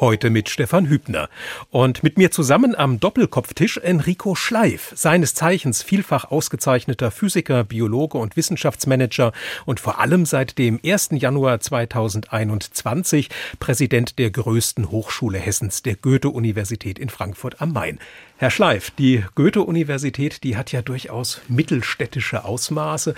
Heute 0.00 0.30
mit 0.30 0.48
Stefan 0.48 0.88
Hübner. 0.88 1.28
Und 1.68 2.02
mit 2.02 2.16
mir 2.16 2.30
zusammen 2.30 2.74
am 2.74 3.00
Doppelkopftisch 3.00 3.76
Enrico 3.76 4.34
Schleif, 4.34 4.92
seines 4.96 5.34
Zeichens 5.34 5.82
vielfach 5.82 6.30
ausgezeichneter 6.30 7.10
Physiker, 7.10 7.64
Biologe 7.64 8.16
und 8.16 8.34
Wissenschaftsmanager 8.34 9.32
und 9.66 9.78
vor 9.78 10.00
allem 10.00 10.24
seit 10.24 10.56
dem 10.56 10.80
1. 10.82 11.10
Januar 11.12 11.60
2021 11.60 13.28
Präsident 13.58 14.18
der 14.18 14.30
größten 14.30 14.90
Hochschule 14.90 15.38
Hessens, 15.38 15.82
der 15.82 15.96
Goethe-Universität 15.96 16.98
in 16.98 17.10
Frankfurt 17.10 17.60
am 17.60 17.74
Main. 17.74 17.98
Herr 18.40 18.50
Schleif, 18.50 18.90
die 18.92 19.22
Goethe-Universität, 19.34 20.44
die 20.44 20.56
hat 20.56 20.72
ja 20.72 20.80
durchaus 20.80 21.42
mittelstädtische 21.48 22.46
Ausmaße. 22.46 23.14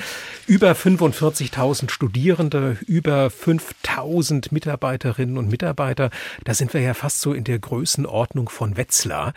Über 0.48 0.72
45.000 0.72 1.90
Studierende, 1.90 2.76
über 2.88 3.28
5.000 3.28 4.48
Mitarbeiterinnen 4.50 5.38
und 5.38 5.48
Mitarbeiter. 5.48 6.10
Da 6.42 6.54
sind 6.54 6.71
wir 6.74 6.80
ja 6.80 6.94
fast 6.94 7.20
so 7.20 7.32
in 7.32 7.44
der 7.44 7.58
Größenordnung 7.58 8.48
von 8.48 8.76
Wetzlar. 8.76 9.34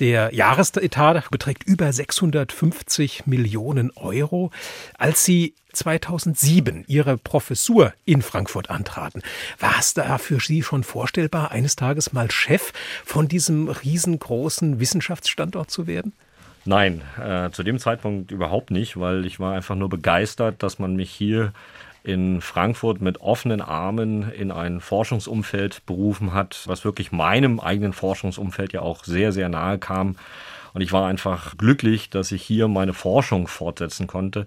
Der 0.00 0.34
Jahresetat 0.34 1.30
beträgt 1.30 1.64
über 1.64 1.92
650 1.92 3.26
Millionen 3.26 3.90
Euro. 3.96 4.50
Als 4.96 5.24
Sie 5.24 5.54
2007 5.72 6.84
Ihre 6.86 7.18
Professur 7.18 7.92
in 8.04 8.22
Frankfurt 8.22 8.70
antraten. 8.70 9.22
War 9.58 9.76
es 9.78 9.94
da 9.94 10.18
für 10.18 10.40
Sie 10.40 10.62
schon 10.62 10.82
vorstellbar, 10.82 11.50
eines 11.50 11.76
Tages 11.76 12.12
mal 12.12 12.30
Chef 12.30 12.72
von 13.04 13.28
diesem 13.28 13.68
riesengroßen 13.68 14.80
Wissenschaftsstandort 14.80 15.70
zu 15.70 15.86
werden? 15.86 16.12
Nein, 16.64 17.02
äh, 17.18 17.50
zu 17.50 17.62
dem 17.62 17.78
Zeitpunkt 17.78 18.30
überhaupt 18.30 18.70
nicht, 18.70 18.98
weil 18.98 19.24
ich 19.24 19.40
war 19.40 19.54
einfach 19.54 19.74
nur 19.74 19.88
begeistert, 19.88 20.62
dass 20.62 20.78
man 20.78 20.96
mich 20.96 21.10
hier 21.10 21.52
in 22.08 22.40
Frankfurt 22.40 23.02
mit 23.02 23.20
offenen 23.20 23.60
Armen 23.60 24.32
in 24.32 24.50
ein 24.50 24.80
Forschungsumfeld 24.80 25.84
berufen 25.84 26.32
hat, 26.32 26.62
was 26.64 26.82
wirklich 26.82 27.12
meinem 27.12 27.60
eigenen 27.60 27.92
Forschungsumfeld 27.92 28.72
ja 28.72 28.80
auch 28.80 29.04
sehr, 29.04 29.30
sehr 29.30 29.50
nahe 29.50 29.78
kam. 29.78 30.16
Und 30.72 30.80
ich 30.80 30.90
war 30.90 31.06
einfach 31.06 31.58
glücklich, 31.58 32.08
dass 32.08 32.32
ich 32.32 32.42
hier 32.42 32.66
meine 32.66 32.94
Forschung 32.94 33.46
fortsetzen 33.46 34.06
konnte. 34.06 34.46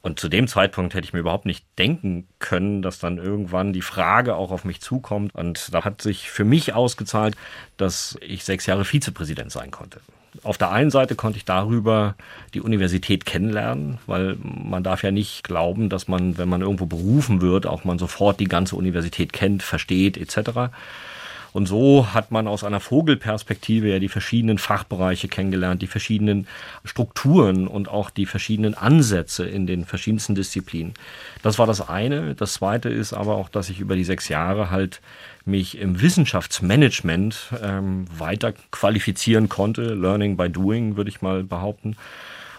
Und 0.00 0.18
zu 0.18 0.30
dem 0.30 0.48
Zeitpunkt 0.48 0.94
hätte 0.94 1.04
ich 1.04 1.12
mir 1.12 1.20
überhaupt 1.20 1.44
nicht 1.44 1.66
denken 1.78 2.26
können, 2.38 2.80
dass 2.80 2.98
dann 2.98 3.18
irgendwann 3.18 3.74
die 3.74 3.82
Frage 3.82 4.34
auch 4.34 4.50
auf 4.50 4.64
mich 4.64 4.80
zukommt. 4.80 5.34
Und 5.34 5.74
da 5.74 5.84
hat 5.84 6.00
sich 6.00 6.30
für 6.30 6.44
mich 6.44 6.72
ausgezahlt, 6.72 7.36
dass 7.76 8.16
ich 8.22 8.42
sechs 8.44 8.64
Jahre 8.64 8.86
Vizepräsident 8.86 9.52
sein 9.52 9.70
konnte. 9.70 10.00
Auf 10.42 10.58
der 10.58 10.70
einen 10.70 10.90
Seite 10.90 11.16
konnte 11.16 11.38
ich 11.38 11.44
darüber 11.44 12.14
die 12.54 12.60
Universität 12.60 13.26
kennenlernen, 13.26 13.98
weil 14.06 14.36
man 14.42 14.84
darf 14.84 15.02
ja 15.02 15.10
nicht 15.10 15.42
glauben, 15.44 15.88
dass 15.88 16.06
man, 16.06 16.38
wenn 16.38 16.48
man 16.48 16.60
irgendwo 16.60 16.86
berufen 16.86 17.40
wird, 17.40 17.66
auch 17.66 17.84
man 17.84 17.98
sofort 17.98 18.38
die 18.38 18.44
ganze 18.44 18.76
Universität 18.76 19.32
kennt, 19.32 19.62
versteht 19.62 20.16
etc. 20.16 20.70
Und 21.52 21.66
so 21.66 22.12
hat 22.14 22.30
man 22.30 22.46
aus 22.46 22.64
einer 22.64 22.80
Vogelperspektive 22.80 23.88
ja 23.88 23.98
die 23.98 24.08
verschiedenen 24.08 24.58
Fachbereiche 24.58 25.28
kennengelernt, 25.28 25.82
die 25.82 25.86
verschiedenen 25.86 26.46
Strukturen 26.84 27.66
und 27.66 27.88
auch 27.88 28.10
die 28.10 28.26
verschiedenen 28.26 28.74
Ansätze 28.74 29.46
in 29.46 29.66
den 29.66 29.84
verschiedensten 29.84 30.34
Disziplinen. 30.34 30.94
Das 31.42 31.58
war 31.58 31.66
das 31.66 31.88
eine. 31.88 32.34
Das 32.34 32.54
zweite 32.54 32.88
ist 32.88 33.12
aber 33.12 33.36
auch, 33.36 33.48
dass 33.48 33.68
ich 33.68 33.80
über 33.80 33.96
die 33.96 34.04
sechs 34.04 34.28
Jahre 34.28 34.70
halt 34.70 35.00
mich 35.44 35.78
im 35.78 36.00
Wissenschaftsmanagement 36.00 37.52
ähm, 37.62 38.06
weiter 38.16 38.52
qualifizieren 38.70 39.48
konnte. 39.48 39.94
Learning 39.94 40.36
by 40.36 40.48
doing, 40.48 40.96
würde 40.96 41.10
ich 41.10 41.22
mal 41.22 41.42
behaupten. 41.42 41.96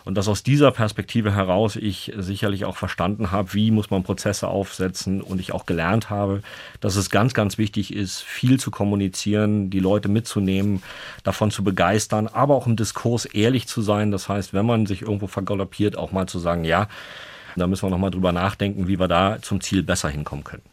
Und 0.05 0.15
dass 0.15 0.27
aus 0.27 0.43
dieser 0.43 0.71
Perspektive 0.71 1.35
heraus 1.35 1.75
ich 1.75 2.11
sicherlich 2.17 2.65
auch 2.65 2.77
verstanden 2.77 3.31
habe, 3.31 3.53
wie 3.53 3.71
muss 3.71 3.89
man 3.89 4.03
Prozesse 4.03 4.47
aufsetzen 4.47 5.21
und 5.21 5.39
ich 5.39 5.53
auch 5.53 5.65
gelernt 5.65 6.09
habe, 6.09 6.41
dass 6.79 6.95
es 6.95 7.09
ganz, 7.09 7.33
ganz 7.33 7.57
wichtig 7.57 7.93
ist, 7.93 8.21
viel 8.21 8.59
zu 8.59 8.71
kommunizieren, 8.71 9.69
die 9.69 9.79
Leute 9.79 10.09
mitzunehmen, 10.09 10.81
davon 11.23 11.51
zu 11.51 11.63
begeistern, 11.63 12.27
aber 12.27 12.55
auch 12.55 12.67
im 12.67 12.75
Diskurs 12.75 13.25
ehrlich 13.25 13.67
zu 13.67 13.81
sein. 13.81 14.11
Das 14.11 14.29
heißt, 14.29 14.53
wenn 14.53 14.65
man 14.65 14.85
sich 14.85 15.03
irgendwo 15.03 15.27
vergaloppiert, 15.27 15.97
auch 15.97 16.11
mal 16.11 16.27
zu 16.27 16.39
sagen, 16.39 16.63
ja, 16.63 16.87
da 17.55 17.67
müssen 17.67 17.83
wir 17.83 17.89
nochmal 17.89 18.11
drüber 18.11 18.31
nachdenken, 18.31 18.87
wie 18.87 18.99
wir 18.99 19.07
da 19.07 19.41
zum 19.41 19.61
Ziel 19.61 19.83
besser 19.83 20.09
hinkommen 20.09 20.43
können. 20.43 20.70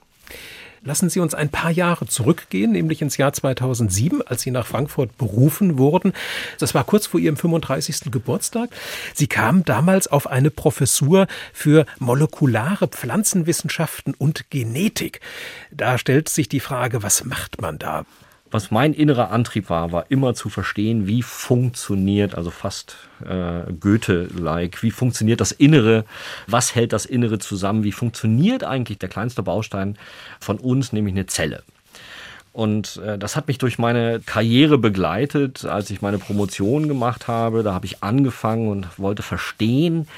Lassen 0.83 1.11
Sie 1.11 1.21
uns 1.21 1.34
ein 1.34 1.49
paar 1.49 1.71
Jahre 1.71 2.06
zurückgehen, 2.06 2.72
nämlich 2.72 3.03
ins 3.03 3.16
Jahr 3.16 3.33
2007, 3.33 4.22
als 4.22 4.43
Sie 4.43 4.50
nach 4.50 4.66
Frankfurt 4.66 5.16
berufen 5.19 5.78
wurden. 5.78 6.12
Das 6.59 6.75
war 6.75 6.84
kurz 6.84 7.06
vor 7.06 7.21
Ihrem 7.21 7.37
35. 7.37 8.11
Geburtstag. 8.11 8.71
Sie 9.15 9.27
kamen 9.27 9.65
damals 9.65 10.06
auf 10.09 10.27
eine 10.27 10.50
Professur 10.50 11.27
für 11.53 11.87
molekulare 11.99 12.89
Pflanzenwissenschaften 12.89 14.15
und 14.15 14.50
Genetik. 14.50 15.21
Da 15.71 15.99
stellt 15.99 16.28
sich 16.28 16.49
die 16.49 16.61
Frage, 16.61 17.03
was 17.03 17.25
macht 17.25 17.60
man 17.60 17.78
da? 17.78 18.05
Was 18.50 18.70
mein 18.70 18.94
innerer 18.94 19.31
Antrieb 19.31 19.69
war, 19.70 19.92
war 19.92 20.06
immer 20.10 20.34
zu 20.34 20.48
verstehen, 20.48 21.06
wie 21.06 21.22
funktioniert, 21.22 22.34
also 22.34 22.50
fast 22.50 22.97
äh, 23.25 23.70
Goethe-like, 23.72 24.82
wie 24.82 24.91
funktioniert 24.91 25.41
das 25.41 25.53
Innere, 25.53 26.04
was 26.47 26.75
hält 26.75 26.92
das 26.92 27.06
Innere 27.06 27.38
zusammen, 27.38 27.84
wie 27.84 27.92
funktioniert 27.92 28.64
eigentlich 28.64 28.98
der 28.98 29.09
kleinste 29.09 29.42
Baustein 29.42 29.98
von 30.41 30.59
uns, 30.59 30.92
nämlich 30.92 31.14
eine 31.14 31.26
Zelle. 31.26 31.62
Und 32.53 32.97
äh, 33.04 33.19
das 33.19 33.36
hat 33.36 33.47
mich 33.47 33.59
durch 33.59 33.78
meine 33.78 34.20
Karriere 34.25 34.78
begleitet, 34.78 35.65
als 35.65 35.91
ich 35.91 36.03
meine 36.03 36.19
Promotion 36.19 36.88
gemacht 36.88 37.28
habe. 37.28 37.62
Da 37.62 37.72
habe 37.72 37.86
ich 37.86 38.03
angefangen 38.03 38.69
und 38.69 38.98
wollte 38.98 39.22
verstehen, 39.22 40.09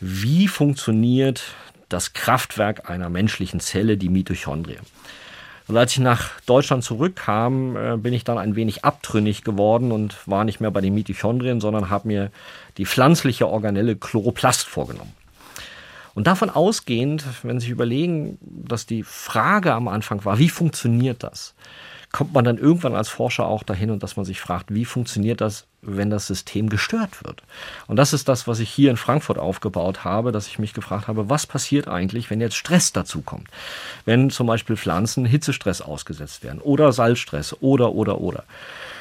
wie 0.00 0.48
funktioniert 0.48 1.42
das 1.88 2.12
Kraftwerk 2.12 2.88
einer 2.88 3.10
menschlichen 3.10 3.60
Zelle, 3.60 3.96
die 3.96 4.08
Mitochondrie. 4.08 4.78
Und 5.66 5.76
als 5.76 5.92
ich 5.92 5.98
nach 5.98 6.40
Deutschland 6.46 6.84
zurückkam, 6.84 7.76
äh, 7.76 7.96
bin 7.96 8.12
ich 8.12 8.24
dann 8.24 8.38
ein 8.38 8.54
wenig 8.54 8.84
abtrünnig 8.84 9.44
geworden 9.44 9.92
und 9.92 10.16
war 10.28 10.44
nicht 10.44 10.60
mehr 10.60 10.70
bei 10.70 10.80
den 10.80 10.94
Mitochondrien, 10.94 11.60
sondern 11.60 11.88
habe 11.88 12.08
mir 12.08 12.30
die 12.76 12.84
pflanzliche 12.84 13.48
Organelle 13.48 13.96
Chloroplast 13.96 14.66
vorgenommen. 14.66 15.12
Und 16.14 16.26
davon 16.26 16.50
ausgehend, 16.50 17.24
wenn 17.42 17.58
Sie 17.58 17.66
sich 17.66 17.72
überlegen, 17.72 18.38
dass 18.40 18.86
die 18.86 19.02
Frage 19.02 19.72
am 19.72 19.88
Anfang 19.88 20.24
war, 20.24 20.38
wie 20.38 20.48
funktioniert 20.48 21.22
das? 21.22 21.54
kommt 22.14 22.32
man 22.32 22.44
dann 22.44 22.58
irgendwann 22.58 22.94
als 22.94 23.08
Forscher 23.08 23.44
auch 23.44 23.64
dahin 23.64 23.90
und 23.90 24.04
dass 24.04 24.14
man 24.14 24.24
sich 24.24 24.40
fragt, 24.40 24.72
wie 24.72 24.84
funktioniert 24.84 25.40
das, 25.40 25.66
wenn 25.82 26.10
das 26.10 26.28
System 26.28 26.68
gestört 26.68 27.24
wird? 27.24 27.42
Und 27.88 27.96
das 27.96 28.12
ist 28.12 28.28
das, 28.28 28.46
was 28.46 28.60
ich 28.60 28.70
hier 28.70 28.92
in 28.92 28.96
Frankfurt 28.96 29.36
aufgebaut 29.36 30.04
habe, 30.04 30.30
dass 30.30 30.46
ich 30.46 30.60
mich 30.60 30.74
gefragt 30.74 31.08
habe, 31.08 31.28
was 31.28 31.44
passiert 31.44 31.88
eigentlich, 31.88 32.30
wenn 32.30 32.40
jetzt 32.40 32.54
Stress 32.54 32.92
dazu 32.92 33.20
kommt? 33.22 33.48
Wenn 34.04 34.30
zum 34.30 34.46
Beispiel 34.46 34.76
Pflanzen 34.76 35.24
Hitzestress 35.24 35.80
ausgesetzt 35.80 36.44
werden 36.44 36.60
oder 36.60 36.92
Salzstress 36.92 37.56
oder, 37.60 37.94
oder, 37.94 38.20
oder. 38.20 38.44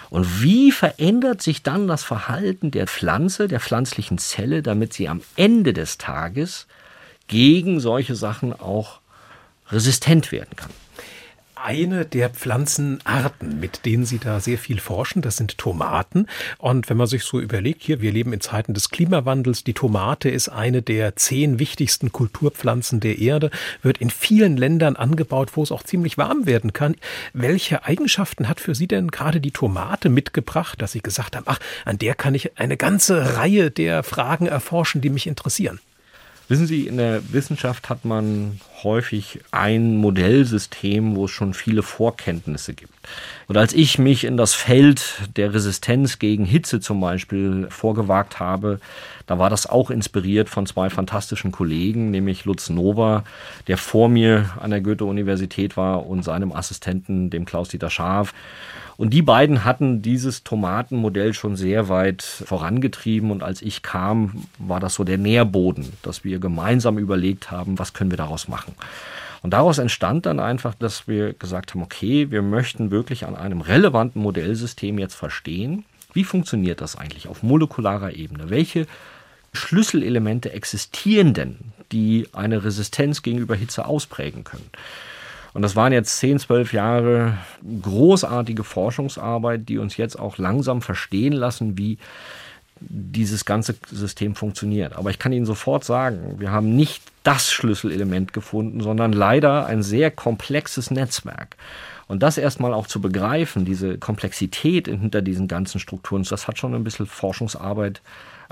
Und 0.09 0.41
wie 0.41 0.71
verändert 0.71 1.43
sich 1.43 1.61
dann 1.61 1.87
das 1.87 2.03
Verhalten 2.03 2.71
der 2.71 2.87
Pflanze, 2.87 3.47
der 3.47 3.59
pflanzlichen 3.59 4.17
Zelle, 4.17 4.63
damit 4.63 4.93
sie 4.93 5.07
am 5.07 5.21
Ende 5.35 5.73
des 5.73 5.99
Tages 5.99 6.65
gegen 7.27 7.79
solche 7.79 8.15
Sachen 8.15 8.53
auch 8.53 8.99
resistent 9.69 10.31
werden 10.31 10.55
kann? 10.55 10.71
eine 11.63 12.05
der 12.05 12.29
Pflanzenarten, 12.29 13.59
mit 13.59 13.85
denen 13.85 14.05
Sie 14.05 14.19
da 14.19 14.41
sehr 14.41 14.57
viel 14.57 14.79
forschen. 14.79 15.21
Das 15.21 15.37
sind 15.37 15.57
Tomaten. 15.57 16.27
Und 16.57 16.89
wenn 16.89 16.97
man 16.97 17.07
sich 17.07 17.23
so 17.23 17.39
überlegt, 17.39 17.83
hier, 17.83 18.01
wir 18.01 18.11
leben 18.11 18.33
in 18.33 18.41
Zeiten 18.41 18.73
des 18.73 18.89
Klimawandels. 18.89 19.63
Die 19.63 19.73
Tomate 19.73 20.29
ist 20.29 20.49
eine 20.49 20.81
der 20.81 21.15
zehn 21.15 21.59
wichtigsten 21.59 22.11
Kulturpflanzen 22.11 22.99
der 22.99 23.17
Erde, 23.19 23.49
wird 23.81 23.99
in 23.99 24.09
vielen 24.09 24.57
Ländern 24.57 24.97
angebaut, 24.97 25.51
wo 25.55 25.63
es 25.63 25.71
auch 25.71 25.83
ziemlich 25.83 26.17
warm 26.17 26.45
werden 26.45 26.73
kann. 26.73 26.95
Welche 27.31 27.85
Eigenschaften 27.85 28.49
hat 28.49 28.59
für 28.59 28.75
Sie 28.75 28.87
denn 28.87 29.09
gerade 29.09 29.39
die 29.39 29.51
Tomate 29.51 30.09
mitgebracht, 30.09 30.81
dass 30.81 30.91
Sie 30.91 31.01
gesagt 31.01 31.37
haben, 31.37 31.45
ach, 31.47 31.59
an 31.85 31.97
der 31.97 32.13
kann 32.15 32.35
ich 32.35 32.59
eine 32.59 32.75
ganze 32.75 33.37
Reihe 33.37 33.71
der 33.71 34.03
Fragen 34.03 34.47
erforschen, 34.47 34.99
die 34.99 35.09
mich 35.09 35.27
interessieren? 35.27 35.79
Wissen 36.53 36.67
Sie, 36.67 36.85
in 36.85 36.97
der 36.97 37.33
Wissenschaft 37.33 37.89
hat 37.89 38.05
man 38.05 38.59
häufig 38.83 39.39
ein 39.49 39.97
Modellsystem, 39.97 41.15
wo 41.15 41.25
es 41.25 41.31
schon 41.31 41.55
viele 41.55 41.81
Vorkenntnisse 41.81 42.75
gibt. 42.75 42.93
Und 43.47 43.57
als 43.57 43.73
ich 43.73 43.97
mich 43.97 44.23
in 44.23 44.37
das 44.37 44.53
Feld 44.53 45.15
der 45.35 45.51
Resistenz 45.55 46.19
gegen 46.19 46.45
Hitze 46.45 46.79
zum 46.79 47.01
Beispiel 47.01 47.65
vorgewagt 47.71 48.39
habe, 48.39 48.79
da 49.25 49.39
war 49.39 49.49
das 49.49 49.65
auch 49.65 49.89
inspiriert 49.89 50.47
von 50.47 50.67
zwei 50.67 50.91
fantastischen 50.91 51.51
Kollegen, 51.51 52.11
nämlich 52.11 52.45
Lutz 52.45 52.69
Nova, 52.69 53.23
der 53.65 53.79
vor 53.79 54.07
mir 54.07 54.51
an 54.59 54.69
der 54.69 54.81
Goethe-Universität 54.81 55.75
war, 55.75 56.05
und 56.05 56.21
seinem 56.21 56.51
Assistenten, 56.51 57.31
dem 57.31 57.45
Klaus-Dieter 57.45 57.89
Schaaf. 57.89 58.31
Und 59.03 59.09
die 59.09 59.21
beiden 59.21 59.65
hatten 59.65 60.01
dieses 60.01 60.45
Tomatenmodell 60.45 61.33
schon 61.33 61.57
sehr 61.57 61.89
weit 61.89 62.21
vorangetrieben. 62.21 63.31
Und 63.31 63.43
als 63.43 63.61
ich 63.61 63.81
kam, 63.81 64.45
war 64.59 64.79
das 64.79 64.93
so 64.93 65.03
der 65.03 65.17
Nährboden, 65.17 65.91
dass 66.03 66.23
wir 66.23 66.39
gemeinsam 66.39 66.97
überlegt 66.97 67.51
haben, 67.51 67.77
was 67.77 67.91
können 67.91 68.11
wir 68.11 68.17
daraus 68.17 68.47
machen. 68.47 68.73
Und 69.41 69.51
daraus 69.51 69.77
entstand 69.77 70.25
dann 70.25 70.39
einfach, 70.39 70.73
dass 70.73 71.05
wir 71.05 71.33
gesagt 71.33 71.73
haben, 71.73 71.83
okay, 71.83 72.31
wir 72.31 72.41
möchten 72.41 72.91
wirklich 72.91 73.25
an 73.25 73.35
einem 73.35 73.59
relevanten 73.59 74.21
Modellsystem 74.21 74.97
jetzt 74.97 75.15
verstehen, 75.15 75.83
Wie 76.13 76.23
funktioniert 76.23 76.79
das 76.79 76.95
eigentlich 76.95 77.27
auf 77.27 77.43
molekularer 77.43 78.13
Ebene? 78.13 78.49
Welche 78.49 78.85
Schlüsselelemente 79.51 80.53
existieren 80.53 81.33
denn, 81.33 81.57
die 81.91 82.27
eine 82.33 82.63
Resistenz 82.63 83.21
gegenüber 83.23 83.55
Hitze 83.55 83.85
ausprägen 83.85 84.43
können? 84.43 84.69
Und 85.53 85.61
das 85.61 85.75
waren 85.75 85.93
jetzt 85.93 86.17
10, 86.17 86.39
12 86.39 86.73
Jahre 86.73 87.37
großartige 87.81 88.63
Forschungsarbeit, 88.63 89.69
die 89.69 89.77
uns 89.77 89.97
jetzt 89.97 90.17
auch 90.17 90.37
langsam 90.37 90.81
verstehen 90.81 91.33
lassen, 91.33 91.77
wie 91.77 91.97
dieses 92.79 93.45
ganze 93.45 93.75
System 93.89 94.35
funktioniert. 94.35 94.93
Aber 94.93 95.09
ich 95.09 95.19
kann 95.19 95.31
Ihnen 95.31 95.45
sofort 95.45 95.83
sagen, 95.83 96.35
wir 96.39 96.51
haben 96.51 96.75
nicht 96.75 97.03
das 97.23 97.51
Schlüsselelement 97.51 98.33
gefunden, 98.33 98.81
sondern 98.81 99.13
leider 99.13 99.65
ein 99.65 99.83
sehr 99.83 100.11
komplexes 100.11 100.91
Netzwerk. 100.91 101.55
Und 102.07 102.21
das 102.21 102.37
erstmal 102.37 102.73
auch 102.73 102.87
zu 102.87 102.99
begreifen, 102.99 103.63
diese 103.63 103.97
Komplexität 103.97 104.87
hinter 104.87 105.21
diesen 105.21 105.47
ganzen 105.47 105.79
Strukturen, 105.79 106.23
das 106.23 106.47
hat 106.47 106.57
schon 106.57 106.75
ein 106.75 106.83
bisschen 106.83 107.05
Forschungsarbeit 107.05 108.01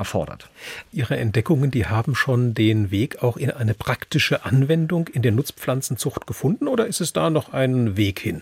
erfordert. 0.02 0.50
Ihre 0.92 1.18
Entdeckungen, 1.18 1.70
die 1.70 1.86
haben 1.86 2.16
schon 2.16 2.54
den 2.54 2.90
Weg 2.90 3.22
auch 3.22 3.38
in 3.38 3.52
eine 3.52 3.74
praktische 3.76 4.46
Anwendung 4.46 5.08
in 5.08 5.22
der 5.22 5.32
Nutzpflanzenzucht 5.32 6.26
gefunden 6.26 6.68
oder 6.68 6.88
ist 6.88 7.02
es 7.02 7.14
da 7.14 7.30
noch 7.30 7.54
ein 7.54 7.98
Weg 7.98 8.20
hin? 8.20 8.42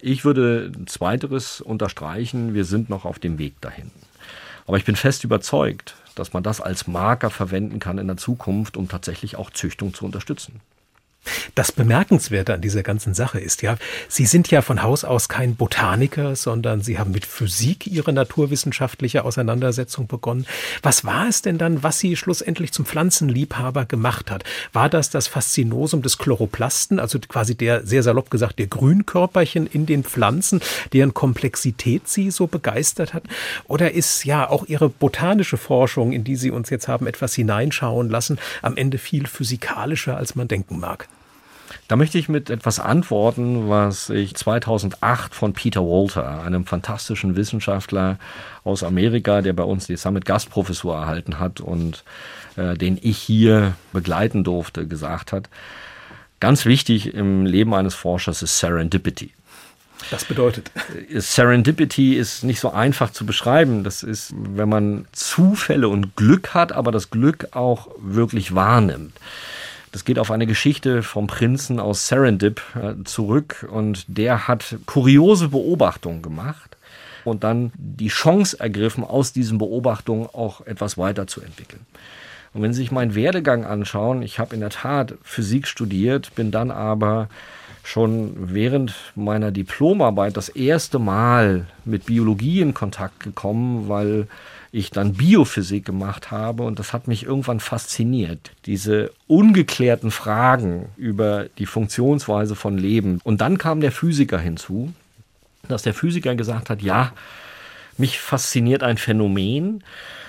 Ich 0.00 0.24
würde 0.24 0.72
zweiteres 0.86 1.60
unterstreichen, 1.60 2.54
wir 2.54 2.64
sind 2.64 2.90
noch 2.90 3.04
auf 3.04 3.18
dem 3.18 3.38
Weg 3.38 3.60
dahin. 3.60 3.90
Aber 4.66 4.76
ich 4.76 4.84
bin 4.84 4.96
fest 4.96 5.24
überzeugt, 5.24 5.94
dass 6.14 6.32
man 6.32 6.42
das 6.42 6.60
als 6.60 6.86
Marker 6.86 7.30
verwenden 7.30 7.78
kann 7.78 7.98
in 7.98 8.06
der 8.06 8.16
Zukunft, 8.16 8.76
um 8.76 8.88
tatsächlich 8.88 9.36
auch 9.36 9.50
Züchtung 9.50 9.94
zu 9.94 10.04
unterstützen. 10.04 10.60
Das 11.54 11.72
Bemerkenswerte 11.72 12.54
an 12.54 12.60
dieser 12.60 12.82
ganzen 12.82 13.12
Sache 13.12 13.38
ist 13.38 13.62
ja, 13.62 13.76
Sie 14.08 14.24
sind 14.24 14.50
ja 14.50 14.62
von 14.62 14.82
Haus 14.82 15.04
aus 15.04 15.28
kein 15.28 15.56
Botaniker, 15.56 16.34
sondern 16.34 16.80
Sie 16.80 16.98
haben 16.98 17.10
mit 17.10 17.26
Physik 17.26 17.86
Ihre 17.86 18.12
naturwissenschaftliche 18.12 19.24
Auseinandersetzung 19.24 20.06
begonnen. 20.06 20.46
Was 20.82 21.04
war 21.04 21.28
es 21.28 21.42
denn 21.42 21.58
dann, 21.58 21.82
was 21.82 21.98
Sie 21.98 22.16
schlussendlich 22.16 22.72
zum 22.72 22.86
Pflanzenliebhaber 22.86 23.84
gemacht 23.84 24.30
hat? 24.30 24.44
War 24.72 24.88
das 24.88 25.10
das 25.10 25.26
Faszinosum 25.26 26.02
des 26.02 26.18
Chloroplasten, 26.18 26.98
also 26.98 27.18
quasi 27.18 27.54
der, 27.54 27.86
sehr 27.86 28.02
salopp 28.02 28.30
gesagt, 28.30 28.58
der 28.58 28.68
Grünkörperchen 28.68 29.66
in 29.66 29.86
den 29.86 30.04
Pflanzen, 30.04 30.60
deren 30.92 31.14
Komplexität 31.14 32.08
Sie 32.08 32.30
so 32.30 32.46
begeistert 32.46 33.12
hat? 33.12 33.24
Oder 33.68 33.92
ist 33.92 34.24
ja 34.24 34.48
auch 34.48 34.66
Ihre 34.66 34.88
botanische 34.88 35.58
Forschung, 35.58 36.12
in 36.12 36.24
die 36.24 36.36
Sie 36.36 36.50
uns 36.50 36.70
jetzt 36.70 36.88
haben 36.88 37.06
etwas 37.06 37.34
hineinschauen 37.34 38.08
lassen, 38.08 38.38
am 38.62 38.76
Ende 38.76 38.98
viel 38.98 39.26
physikalischer, 39.26 40.16
als 40.16 40.34
man 40.34 40.48
denken 40.48 40.80
mag? 40.80 41.08
Da 41.88 41.96
möchte 41.96 42.18
ich 42.18 42.28
mit 42.28 42.50
etwas 42.50 42.80
antworten, 42.80 43.68
was 43.68 44.10
ich 44.10 44.34
2008 44.34 45.34
von 45.34 45.52
Peter 45.52 45.82
Walter, 45.82 46.42
einem 46.42 46.66
fantastischen 46.66 47.36
Wissenschaftler 47.36 48.18
aus 48.64 48.82
Amerika, 48.82 49.42
der 49.42 49.52
bei 49.52 49.64
uns 49.64 49.86
die 49.86 49.96
Summit 49.96 50.24
Gastprofessur 50.24 50.94
erhalten 50.94 51.38
hat 51.38 51.60
und 51.60 52.04
äh, 52.56 52.74
den 52.74 52.98
ich 53.00 53.18
hier 53.18 53.74
begleiten 53.92 54.44
durfte, 54.44 54.86
gesagt 54.86 55.32
hat. 55.32 55.48
Ganz 56.40 56.64
wichtig 56.64 57.14
im 57.14 57.44
Leben 57.44 57.74
eines 57.74 57.94
Forschers 57.94 58.42
ist 58.42 58.58
Serendipity. 58.58 59.32
Das 60.10 60.24
bedeutet? 60.24 60.70
Äh, 61.10 61.20
Serendipity 61.20 62.14
ist 62.14 62.44
nicht 62.44 62.60
so 62.60 62.70
einfach 62.70 63.10
zu 63.10 63.26
beschreiben. 63.26 63.84
Das 63.84 64.02
ist, 64.02 64.32
wenn 64.36 64.68
man 64.68 65.06
Zufälle 65.12 65.88
und 65.88 66.16
Glück 66.16 66.54
hat, 66.54 66.72
aber 66.72 66.92
das 66.92 67.10
Glück 67.10 67.48
auch 67.52 67.88
wirklich 67.98 68.54
wahrnimmt. 68.54 69.12
Das 69.92 70.04
geht 70.04 70.18
auf 70.18 70.30
eine 70.30 70.46
Geschichte 70.46 71.02
vom 71.02 71.26
Prinzen 71.26 71.80
aus 71.80 72.06
Serendip 72.06 72.62
äh, 72.76 73.02
zurück 73.04 73.66
und 73.70 74.04
der 74.06 74.46
hat 74.46 74.76
kuriose 74.86 75.48
Beobachtungen 75.48 76.22
gemacht 76.22 76.76
und 77.24 77.44
dann 77.44 77.72
die 77.76 78.08
Chance 78.08 78.58
ergriffen, 78.60 79.04
aus 79.04 79.32
diesen 79.32 79.58
Beobachtungen 79.58 80.28
auch 80.32 80.64
etwas 80.66 80.96
weiterzuentwickeln. 80.96 81.84
Und 82.52 82.62
wenn 82.62 82.72
Sie 82.72 82.82
sich 82.82 82.90
meinen 82.90 83.14
Werdegang 83.14 83.64
anschauen, 83.64 84.22
ich 84.22 84.38
habe 84.38 84.54
in 84.54 84.60
der 84.60 84.70
Tat 84.70 85.14
Physik 85.22 85.66
studiert, 85.68 86.34
bin 86.34 86.50
dann 86.50 86.70
aber 86.70 87.28
schon 87.82 88.52
während 88.52 88.94
meiner 89.14 89.50
Diplomarbeit 89.50 90.36
das 90.36 90.48
erste 90.48 90.98
Mal 90.98 91.66
mit 91.84 92.06
Biologie 92.06 92.60
in 92.60 92.74
Kontakt 92.74 93.20
gekommen, 93.20 93.88
weil 93.88 94.26
ich 94.72 94.90
dann 94.90 95.14
Biophysik 95.14 95.84
gemacht 95.84 96.30
habe 96.30 96.62
und 96.62 96.78
das 96.78 96.92
hat 96.92 97.08
mich 97.08 97.24
irgendwann 97.24 97.60
fasziniert. 97.60 98.52
Diese 98.66 99.12
ungeklärten 99.26 100.10
Fragen 100.10 100.90
über 100.96 101.46
die 101.58 101.66
Funktionsweise 101.66 102.54
von 102.54 102.78
Leben. 102.78 103.20
Und 103.24 103.40
dann 103.40 103.58
kam 103.58 103.80
der 103.80 103.92
Physiker 103.92 104.38
hinzu, 104.38 104.92
dass 105.66 105.82
der 105.82 105.94
Physiker 105.94 106.36
gesagt 106.36 106.70
hat, 106.70 106.82
ja, 106.82 107.12
mich 107.96 108.20
fasziniert 108.20 108.82
ein 108.82 108.96
Phänomen. 108.96 109.82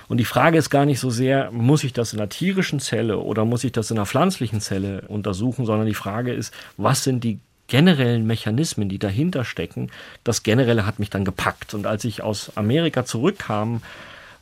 Und 0.08 0.18
die 0.18 0.26
Frage 0.26 0.58
ist 0.58 0.70
gar 0.70 0.86
nicht 0.86 1.00
so 1.00 1.10
sehr, 1.10 1.52
muss 1.52 1.84
ich 1.84 1.94
das 1.94 2.14
in 2.14 2.20
einer 2.20 2.30
tierischen 2.30 2.80
Zelle 2.80 3.20
oder 3.20 3.46
muss 3.46 3.64
ich 3.64 3.72
das 3.72 3.92
in 3.92 3.98
einer 3.98 4.06
pflanzlichen 4.06 4.60
Zelle 4.60 5.04
untersuchen, 5.08 5.66
sondern 5.66 5.88
die 5.88 5.94
Frage 5.94 6.34
ist, 6.34 6.54
was 6.78 7.04
sind 7.04 7.24
die 7.24 7.40
generellen 7.68 8.28
Mechanismen, 8.28 8.90
die 8.90 9.00
dahinter 9.00 9.46
stecken. 9.46 9.90
Das 10.26 10.44
Generelle 10.44 10.86
hat 10.86 11.00
mich 11.00 11.10
dann 11.10 11.24
gepackt. 11.24 11.74
Und 11.74 11.88
als 11.88 12.04
ich 12.04 12.22
aus 12.22 12.52
Amerika 12.58 13.06
zurückkam, 13.06 13.82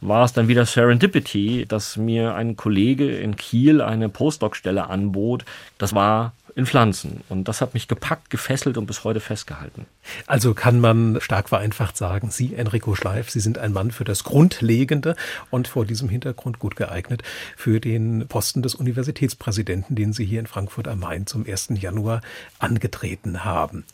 war 0.01 0.25
es 0.25 0.33
dann 0.33 0.47
wieder 0.47 0.65
Serendipity, 0.65 1.65
dass 1.67 1.97
mir 1.97 2.35
ein 2.35 2.55
Kollege 2.55 3.17
in 3.17 3.35
Kiel 3.35 3.81
eine 3.81 4.09
Postdoc-Stelle 4.09 4.89
anbot. 4.89 5.45
Das 5.77 5.93
war 5.93 6.33
in 6.55 6.65
Pflanzen. 6.65 7.21
Und 7.29 7.47
das 7.47 7.61
hat 7.61 7.73
mich 7.73 7.87
gepackt, 7.87 8.29
gefesselt 8.29 8.77
und 8.77 8.85
bis 8.85 9.03
heute 9.03 9.19
festgehalten. 9.19 9.85
Also 10.27 10.53
kann 10.53 10.79
man 10.79 11.19
stark 11.21 11.49
vereinfacht 11.49 11.97
sagen, 11.97 12.31
Sie, 12.31 12.55
Enrico 12.55 12.95
Schleif, 12.95 13.29
Sie 13.29 13.39
sind 13.39 13.57
ein 13.57 13.73
Mann 13.73 13.91
für 13.91 14.03
das 14.03 14.23
Grundlegende 14.23 15.15
und 15.49 15.67
vor 15.67 15.85
diesem 15.85 16.09
Hintergrund 16.09 16.59
gut 16.59 16.75
geeignet 16.75 17.23
für 17.55 17.79
den 17.79 18.27
Posten 18.27 18.61
des 18.61 18.75
Universitätspräsidenten, 18.75 19.95
den 19.95 20.13
Sie 20.13 20.25
hier 20.25 20.39
in 20.39 20.47
Frankfurt 20.47 20.87
am 20.87 20.99
Main 20.99 21.27
zum 21.27 21.45
1. 21.45 21.69
Januar 21.75 22.21
angetreten 22.59 23.45
haben. 23.45 23.85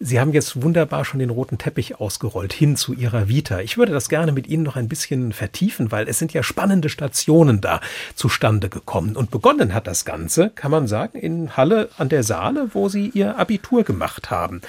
Sie 0.00 0.20
haben 0.20 0.32
jetzt 0.32 0.62
wunderbar 0.62 1.04
schon 1.04 1.20
den 1.20 1.30
roten 1.30 1.58
Teppich 1.58 2.00
ausgerollt 2.00 2.52
hin 2.52 2.76
zu 2.76 2.92
Ihrer 2.92 3.28
Vita. 3.28 3.60
Ich 3.60 3.78
würde 3.78 3.92
das 3.92 4.08
gerne 4.08 4.32
mit 4.32 4.46
Ihnen 4.46 4.62
noch 4.62 4.76
ein 4.76 4.88
bisschen 4.88 5.32
vertiefen, 5.32 5.92
weil 5.92 6.08
es 6.08 6.18
sind 6.18 6.32
ja 6.32 6.42
spannende 6.42 6.88
Stationen 6.88 7.60
da 7.60 7.80
zustande 8.14 8.68
gekommen. 8.68 9.16
Und 9.16 9.30
begonnen 9.30 9.74
hat 9.74 9.86
das 9.86 10.04
Ganze, 10.04 10.50
kann 10.50 10.70
man 10.70 10.86
sagen, 10.86 11.18
in 11.18 11.56
Halle 11.56 11.88
an 11.98 12.08
der 12.08 12.22
Saale, 12.22 12.70
wo 12.72 12.88
Sie 12.88 13.10
Ihr 13.14 13.38
Abitur 13.38 13.84
gemacht 13.84 14.30
haben. 14.30 14.60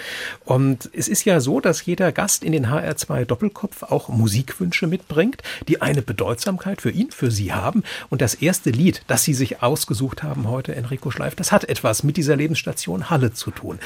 Und 0.46 0.90
es 0.94 1.08
ist 1.08 1.26
ja 1.26 1.40
so, 1.40 1.60
dass 1.60 1.86
jeder 1.86 2.12
Gast 2.12 2.44
in 2.44 2.52
den 2.52 2.68
HR2 2.68 3.26
Doppelkopf 3.26 3.84
auch 3.84 4.10
Musikwünsche 4.10 4.88
mitbringt, 4.88 5.42
die 5.68 5.82
eine 5.82 6.02
Bedeutsamkeit 6.02 6.82
für 6.82 6.92
ihn, 6.92 7.12
für 7.12 7.32
Sie 7.32 7.54
haben. 7.54 7.84
Und 8.10 8.22
das 8.22 8.36
erste 8.36 8.70
Lied, 8.70 9.04
das 9.08 9.24
Sie 9.24 9.34
sich 9.34 9.62
ausgesucht 9.62 10.24
haben 10.24 10.48
heute, 10.48 10.76
Enrico 10.76 11.12
Schleif, 11.12 11.36
das 11.36 11.52
hat 11.52 11.66
etwas 11.66 12.04
mit 12.04 12.18
dieser 12.18 12.36
Lebensstation 12.36 13.10
Halle 13.10 13.34
zu 13.34 13.52
tun. 13.52 13.80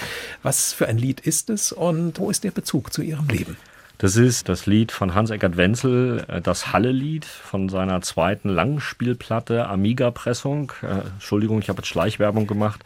Was 0.43 0.73
für 0.73 0.87
ein 0.87 0.97
Lied 0.97 1.21
ist 1.21 1.49
es 1.49 1.71
und 1.71 2.19
wo 2.19 2.29
ist 2.29 2.43
der 2.43 2.51
Bezug 2.51 2.93
zu 2.93 3.01
Ihrem 3.01 3.27
Leben? 3.27 3.57
Das 4.01 4.15
ist 4.15 4.49
das 4.49 4.65
Lied 4.65 4.91
von 4.91 5.13
Hans-Eckert 5.13 5.57
Wenzel, 5.57 6.25
äh, 6.27 6.41
das 6.41 6.73
Halle-Lied 6.73 7.23
von 7.23 7.69
seiner 7.69 8.01
zweiten 8.01 8.49
Langspielplatte 8.49 9.67
Amiga-Pressung. 9.67 10.71
Äh, 10.81 11.07
Entschuldigung, 11.13 11.59
ich 11.59 11.69
habe 11.69 11.81
jetzt 11.81 11.89
Schleichwerbung 11.89 12.47
gemacht. 12.47 12.83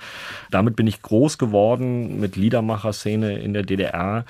Damit 0.52 0.76
bin 0.76 0.88
ich 0.88 1.02
groß 1.02 1.38
geworden 1.38 2.20
mit 2.20 2.36
Liedermacher-Szene 2.36 3.38
in 3.40 3.54
der 3.54 3.64
DDR 3.64 4.26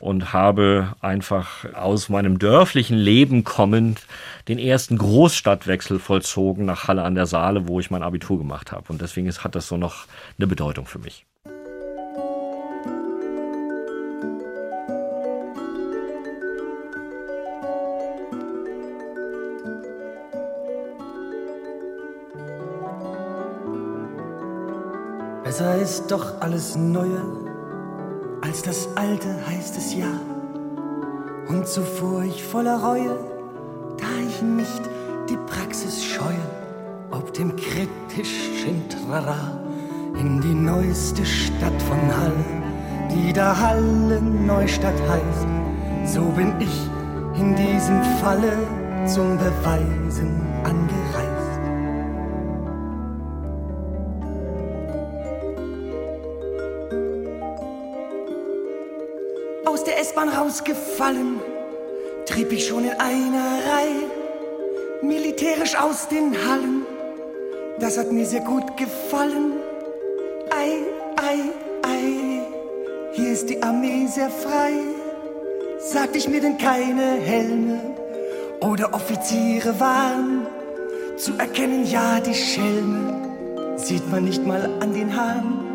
und 0.00 0.32
habe 0.32 0.96
einfach 1.00 1.72
aus 1.72 2.08
meinem 2.08 2.40
dörflichen 2.40 2.98
Leben 2.98 3.44
kommend 3.44 4.02
den 4.48 4.58
ersten 4.58 4.98
Großstadtwechsel 4.98 6.00
vollzogen 6.00 6.64
nach 6.64 6.88
Halle 6.88 7.04
an 7.04 7.14
der 7.14 7.26
Saale, 7.26 7.68
wo 7.68 7.78
ich 7.78 7.92
mein 7.92 8.02
Abitur 8.02 8.38
gemacht 8.38 8.72
habe. 8.72 8.92
Und 8.92 9.00
deswegen 9.00 9.30
hat 9.32 9.54
das 9.54 9.68
so 9.68 9.76
noch 9.76 10.06
eine 10.36 10.48
Bedeutung 10.48 10.86
für 10.86 10.98
mich. 10.98 11.26
Besser 25.56 25.76
ist 25.76 26.10
doch 26.10 26.40
alles 26.40 26.74
Neue 26.74 27.22
als 28.42 28.62
das 28.62 28.88
Alte, 28.96 29.28
heißt 29.46 29.76
es 29.76 29.94
ja. 29.94 30.10
Und 31.46 31.68
so 31.68 31.82
fuhr 31.82 32.24
ich 32.24 32.42
voller 32.42 32.82
Reue, 32.82 33.16
da 33.96 34.06
ich 34.28 34.42
nicht 34.42 34.82
die 35.30 35.36
Praxis 35.46 36.04
scheue, 36.04 36.44
ob 37.12 37.32
dem 37.34 37.54
kritischen 37.54 38.82
Trara 38.88 39.60
in 40.18 40.40
die 40.40 40.54
neueste 40.54 41.24
Stadt 41.24 41.80
von 41.82 42.00
Halle, 42.00 43.12
die 43.12 43.32
da 43.32 43.56
Halle 43.56 44.20
Neustadt 44.20 45.00
heißt. 45.08 46.12
So 46.12 46.22
bin 46.30 46.52
ich 46.58 46.90
in 47.40 47.54
diesem 47.54 48.02
Falle 48.20 48.58
zum 49.06 49.38
Beweisen 49.38 50.43
S-Bahn 60.14 60.28
rausgefallen, 60.28 61.40
trieb 62.24 62.52
ich 62.52 62.68
schon 62.68 62.84
in 62.84 62.92
einer 62.92 63.58
Reihe, 63.66 64.06
militärisch 65.02 65.74
aus 65.76 66.06
den 66.06 66.32
Hallen. 66.46 66.86
Das 67.80 67.98
hat 67.98 68.12
mir 68.12 68.24
sehr 68.24 68.42
gut 68.42 68.76
gefallen. 68.76 69.54
Ei, 70.50 70.78
ei, 71.16 71.40
ei, 71.82 72.42
hier 73.14 73.32
ist 73.32 73.50
die 73.50 73.60
Armee 73.60 74.06
sehr 74.06 74.30
frei. 74.30 74.74
Sagte 75.80 76.18
ich 76.18 76.28
mir 76.28 76.40
denn 76.40 76.58
keine 76.58 77.14
Helme 77.14 77.80
oder 78.60 78.94
Offiziere 78.94 79.80
waren? 79.80 80.46
Zu 81.16 81.32
erkennen, 81.38 81.84
ja, 81.86 82.20
die 82.20 82.34
Schelme 82.34 83.74
sieht 83.78 84.08
man 84.12 84.24
nicht 84.26 84.46
mal 84.46 84.70
an 84.78 84.94
den 84.94 85.16
Haaren. 85.16 85.73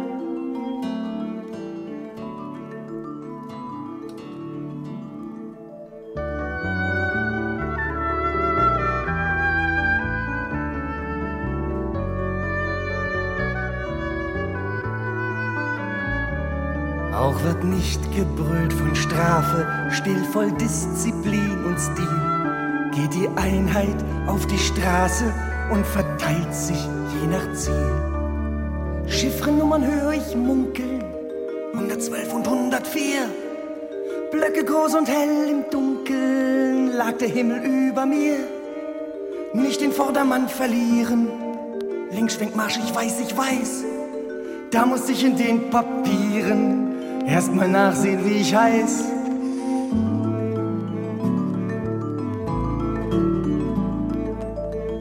Wird 17.49 17.63
nicht 17.63 17.99
gebrüllt 18.15 18.71
von 18.73 18.95
Strafe, 18.95 19.65
still 19.89 20.23
voll 20.31 20.51
Disziplin 20.51 21.65
und 21.65 21.79
Stil. 21.79 22.91
Geht 22.91 23.13
die 23.15 23.27
Einheit 23.37 23.95
auf 24.27 24.45
die 24.45 24.57
Straße 24.57 25.33
und 25.71 25.83
verteilt 25.83 26.53
sich 26.53 26.77
je 26.77 27.27
nach 27.27 27.51
Ziel. 27.53 29.07
Chiffrennummern 29.07 29.83
höre 29.83 30.13
ich 30.13 30.35
munkeln, 30.35 31.03
112 31.73 32.33
und 32.35 32.47
104. 32.47 33.01
Blöcke 34.31 34.63
groß 34.63 34.93
und 34.93 35.09
hell 35.09 35.49
im 35.49 35.63
Dunkeln 35.71 36.91
lag 36.93 37.13
der 37.13 37.29
Himmel 37.29 37.63
über 37.63 38.05
mir. 38.05 38.37
Nicht 39.53 39.81
den 39.81 39.91
Vordermann 39.91 40.47
verlieren, 40.47 41.27
links 42.11 42.35
schwenkt 42.35 42.55
Marsch, 42.55 42.77
ich 42.77 42.93
weiß, 42.93 43.21
ich 43.21 43.35
weiß. 43.35 43.85
Da 44.69 44.85
muss 44.85 45.09
ich 45.09 45.25
in 45.25 45.35
den 45.35 45.71
Papieren 45.71 46.88
Erstmal 47.29 47.67
nachsehen, 47.67 48.25
wie 48.25 48.37
ich 48.41 48.55
heiß. 48.55 49.03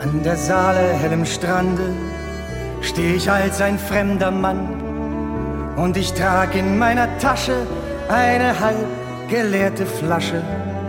An 0.00 0.22
der 0.22 0.36
Saale 0.36 0.92
hellem 0.92 1.24
Strande 1.24 1.94
steh 2.82 3.14
ich 3.14 3.30
als 3.30 3.62
ein 3.62 3.78
fremder 3.78 4.30
Mann 4.30 4.68
und 5.76 5.96
ich 5.96 6.12
trag 6.12 6.54
in 6.54 6.76
meiner 6.76 7.08
Tasche 7.18 7.66
eine 8.10 8.60
halb 8.60 8.86
geleerte 9.28 9.86
Flasche, 9.86 10.42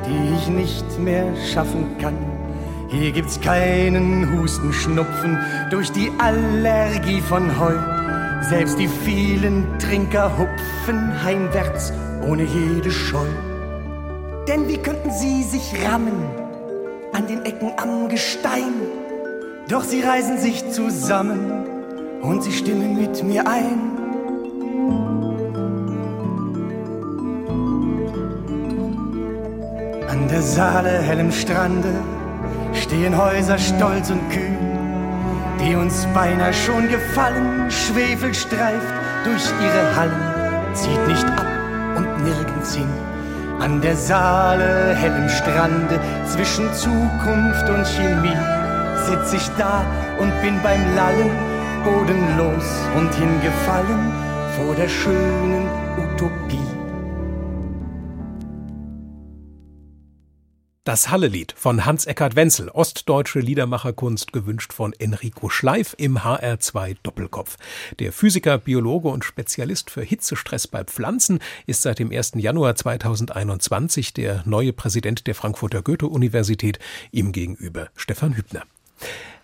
die 0.05 0.35
ich 0.35 0.49
nicht 0.49 0.99
mehr 0.99 1.25
schaffen 1.53 1.97
kann. 2.01 2.17
Hier 2.89 3.13
gibt's 3.13 3.39
keinen 3.39 4.37
Husten, 4.37 4.73
Schnupfen 4.73 5.37
durch 5.69 5.89
die 5.93 6.11
Allergie 6.17 7.21
von 7.21 7.57
Heu. 7.57 7.98
Selbst 8.41 8.79
die 8.79 8.87
vielen 8.87 9.67
Trinker 9.79 10.31
hupfen 10.37 11.23
heimwärts 11.23 11.91
ohne 12.25 12.43
jede 12.43 12.89
Scheu. 12.89 13.27
Denn 14.47 14.67
wie 14.67 14.77
könnten 14.77 15.11
sie 15.11 15.43
sich 15.43 15.75
rammen 15.85 16.23
an 17.11 17.27
den 17.27 17.45
Ecken 17.45 17.71
am 17.77 18.07
Gestein? 18.07 18.73
Doch 19.67 19.83
sie 19.83 20.01
reißen 20.01 20.37
sich 20.37 20.71
zusammen 20.71 21.65
und 22.21 22.41
sie 22.43 22.51
stimmen 22.51 22.99
mit 22.99 23.23
mir 23.23 23.45
ein. 23.45 23.91
An 30.07 30.27
der 30.29 30.41
Saale 30.41 31.01
hellem 31.01 31.31
Strande 31.31 31.93
stehen 32.73 33.15
Häuser 33.17 33.57
stolz 33.57 34.09
und 34.09 34.27
kühl 34.31 34.68
die 35.59 35.75
uns 35.75 36.07
beinahe 36.13 36.53
schon 36.53 36.87
gefallen. 36.89 37.69
Schwefel 37.69 38.33
streift 38.33 38.93
durch 39.23 39.45
ihre 39.61 39.95
Hallen, 39.95 40.73
zieht 40.73 41.07
nicht 41.07 41.25
ab 41.25 41.45
und 41.95 42.23
nirgends 42.23 42.75
hin. 42.75 42.89
An 43.59 43.81
der 43.81 43.95
Saale, 43.95 44.95
hellem 44.95 45.27
Strande, 45.27 45.99
zwischen 46.25 46.73
Zukunft 46.73 47.69
und 47.69 47.85
Chemie, 47.85 48.37
sitz 49.05 49.33
ich 49.33 49.49
da 49.57 49.85
und 50.19 50.31
bin 50.41 50.61
beim 50.63 50.95
Lallen 50.95 51.31
bodenlos 51.83 52.67
und 52.95 53.13
hingefallen 53.15 54.13
vor 54.55 54.75
der 54.75 54.87
schönen 54.87 55.67
Utopie. 55.97 56.68
Das 60.89 61.11
Hallelied 61.11 61.53
von 61.55 61.85
Hans-Eckart 61.85 62.35
Wenzel, 62.35 62.69
ostdeutsche 62.69 63.41
Liedermacherkunst, 63.41 64.33
gewünscht 64.33 64.73
von 64.73 64.91
Enrico 64.93 65.47
Schleif 65.47 65.93
im 65.99 66.17
HR2 66.17 66.97
Doppelkopf. 67.03 67.57
Der 67.99 68.11
Physiker, 68.11 68.57
Biologe 68.57 69.09
und 69.09 69.23
Spezialist 69.23 69.91
für 69.91 70.01
Hitzestress 70.01 70.65
bei 70.65 70.83
Pflanzen 70.83 71.41
ist 71.67 71.83
seit 71.83 71.99
dem 71.99 72.11
1. 72.11 72.31
Januar 72.37 72.73
2021 72.73 74.15
der 74.15 74.41
neue 74.47 74.73
Präsident 74.73 75.27
der 75.27 75.35
Frankfurter 75.35 75.83
Goethe-Universität, 75.83 76.79
ihm 77.11 77.33
gegenüber 77.33 77.89
Stefan 77.95 78.35
Hübner. 78.35 78.63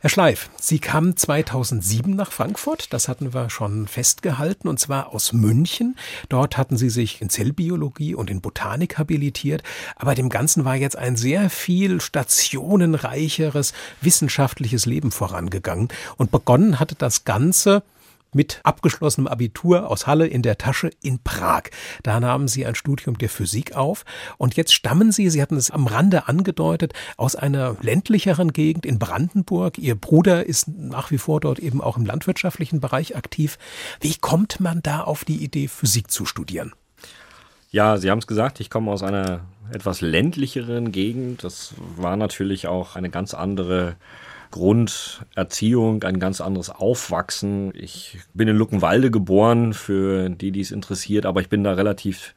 Herr 0.02 0.10
Schleif, 0.10 0.50
Sie 0.60 0.80
kamen 0.80 1.16
2007 1.18 2.16
nach 2.16 2.32
Frankfurt, 2.32 2.94
das 2.94 3.08
hatten 3.08 3.34
wir 3.34 3.50
schon 3.50 3.88
festgehalten, 3.88 4.68
und 4.68 4.80
zwar 4.80 5.14
aus 5.14 5.34
München. 5.34 5.96
Dort 6.30 6.58
hatten 6.58 6.78
Sie 6.78 6.90
sich 6.90 7.22
in 7.22 7.30
Zellbiologie 7.30 8.14
und 8.14 8.30
in 8.30 8.42
Botanik 8.42 8.98
habilitiert, 8.98 9.64
aber 9.96 10.14
dem 10.14 10.30
Ganzen 10.30 10.66
war 10.66 10.75
jetzt 10.75 10.98
ein 10.98 11.16
sehr 11.16 11.50
viel 11.50 12.02
stationenreicheres 12.02 13.74
wissenschaftliches 14.02 14.86
Leben 14.86 15.12
vorangegangen. 15.12 15.88
Und 16.18 16.30
begonnen 16.30 16.80
hatte 16.80 16.96
das 16.96 17.24
Ganze 17.24 17.82
mit 18.36 18.60
abgeschlossenem 18.63 19.27
Abitur 19.27 19.89
aus 19.89 20.06
Halle 20.06 20.27
in 20.27 20.42
der 20.42 20.58
Tasche 20.58 20.92
in 21.01 21.20
Prag. 21.24 21.63
Da 22.04 22.20
nahmen 22.20 22.48
Sie 22.48 22.65
ein 22.65 22.75
Studium 22.75 23.18
der 23.18 23.30
Physik 23.30 23.75
auf 23.75 24.06
und 24.38 24.56
jetzt 24.56 24.74
stammen 24.74 25.12
Sie, 25.12 25.30
Sie 25.30 25.42
hatten 25.42 25.56
es 25.56 25.72
am 25.72 25.88
Rande 25.88 26.27
angedeutet, 26.27 26.94
aus 27.18 27.36
einer 27.36 27.77
ländlicheren 27.82 28.54
Gegend 28.54 28.86
in 28.86 29.00
Brandenburg. 29.00 29.77
Ihr 29.77 29.96
Bruder 29.96 30.46
ist 30.46 30.68
nach 30.68 31.10
wie 31.12 31.18
vor 31.18 31.39
dort 31.39 31.60
eben 31.60 31.82
auch 31.82 31.98
im 31.98 32.06
landwirtschaftlichen 32.06 32.82
Bereich 32.82 33.15
aktiv. 33.15 33.58
Wie 34.01 34.15
kommt 34.15 34.60
man 34.60 34.84
da 34.84 35.01
auf 35.01 35.25
die 35.25 35.44
Idee, 35.44 35.68
Physik 35.68 36.12
zu 36.12 36.25
studieren? 36.25 36.74
Ja, 37.72 37.98
Sie 37.98 38.12
haben 38.12 38.20
es 38.20 38.27
gesagt, 38.27 38.60
ich 38.60 38.70
komme 38.70 38.92
aus 38.92 39.04
einer 39.04 39.42
etwas 39.72 40.01
ländlicheren 40.01 40.92
Gegend. 40.92 41.44
Das 41.44 41.74
war 41.98 42.15
natürlich 42.15 42.68
auch 42.68 42.96
eine 42.96 43.10
ganz 43.10 43.34
andere 43.34 43.96
Grunderziehung, 44.55 46.01
ein 46.03 46.17
ganz 46.17 46.39
anderes 46.39 46.69
Aufwachsen. 46.69 47.74
Ich 47.75 48.19
bin 48.33 48.47
in 48.47 48.55
Luckenwalde 48.55 49.12
geboren, 49.12 49.74
für 49.74 50.29
die, 50.29 50.51
die 50.51 50.62
es 50.62 50.71
interessiert, 50.71 51.25
aber 51.25 51.41
ich 51.41 51.50
bin 51.50 51.65
da 51.65 51.74
relativ 51.74 52.33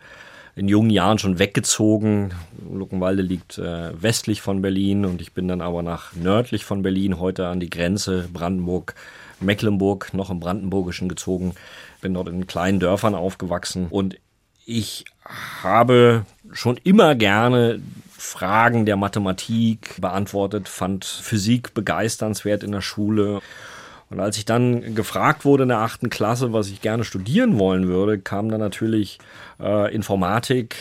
in 0.57 0.67
jungen 0.67 0.91
Jahren 0.91 1.19
schon 1.19 1.39
weggezogen. 1.39 2.35
Luckenwalde 2.69 3.23
liegt 3.23 3.59
äh, 3.59 4.03
westlich 4.03 4.43
von 4.43 4.63
Berlin 4.63 5.05
und 5.05 5.21
ich 5.21 5.33
bin 5.33 5.47
dann 5.47 5.61
aber 5.61 5.85
nach 5.85 6.13
nördlich 6.17 6.65
von 6.65 6.83
Berlin, 6.83 7.21
heute 7.21 7.47
an 7.47 7.61
die 7.61 7.71
Grenze 7.71 8.29
Brandenburg, 8.33 8.97
Mecklenburg, 9.39 10.13
noch 10.13 10.31
im 10.31 10.41
Brandenburgischen 10.41 11.09
gezogen. 11.09 11.55
Bin 12.01 12.15
dort 12.15 12.27
in 12.27 12.49
kleinen 12.49 12.81
Dörfern 12.81 13.15
aufgewachsen 13.15 13.87
und 13.91 14.17
ich 14.67 15.05
habe 15.63 16.27
schon 16.53 16.79
immer 16.83 17.15
gerne 17.15 17.79
Fragen 18.21 18.85
der 18.85 18.97
Mathematik 18.97 20.01
beantwortet, 20.01 20.69
fand 20.69 21.05
Physik 21.05 21.73
begeisternswert 21.73 22.65
in 22.65 22.73
der 22.73 22.81
Schule. 22.81 23.41
Und 24.11 24.19
als 24.19 24.37
ich 24.37 24.45
dann 24.45 24.97
gefragt 24.97 25.45
wurde 25.45 25.63
in 25.63 25.69
der 25.69 25.79
achten 25.79 26.11
Klasse, 26.11 26.53
was 26.53 26.69
ich 26.69 26.81
gerne 26.81 27.05
studieren 27.05 27.61
wollen 27.61 27.87
würde, 27.87 28.19
kam 28.19 28.49
dann 28.49 28.59
natürlich 28.59 29.21
äh, 29.61 29.95
Informatik. 29.95 30.75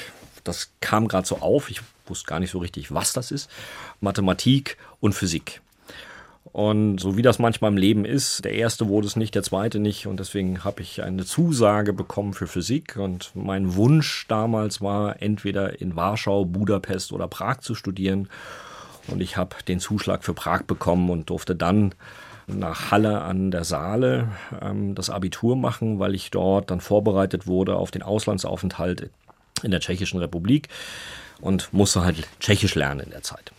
Das 0.44 0.72
kam 0.82 1.08
gerade 1.08 1.28
so 1.28 1.38
auf. 1.38 1.70
Ich 1.70 1.82
wusste 2.08 2.26
gar 2.26 2.40
nicht 2.40 2.50
so 2.50 2.58
richtig, 2.58 2.92
was 2.92 3.14
das 3.14 3.30
ist. 3.30 3.52
Mathematik 4.02 4.78
und 5.00 5.14
Physik. 5.14 5.62
Und 6.52 7.00
so 7.00 7.18
wie 7.18 7.22
das 7.22 7.40
manchmal 7.40 7.72
im 7.72 7.78
Leben 7.78 8.06
ist, 8.06 8.46
der 8.46 8.54
erste 8.54 8.88
wurde 8.88 9.08
es 9.08 9.16
nicht, 9.16 9.36
der 9.36 9.44
zweite 9.44 9.80
nicht. 9.80 10.08
Und 10.08 10.20
deswegen 10.20 10.64
habe 10.64 10.82
ich 10.82 11.04
eine 11.04 11.26
Zusage 11.26 11.94
bekommen 11.94 12.34
für 12.34 12.48
Physik. 12.48 12.96
Und 12.98 13.32
mein 13.36 13.76
Wunsch 13.76 14.26
damals 14.28 14.82
war, 14.82 15.22
entweder 15.22 15.82
in 15.82 15.96
Warschau, 15.96 16.46
Budapest 16.46 17.12
oder 17.12 17.28
Prag 17.28 17.60
zu 17.60 17.76
studieren. 17.76 18.30
Und 19.08 19.22
ich 19.22 19.38
habe 19.38 19.56
den 19.68 19.80
Zuschlag 19.80 20.24
für 20.24 20.34
Prag 20.34 20.64
bekommen 20.64 21.10
und 21.10 21.30
durfte 21.30 21.56
dann 21.56 21.94
nach 22.48 22.92
Halle 22.92 23.22
an 23.22 23.52
der 23.52 23.64
Saale 23.64 24.30
ähm, 24.62 24.96
das 24.96 25.10
Abitur 25.10 25.56
machen, 25.56 26.00
weil 26.00 26.16
ich 26.16 26.32
dort 26.32 26.72
dann 26.72 26.80
vorbereitet 26.80 27.46
wurde 27.46 27.76
auf 27.76 27.92
den 27.92 28.04
Auslandsaufenthalt 28.04 29.10
in 29.64 29.72
der 29.72 29.80
Tschechischen 29.80 30.20
Republik 30.20 30.70
und 31.42 31.72
musste 31.74 32.04
halt 32.04 32.28
Tschechisch 32.40 32.76
lernen 32.76 33.02
in 33.02 33.12
der 33.12 33.24
Zeit. 33.24 33.52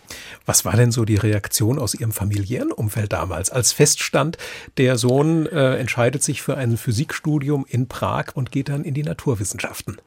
Was 0.45 0.65
war 0.65 0.75
denn 0.75 0.91
so 0.91 1.05
die 1.05 1.15
Reaktion 1.15 1.79
aus 1.79 1.93
Ihrem 1.93 2.11
familiären 2.11 2.71
Umfeld 2.71 3.13
damals, 3.13 3.49
als 3.49 3.73
feststand, 3.73 4.37
der 4.77 4.97
Sohn 4.97 5.45
äh, 5.47 5.77
entscheidet 5.77 6.23
sich 6.23 6.41
für 6.41 6.57
ein 6.57 6.77
Physikstudium 6.77 7.65
in 7.67 7.87
Prag 7.87 8.33
und 8.33 8.51
geht 8.51 8.69
dann 8.69 8.83
in 8.83 8.93
die 8.93 9.03
Naturwissenschaften? 9.03 9.97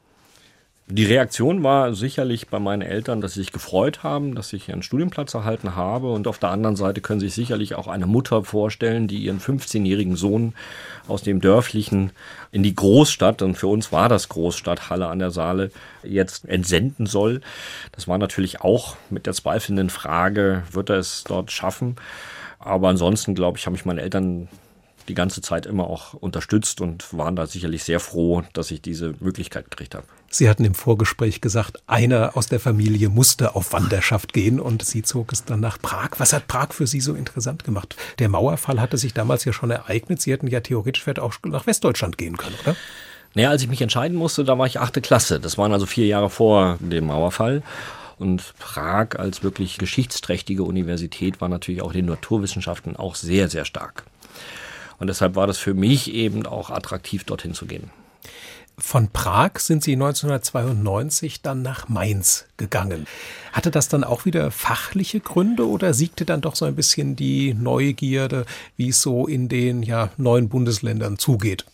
Die 0.95 1.07
Reaktion 1.07 1.63
war 1.63 1.95
sicherlich 1.95 2.49
bei 2.49 2.59
meinen 2.59 2.83
Eltern, 2.83 3.23
dass 3.23 3.33
sie 3.33 3.41
sich 3.41 3.51
gefreut 3.51 4.03
haben, 4.03 4.35
dass 4.35 4.53
ich 4.53 4.71
einen 4.71 4.83
Studienplatz 4.83 5.33
erhalten 5.33 5.75
habe. 5.75 6.13
Und 6.13 6.29
auf 6.29 6.39
der 6.39 6.51
anderen 6.51 6.77
Seite 6.77 7.01
können 7.01 7.19
Sie 7.19 7.29
sich 7.29 7.35
sicherlich 7.35 7.77
auch 7.77 7.89
eine 7.89 8.05
Mutter 8.05 8.45
vorstellen, 8.45 9.09
die 9.09 9.25
ihren 9.25 9.41
15-jährigen 9.41 10.17
Sohn 10.17 10.53
aus 11.09 11.23
dem 11.23 11.41
dörflichen 11.41 12.13
in 12.51 12.63
die 12.63 12.75
Großstadt, 12.75 13.41
und 13.41 13.55
für 13.55 13.69
uns 13.69 13.91
war 13.91 14.11
das 14.11 14.29
Großstadt 14.29 14.91
Halle 14.91 15.07
an 15.07 15.19
der 15.19 15.31
Saale, 15.31 15.71
jetzt 16.03 16.45
entsenden 16.45 17.07
soll. 17.07 17.41
Das 17.93 18.07
war 18.07 18.19
natürlich 18.19 18.61
auch 18.61 18.97
mit 19.09 19.25
der 19.25 19.33
zweifelnden 19.33 19.89
Frage, 19.89 20.65
wird 20.73 20.91
er 20.91 20.99
es 20.99 21.25
dort 21.25 21.51
schaffen? 21.51 21.97
Aber 22.59 22.91
ansonsten, 22.91 23.35
glaube 23.35 23.57
ich, 23.57 23.65
haben 23.65 23.73
mich 23.73 23.87
meine 23.87 24.03
Eltern 24.03 24.49
die 25.09 25.15
ganze 25.15 25.41
Zeit 25.41 25.67
immer 25.67 25.89
auch 25.89 26.15
unterstützt 26.15 26.81
und 26.81 27.17
waren 27.17 27.37
da 27.37 27.47
sicherlich 27.47 27.85
sehr 27.85 28.01
froh, 28.01 28.43
dass 28.53 28.71
ich 28.71 28.83
diese 28.83 29.15
Möglichkeit 29.21 29.71
gekriegt 29.71 29.95
habe. 29.95 30.07
Sie 30.31 30.49
hatten 30.49 30.65
im 30.65 30.75
Vorgespräch 30.75 31.41
gesagt, 31.41 31.83
einer 31.87 32.37
aus 32.37 32.47
der 32.47 32.61
Familie 32.61 33.11
musste 33.11 33.55
auf 33.55 33.73
Wanderschaft 33.73 34.33
gehen 34.33 34.61
und 34.61 34.83
Sie 34.83 35.03
zog 35.03 35.33
es 35.33 35.45
dann 35.45 35.61
nach 35.61 35.79
Prag. 35.81 36.11
Was 36.19 36.33
hat 36.33 36.49
Prag 36.49 36.73
für 36.73 36.87
Sie 36.87 37.01
so 37.01 37.15
interessant 37.15 37.65
gemacht? 37.65 37.97
Der 38.19 38.29
Mauerfall 38.29 38.81
hatte 38.81 38.97
sich 38.97 39.13
damals 39.13 39.45
ja 39.45 39.53
schon 39.53 39.71
ereignet. 39.71 40.23
Sie 40.23 40.33
hätten 40.33 40.47
ja 40.47 40.61
theoretisch 40.61 41.03
vielleicht 41.03 41.19
auch 41.19 41.35
nach 41.45 41.67
Westdeutschland 41.67 42.17
gehen 42.17 42.37
können, 42.37 42.57
oder? 42.63 42.77
Naja, 43.35 43.51
als 43.51 43.63
ich 43.63 43.69
mich 43.69 43.81
entscheiden 43.81 44.17
musste, 44.17 44.45
da 44.45 44.59
war 44.59 44.67
ich 44.67 44.81
achte 44.81 45.01
Klasse. 45.01 45.41
Das 45.41 45.57
waren 45.57 45.73
also 45.73 45.87
vier 45.87 46.07
Jahre 46.07 46.31
vor 46.31 46.79
dem 46.81 47.07
Mauerfall. 47.07 47.63
Und 48.19 48.55
Prag 48.59 49.19
als 49.19 49.43
wirklich 49.43 49.79
geschichtsträchtige 49.79 50.63
Universität 50.63 51.41
war 51.41 51.49
natürlich 51.49 51.83
auch 51.83 51.91
in 51.91 51.99
den 51.99 52.07
Naturwissenschaften 52.07 52.95
auch 52.97 53.17
sehr, 53.17 53.49
sehr 53.49 53.65
stark. 53.65 54.05
Und 55.03 55.09
deshalb 55.09 55.35
war 55.35 55.49
das 55.49 55.59
für 55.59 55.75
mich 55.75 56.15
eben 56.15 56.47
auch 56.47 56.71
attraktiv, 56.71 57.25
dorthin 57.25 57.55
zu 57.55 57.67
gehen. 57.67 57.91
Von 58.79 59.09
Prag 59.09 59.59
sind 59.59 59.83
Sie 59.83 59.95
1992 59.95 61.43
dann 61.43 61.61
nach 61.61 61.89
Mainz 61.89 62.45
gegangen. 62.57 63.09
Hatte 63.53 63.73
das 63.73 63.89
dann 63.89 64.05
auch 64.05 64.27
wieder 64.27 64.53
fachliche 64.53 65.19
Gründe 65.19 65.69
oder 65.69 65.93
siegte 65.93 66.25
dann 66.25 66.41
doch 66.41 66.55
so 66.55 66.67
ein 66.67 66.77
bisschen 66.77 67.17
die 67.17 67.53
Neugierde, 67.53 68.47
wie 68.77 68.91
es 68.91 69.03
so 69.03 69.27
in 69.27 69.49
den 69.49 69.83
ja, 69.83 70.11
neuen 70.19 70.49
Bundesländern 70.49 71.19
zugeht? 71.19 71.65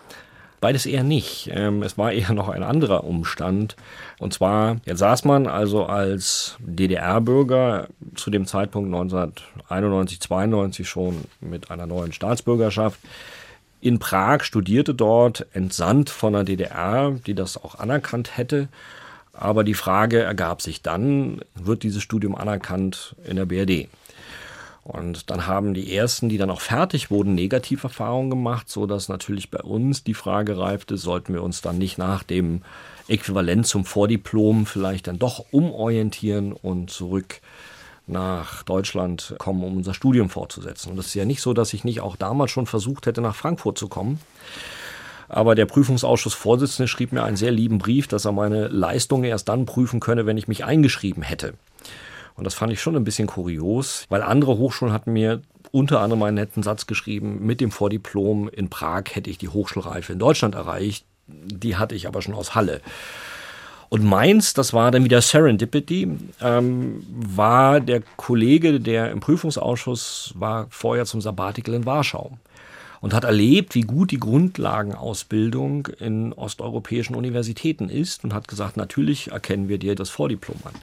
Beides 0.61 0.87
eher 0.87 1.05
nicht. 1.05 1.51
Ähm, 1.53 1.83
es 1.83 1.97
war 1.97 2.13
eher 2.13 2.33
noch 2.33 2.49
ein 2.49 2.63
anderer 2.63 3.05
Umstand. 3.05 3.77
Und 4.19 4.35
zwar, 4.35 4.79
jetzt 4.85 4.99
saß 4.99 5.25
man 5.25 5.47
also 5.47 5.87
als 5.87 6.57
DDR-Bürger 6.61 7.89
zu 8.17 8.31
dem 8.31 8.47
Zeitpunkt 8.47 8.89
1991, 8.89 10.21
92 10.21 10.89
schon 10.89 11.25
mit 11.41 11.71
einer 11.71 11.87
neuen 11.87 12.13
Staatsbürgerschaft 12.13 12.99
in 13.81 13.99
Prag, 13.99 14.43
studierte 14.43 14.95
dort, 14.95 15.47
entsandt 15.53 16.11
von 16.11 16.33
der 16.33 16.45
DDR, 16.45 17.13
die 17.27 17.35
das 17.35 17.63
auch 17.63 17.77
anerkannt 17.77 18.37
hätte. 18.37 18.69
Aber 19.33 19.63
die 19.63 19.75
Frage 19.75 20.21
ergab 20.21 20.63
sich 20.63 20.83
dann, 20.83 21.43
wird 21.55 21.85
dieses 21.85 22.03
Studium 22.03 22.35
anerkannt 22.35 23.15
in 23.25 23.37
der 23.37 23.47
BRD? 23.47 23.89
Und 24.89 25.29
dann 25.29 25.47
haben 25.47 25.75
die 25.75 25.95
ersten, 25.95 26.31
die 26.31 26.39
dann 26.39 26.49
auch 26.49 26.63
fertig 26.63 27.11
wurden, 27.11 27.35
Negativerfahrungen 27.35 28.31
gemacht, 28.31 28.71
so 28.71 28.87
dass 28.87 29.11
natürlich 29.11 29.51
bei 29.51 29.61
uns 29.61 30.03
die 30.03 30.15
Frage 30.15 30.57
reifte, 30.57 30.97
sollten 30.97 31.35
wir 31.35 31.43
uns 31.43 31.61
dann 31.61 31.77
nicht 31.77 31.99
nach 31.99 32.23
dem 32.23 32.63
Äquivalent 33.07 33.67
zum 33.67 33.85
Vordiplom 33.85 34.65
vielleicht 34.65 35.07
dann 35.07 35.19
doch 35.19 35.45
umorientieren 35.51 36.53
und 36.55 36.89
zurück 36.89 37.43
nach 38.07 38.63
Deutschland 38.63 39.35
kommen, 39.37 39.63
um 39.63 39.77
unser 39.77 39.93
Studium 39.93 40.31
fortzusetzen. 40.31 40.93
Und 40.93 40.99
es 40.99 41.09
ist 41.09 41.15
ja 41.15 41.27
nicht 41.27 41.43
so, 41.43 41.53
dass 41.53 41.75
ich 41.75 41.85
nicht 41.85 42.01
auch 42.01 42.17
damals 42.17 42.51
schon 42.51 42.65
versucht 42.65 43.05
hätte, 43.05 43.21
nach 43.21 43.37
Frankfurt 43.37 43.77
zu 43.77 43.89
kommen. 43.89 44.19
Aber 45.29 45.55
der 45.55 45.67
Prüfungsausschussvorsitzende 45.67 46.89
schrieb 46.89 47.13
mir 47.13 47.25
einen 47.25 47.37
sehr 47.37 47.51
lieben 47.51 47.77
Brief, 47.77 48.09
dass 48.09 48.25
er 48.25 48.33
meine 48.33 48.69
Leistungen 48.69 49.25
erst 49.25 49.51
dann 49.51 49.67
prüfen 49.67 50.01
könne, 50.01 50.25
wenn 50.25 50.39
ich 50.39 50.49
mich 50.49 50.65
eingeschrieben 50.65 51.23
hätte. 51.23 51.53
Und 52.39 52.45
das 52.45 52.55
fand 52.55 52.73
ich 52.73 52.81
schon 52.81 52.95
ein 52.95 53.03
bisschen 53.03 53.27
kurios, 53.27 54.07
weil 54.09 54.23
andere 54.23 54.57
Hochschulen 54.59 54.95
hatten 54.95 55.13
mir 55.13 55.43
unter 55.73 56.01
anderem 56.01 56.23
einen 56.23 56.37
netten 56.37 56.63
Satz 56.63 56.87
geschrieben, 56.87 57.45
mit 57.45 57.61
dem 57.61 57.73
Vordiplom 57.73 58.49
in 58.49 58.71
Prag 58.71 59.05
hätte 59.11 59.29
ich 59.29 59.39
die 59.39 59.49
Hochschulreife 59.49 60.13
in 60.13 60.21
Deutschland 60.21 60.55
erreicht. 60.55 61.05
Die 61.27 61.77
hatte 61.77 61.97
ich 61.97 62.07
aber 62.07 62.23
schon 62.23 62.35
aus 62.35 62.55
Halle. 62.55 62.81
Und 63.89 64.05
Mainz, 64.05 64.55
das 64.55 64.73
war 64.73 64.93
dann 64.93 65.03
wieder 65.03 65.21
Serendipity, 65.21 66.09
ähm, 66.41 67.05
war 67.11 67.81
der 67.81 68.03
Kollege, 68.17 68.79
der 68.79 69.11
im 69.11 69.19
Prüfungsausschuss 69.19 70.33
war, 70.37 70.69
vorher 70.71 71.07
zum 71.07 71.21
Sabbatical 71.21 71.75
in 71.75 71.87
Warschau 71.87 72.39
und 73.01 73.15
hat 73.15 73.25
erlebt, 73.25 73.75
wie 73.75 73.83
gut 73.83 74.13
die 74.13 74.21
Grundlagenausbildung 74.21 75.89
in 75.99 76.33
osteuropäischen 76.33 77.17
Universitäten 77.17 77.89
ist 77.89 78.23
und 78.23 78.33
hat 78.33 78.47
gesagt, 78.47 78.77
natürlich 78.77 79.33
erkennen 79.33 79.69
wir 79.69 79.79
dir 79.79 79.97
das 79.97 80.11
Vordiplom 80.11 80.59
an 80.65 80.75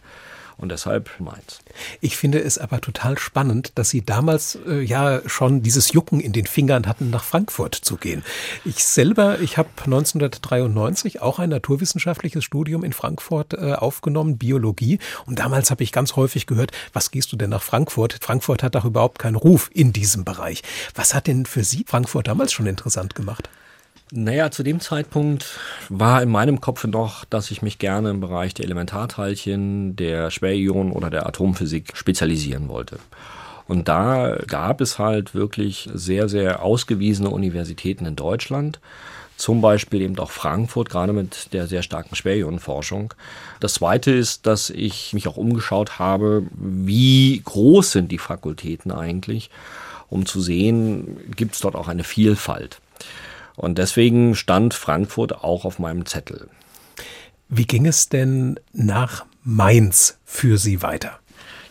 und 0.58 0.70
deshalb 0.70 1.10
Mainz. 1.20 1.60
Ich 2.02 2.18
finde 2.18 2.42
es 2.42 2.58
aber 2.58 2.82
total 2.82 3.18
spannend, 3.18 3.74
dass 3.76 3.90
Sie 3.90 4.06
damals 4.06 4.58
äh, 4.68 4.82
ja 4.82 5.22
schon 5.28 5.62
dieses 5.62 5.92
Jucken 5.92 6.20
in 6.20 6.32
den 6.32 6.46
Fingern 6.46 6.88
hatten, 6.88 7.10
nach 7.10 7.24
Frankfurt 7.24 7.76
zu 7.76 7.98
gehen. 7.98 8.24
Ich 8.64 8.84
selber, 8.86 9.40
ich 9.40 9.58
habe 9.58 9.70
1993 9.86 11.22
auch 11.22 11.40
ein 11.40 11.50
naturwissenschaftliches 11.50 12.44
Studium 12.44 12.84
in 12.84 12.94
Frankfurt 12.94 13.54
äh, 13.54 13.74
aufgenommen, 13.74 14.38
Biologie. 14.38 15.00
Und 15.26 15.40
damals 15.40 15.72
habe 15.72 15.84
ich 15.84 15.92
ganz 15.92 16.16
häufig 16.16 16.48
gehört, 16.48 16.72
was 16.94 17.12
gehst 17.12 17.32
du 17.32 17.38
denn 17.38 17.50
nach 17.50 17.64
Frankfurt? 17.64 18.18
Frankfurt 18.22 18.64
hat 18.64 18.76
doch 18.76 18.86
überhaupt 18.86 19.20
keinen 19.20 19.36
Ruf 19.36 19.70
in 19.74 19.94
diesem 19.94 20.26
Bereich. 20.26 20.64
Was 20.94 21.14
hat 21.14 21.28
denn 21.28 21.46
für 21.46 21.64
Sie 21.64 21.86
Frankfurt 21.88 22.28
damals 22.28 22.54
schon 22.54 22.68
interessant 22.68 23.16
gemacht? 23.16 23.50
Naja, 24.12 24.52
zu 24.52 24.62
dem 24.62 24.80
Zeitpunkt 24.80 25.60
war 25.90 26.22
in 26.22 26.30
meinem 26.30 26.62
Kopf 26.62 26.86
noch, 26.86 27.26
dass 27.26 27.50
ich 27.50 27.64
mich 27.64 27.80
gerne 27.80 28.12
im 28.12 28.20
Bereich 28.20 28.54
der 28.54 28.66
Elementarteilchen, 28.66 29.96
der 29.96 30.30
Schwerionen 30.30 30.92
oder 30.92 31.10
der 31.10 31.26
Atomphysik 31.26 31.98
spezialisieren 31.98 32.70
wollte. 32.70 33.00
Und 33.68 33.88
da 33.88 34.38
gab 34.48 34.80
es 34.80 35.00
halt 35.00 35.34
wirklich 35.34 35.90
sehr, 35.92 36.30
sehr 36.30 36.62
ausgewiesene 36.62 37.32
Universitäten 37.32 38.06
in 38.06 38.16
Deutschland. 38.16 38.80
Zum 39.38 39.60
Beispiel 39.60 40.02
eben 40.02 40.18
auch 40.20 40.30
Frankfurt, 40.30 40.90
gerade 40.90 41.12
mit 41.12 41.52
der 41.52 41.66
sehr 41.66 41.82
starken 41.82 42.16
Schwerionenforschung. 42.16 43.12
Das 43.60 43.74
zweite 43.74 44.12
ist, 44.12 44.46
dass 44.46 44.70
ich 44.70 45.14
mich 45.14 45.28
auch 45.28 45.36
umgeschaut 45.36 45.98
habe, 45.98 46.44
wie 46.52 47.42
groß 47.44 47.94
sind 47.94 48.12
die 48.12 48.20
Fakultäten 48.20 48.92
eigentlich, 48.92 49.50
um 50.10 50.28
zu 50.28 50.42
sehen, 50.42 51.18
gibt 51.36 51.56
es 51.56 51.62
dort 51.62 51.76
auch 51.76 51.88
eine 51.88 52.04
Vielfalt. 52.04 52.80
Und 53.56 53.78
deswegen 53.78 54.36
stand 54.36 54.74
Frankfurt 54.74 55.44
auch 55.44 55.66
auf 55.66 55.80
meinem 55.80 56.06
Zettel. 56.06 56.50
Wie 57.48 57.66
ging 57.66 57.86
es 57.86 58.10
denn 58.10 58.60
nach 58.74 59.26
Mainz 59.44 60.18
für 60.26 60.58
Sie 60.58 60.82
weiter? 60.82 61.20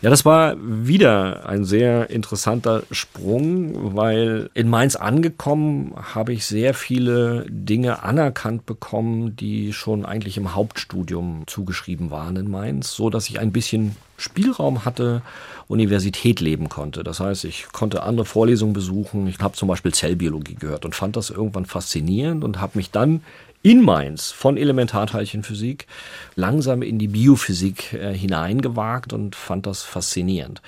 Ja, 0.01 0.09
das 0.09 0.23
war 0.23 0.55
wieder 0.59 1.47
ein 1.47 1.65
sehr 1.65 2.09
interessanter 2.09 2.83
Sprung, 2.91 3.95
weil 3.95 4.51
in 4.53 4.69
Mainz 4.69 4.95
angekommen 4.95 5.95
habe 6.13 6.31
ich 6.31 6.45
sehr 6.45 6.73
viele 6.73 7.45
Dinge 7.49 8.03
anerkannt 8.03 8.65
bekommen, 8.65 9.35
die 9.35 9.73
schon 9.73 10.05
eigentlich 10.05 10.37
im 10.37 10.53
Hauptstudium 10.53 11.43
zugeschrieben 11.47 12.11
waren 12.11 12.35
in 12.35 12.51
Mainz, 12.51 12.91
so 12.91 13.09
dass 13.09 13.29
ich 13.29 13.39
ein 13.39 13.51
bisschen 13.51 13.95
Spielraum 14.17 14.85
hatte, 14.85 15.21
Universität 15.67 16.39
leben 16.39 16.69
konnte. 16.69 17.03
Das 17.03 17.19
heißt, 17.19 17.43
ich 17.45 17.67
konnte 17.71 18.03
andere 18.03 18.25
Vorlesungen 18.25 18.73
besuchen. 18.73 19.27
Ich 19.27 19.39
habe 19.39 19.55
zum 19.55 19.67
Beispiel 19.67 19.93
Zellbiologie 19.93 20.55
gehört 20.55 20.85
und 20.85 20.95
fand 20.95 21.15
das 21.15 21.29
irgendwann 21.29 21.65
faszinierend 21.65 22.43
und 22.43 22.61
habe 22.61 22.77
mich 22.77 22.91
dann 22.91 23.21
in 23.63 23.81
Mainz 23.81 24.31
von 24.31 24.57
Elementarteilchenphysik 24.57 25.87
langsam 26.35 26.83
in 26.83 26.99
die 26.99 27.07
Biophysik 27.07 27.93
äh, 27.93 28.13
hineingewagt 28.13 29.11
und 29.11 29.35
fand 29.35 29.65
das 29.65 29.81
faszinierend. 29.81 30.61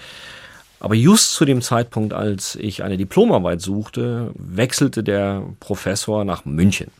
Aber 0.79 0.95
just 0.95 1.33
zu 1.33 1.45
dem 1.45 1.62
Zeitpunkt, 1.62 2.13
als 2.13 2.55
ich 2.55 2.83
eine 2.83 2.97
Diplomarbeit 2.97 3.62
suchte, 3.62 4.31
wechselte 4.36 5.03
der 5.03 5.43
Professor 5.60 6.23
nach 6.25 6.45
München. 6.45 6.91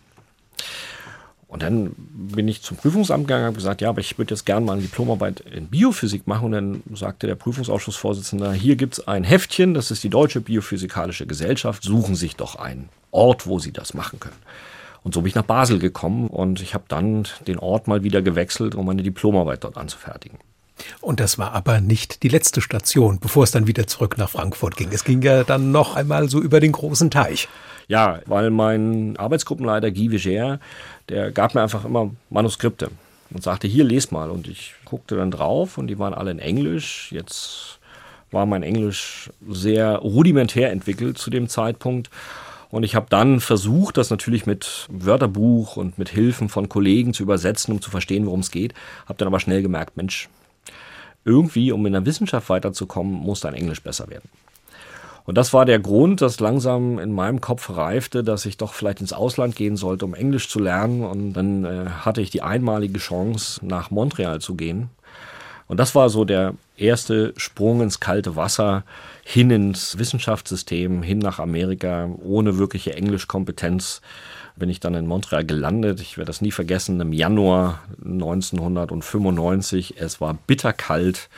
Und 1.47 1.63
dann 1.63 1.91
bin 1.95 2.47
ich 2.49 2.62
zum 2.62 2.75
Prüfungsamt 2.75 3.25
gegangen 3.25 3.43
und 3.43 3.47
habe 3.47 3.55
gesagt, 3.55 3.81
ja, 3.81 3.89
aber 3.89 4.01
ich 4.01 4.17
würde 4.17 4.33
jetzt 4.33 4.45
gerne 4.45 4.65
mal 4.65 4.73
eine 4.73 4.81
Diplomarbeit 4.81 5.39
in 5.39 5.67
Biophysik 5.67 6.27
machen. 6.27 6.45
Und 6.45 6.51
dann 6.51 6.83
sagte 6.93 7.25
der 7.25 7.36
Prüfungsausschussvorsitzende, 7.36 8.51
hier 8.53 8.75
gibt 8.75 8.95
es 8.95 9.07
ein 9.07 9.23
Heftchen, 9.23 9.73
das 9.73 9.89
ist 9.89 10.03
die 10.03 10.10
Deutsche 10.10 10.41
Biophysikalische 10.41 11.25
Gesellschaft, 11.25 11.83
suchen 11.83 12.15
sich 12.15 12.36
doch 12.36 12.55
einen 12.55 12.89
Ort, 13.12 13.47
wo 13.47 13.60
Sie 13.60 13.71
das 13.71 13.93
machen 13.93 14.19
können. 14.19 14.36
Und 15.03 15.13
so 15.13 15.21
bin 15.21 15.29
ich 15.29 15.36
nach 15.36 15.43
Basel 15.43 15.79
gekommen 15.79 16.27
und 16.27 16.62
ich 16.62 16.73
habe 16.73 16.83
dann 16.89 17.25
den 17.47 17.60
Ort 17.60 17.88
mal 17.88 18.03
wieder 18.03 18.21
gewechselt, 18.21 18.75
um 18.75 18.86
meine 18.86 19.03
Diplomarbeit 19.03 19.63
dort 19.63 19.77
anzufertigen. 19.77 20.39
Und 20.99 21.21
das 21.21 21.38
war 21.38 21.53
aber 21.53 21.79
nicht 21.79 22.23
die 22.23 22.27
letzte 22.27 22.62
Station, 22.62 23.19
bevor 23.19 23.43
es 23.43 23.51
dann 23.51 23.67
wieder 23.67 23.88
zurück 23.88 24.17
nach 24.17 24.29
Frankfurt 24.29 24.75
ging. 24.75 24.89
Es 24.91 25.05
ging 25.05 25.21
ja 25.21 25.43
dann 25.43 25.71
noch 25.71 25.95
einmal 25.95 26.29
so 26.29 26.41
über 26.41 26.60
den 26.60 26.73
großen 26.73 27.10
Teich. 27.10 27.47
Ja, 27.88 28.19
weil 28.25 28.49
mein 28.49 29.15
Arbeitsgruppenleiter 29.17 29.91
Guy 29.91 30.12
Viger, 30.12 30.60
der 31.09 31.31
gab 31.31 31.55
mir 31.55 31.61
einfach 31.61 31.85
immer 31.85 32.11
Manuskripte 32.29 32.89
und 33.31 33.43
sagte, 33.43 33.67
hier, 33.67 33.83
les 33.83 34.11
mal. 34.11 34.29
Und 34.29 34.47
ich 34.47 34.73
guckte 34.85 35.15
dann 35.15 35.31
drauf 35.31 35.77
und 35.77 35.87
die 35.87 35.99
waren 35.99 36.13
alle 36.13 36.31
in 36.31 36.39
Englisch. 36.39 37.11
Jetzt 37.11 37.79
war 38.31 38.45
mein 38.45 38.63
Englisch 38.63 39.29
sehr 39.47 39.97
rudimentär 39.97 40.71
entwickelt 40.71 41.17
zu 41.17 41.29
dem 41.29 41.47
Zeitpunkt. 41.47 42.09
Und 42.69 42.83
ich 42.83 42.95
habe 42.95 43.07
dann 43.09 43.39
versucht, 43.39 43.95
das 43.95 44.09
natürlich 44.09 44.45
mit 44.45 44.87
Wörterbuch 44.89 45.77
und 45.77 45.97
mit 45.97 46.09
Hilfen 46.09 46.49
von 46.49 46.67
Kollegen 46.67 47.13
zu 47.13 47.23
übersetzen, 47.23 47.73
um 47.73 47.81
zu 47.81 47.89
verstehen, 47.89 48.25
worum 48.25 48.41
es 48.41 48.51
geht. 48.51 48.73
Habe 49.05 49.17
dann 49.17 49.27
aber 49.27 49.39
schnell 49.39 49.61
gemerkt, 49.61 49.95
Mensch, 49.95 50.27
irgendwie, 51.23 51.71
um 51.71 51.85
in 51.85 51.93
der 51.93 52.05
Wissenschaft 52.05 52.49
weiterzukommen, 52.49 53.13
muss 53.13 53.39
dein 53.39 53.53
Englisch 53.53 53.81
besser 53.81 54.09
werden. 54.09 54.29
Und 55.27 55.37
das 55.37 55.53
war 55.53 55.65
der 55.65 55.79
Grund, 55.79 56.21
dass 56.21 56.39
langsam 56.39 56.99
in 56.99 57.11
meinem 57.11 57.41
Kopf 57.41 57.69
reifte, 57.69 58.23
dass 58.23 58.45
ich 58.45 58.55
doch 58.55 58.73
vielleicht 58.73 59.01
ins 59.01 59.11
Ausland 59.11 59.57
gehen 59.57 59.75
sollte, 59.75 60.05
um 60.05 60.13
Englisch 60.13 60.47
zu 60.47 60.57
lernen. 60.57 61.03
Und 61.03 61.33
dann 61.33 61.65
äh, 61.65 61.89
hatte 61.89 62.21
ich 62.21 62.29
die 62.29 62.41
einmalige 62.41 62.97
Chance, 62.97 63.59
nach 63.61 63.91
Montreal 63.91 64.39
zu 64.39 64.55
gehen. 64.55 64.89
Und 65.67 65.81
das 65.81 65.95
war 65.95 66.07
so 66.07 66.23
der 66.23 66.53
erste 66.77 67.33
Sprung 67.35 67.81
ins 67.81 67.99
kalte 67.99 68.37
Wasser, 68.37 68.85
hin 69.25 69.51
ins 69.51 69.97
Wissenschaftssystem, 69.99 71.03
hin 71.03 71.19
nach 71.19 71.39
Amerika, 71.39 72.09
ohne 72.23 72.57
wirkliche 72.57 72.93
Englischkompetenz 72.93 74.01
bin 74.55 74.69
ich 74.69 74.79
dann 74.79 74.95
in 74.95 75.07
Montreal 75.07 75.45
gelandet. 75.45 75.99
Ich 75.99 76.17
werde 76.17 76.27
das 76.27 76.39
nie 76.41 76.51
vergessen, 76.51 77.01
im 77.01 77.11
Januar 77.11 77.81
1995. 78.03 79.95
Es 79.99 80.21
war 80.21 80.37
bitterkalt. 80.47 81.29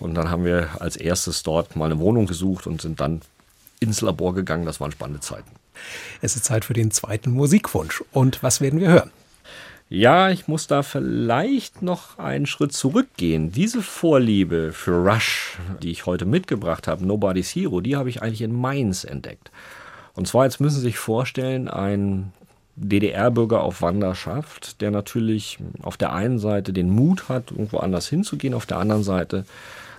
Und 0.00 0.14
dann 0.14 0.30
haben 0.30 0.44
wir 0.44 0.80
als 0.80 0.96
erstes 0.96 1.42
dort 1.42 1.76
mal 1.76 1.86
eine 1.86 1.98
Wohnung 1.98 2.26
gesucht 2.26 2.66
und 2.66 2.82
sind 2.82 3.00
dann 3.00 3.22
ins 3.80 4.00
Labor 4.00 4.34
gegangen. 4.34 4.66
Das 4.66 4.80
waren 4.80 4.92
spannende 4.92 5.20
Zeiten. 5.20 5.50
Es 6.20 6.36
ist 6.36 6.44
Zeit 6.44 6.64
für 6.64 6.72
den 6.72 6.90
zweiten 6.90 7.30
Musikwunsch. 7.30 8.02
Und 8.12 8.42
was 8.42 8.60
werden 8.60 8.80
wir 8.80 8.88
hören? 8.88 9.10
Ja, 9.90 10.30
ich 10.30 10.48
muss 10.48 10.66
da 10.66 10.82
vielleicht 10.82 11.82
noch 11.82 12.18
einen 12.18 12.46
Schritt 12.46 12.72
zurückgehen. 12.72 13.52
Diese 13.52 13.82
Vorliebe 13.82 14.72
für 14.72 14.96
Rush, 14.96 15.58
die 15.82 15.90
ich 15.90 16.06
heute 16.06 16.24
mitgebracht 16.24 16.88
habe, 16.88 17.06
Nobody's 17.06 17.54
Hero, 17.54 17.80
die 17.80 17.94
habe 17.94 18.08
ich 18.08 18.22
eigentlich 18.22 18.42
in 18.42 18.58
Mainz 18.58 19.04
entdeckt. 19.04 19.50
Und 20.14 20.26
zwar, 20.26 20.44
jetzt 20.44 20.60
müssen 20.60 20.76
Sie 20.76 20.82
sich 20.82 20.98
vorstellen, 20.98 21.68
ein 21.68 22.32
DDR-Bürger 22.76 23.62
auf 23.62 23.82
Wanderschaft, 23.82 24.80
der 24.80 24.90
natürlich 24.90 25.58
auf 25.82 25.96
der 25.96 26.12
einen 26.12 26.38
Seite 26.38 26.72
den 26.72 26.90
Mut 26.90 27.28
hat, 27.28 27.50
irgendwo 27.50 27.78
anders 27.78 28.08
hinzugehen, 28.08 28.54
auf 28.54 28.66
der 28.66 28.78
anderen 28.78 29.04
Seite 29.04 29.44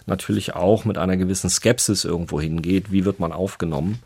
natürlich 0.06 0.56
auch 0.56 0.86
mit 0.86 0.98
einer 0.98 1.18
gewissen 1.18 1.50
Skepsis 1.50 2.06
irgendwo 2.06 2.40
hingeht. 2.40 2.92
Wie 2.92 3.06
wird 3.06 3.20
man 3.20 3.32
aufgenommen? 3.32 4.00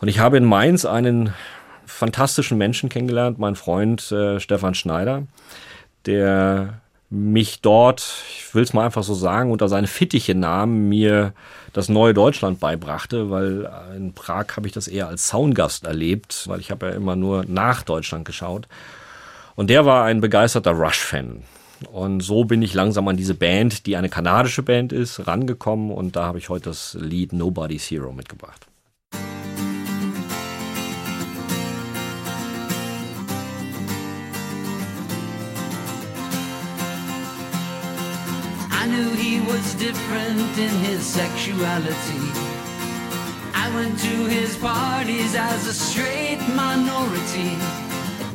Und 0.00 0.08
ich 0.08 0.18
habe 0.18 0.36
in 0.36 0.44
Mainz 0.44 0.84
einen 0.84 1.34
fantastischen 1.86 2.58
Menschen 2.58 2.88
kennengelernt, 2.88 3.38
mein 3.38 3.56
Freund 3.56 4.12
äh, 4.12 4.38
Stefan 4.38 4.74
Schneider, 4.74 5.24
der 6.06 6.80
mich 7.10 7.62
dort, 7.62 8.22
ich 8.28 8.54
will 8.54 8.62
es 8.62 8.74
mal 8.74 8.84
einfach 8.84 9.02
so 9.02 9.14
sagen, 9.14 9.50
unter 9.50 9.68
seine 9.68 9.86
Fittiche 9.86 10.34
nahm, 10.34 10.88
mir 10.88 11.32
das 11.72 11.88
neue 11.88 12.12
Deutschland 12.12 12.60
beibrachte, 12.60 13.30
weil 13.30 13.70
in 13.96 14.12
Prag 14.12 14.46
habe 14.56 14.66
ich 14.66 14.74
das 14.74 14.88
eher 14.88 15.08
als 15.08 15.28
Soundgast 15.28 15.86
erlebt, 15.86 16.44
weil 16.46 16.60
ich 16.60 16.70
habe 16.70 16.86
ja 16.86 16.92
immer 16.92 17.16
nur 17.16 17.44
nach 17.46 17.82
Deutschland 17.82 18.26
geschaut. 18.26 18.68
Und 19.54 19.70
der 19.70 19.86
war 19.86 20.04
ein 20.04 20.20
begeisterter 20.20 20.72
Rush-Fan. 20.72 21.42
Und 21.92 22.20
so 22.20 22.44
bin 22.44 22.62
ich 22.62 22.74
langsam 22.74 23.06
an 23.08 23.16
diese 23.16 23.34
Band, 23.34 23.86
die 23.86 23.96
eine 23.96 24.08
kanadische 24.08 24.62
Band 24.62 24.92
ist, 24.92 25.26
rangekommen 25.26 25.90
und 25.90 26.16
da 26.16 26.24
habe 26.24 26.38
ich 26.38 26.48
heute 26.48 26.70
das 26.70 26.96
Lied 27.00 27.32
Nobody's 27.32 27.90
Hero 27.90 28.12
mitgebracht. 28.12 28.66
I 38.70 38.86
knew 38.86 39.10
he 39.14 39.40
was 39.40 39.74
different 39.74 40.58
in 40.58 40.70
his 40.84 41.02
sexuality. 41.02 42.32
I 43.54 43.70
went 43.74 43.98
to 44.00 44.26
his 44.26 44.56
parties 44.56 45.34
as 45.36 45.66
a 45.68 45.74
straight 45.74 46.40
minority. 46.56 47.87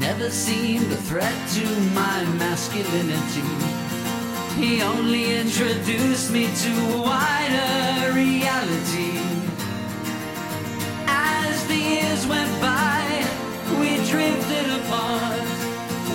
Never 0.04 0.30
seemed 0.30 0.92
a 0.92 0.98
threat 1.10 1.38
to 1.48 1.66
my 1.96 2.26
masculinity. 2.44 3.48
He 4.60 4.82
only 4.82 5.24
introduced 5.40 6.30
me 6.30 6.44
to 6.64 6.72
a 6.98 7.02
wider 7.10 8.12
reality. 8.14 9.16
As 11.08 11.56
the 11.68 11.80
years 11.92 12.28
went 12.28 12.52
by, 12.60 13.02
we 13.80 13.96
drifted 14.12 14.68
apart. 14.80 15.48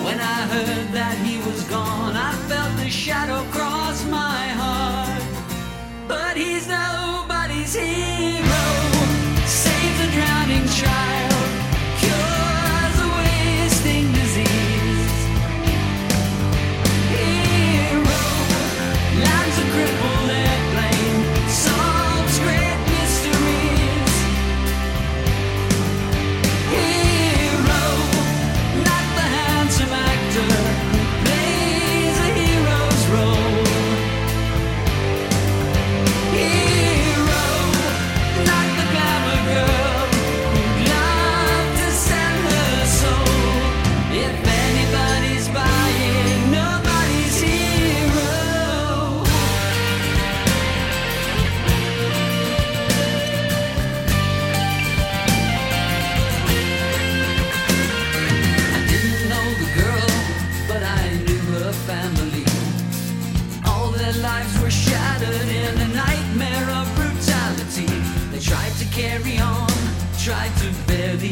When 0.05 0.19
I 0.37 0.39
heard 0.53 0.87
that 0.99 1.17
he 1.25 1.37
was 1.49 1.63
gone, 1.63 2.15
I 2.15 2.31
felt 2.47 2.73
the 2.77 2.89
shadow 2.91 3.41
cross 3.55 4.05
my 4.05 4.43
heart. 4.61 5.23
But 6.07 6.37
he's 6.37 6.67
nobody's 6.67 7.73
hero, 7.73 8.68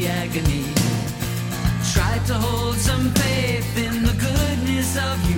agony. 0.08 0.64
Tried 1.94 2.24
to 2.28 2.34
hold 2.34 2.76
some 2.76 3.12
faith 3.12 3.78
in 3.78 4.04
the 4.04 4.14
goodness 4.14 4.98
of 4.98 5.18
you. 5.30 5.37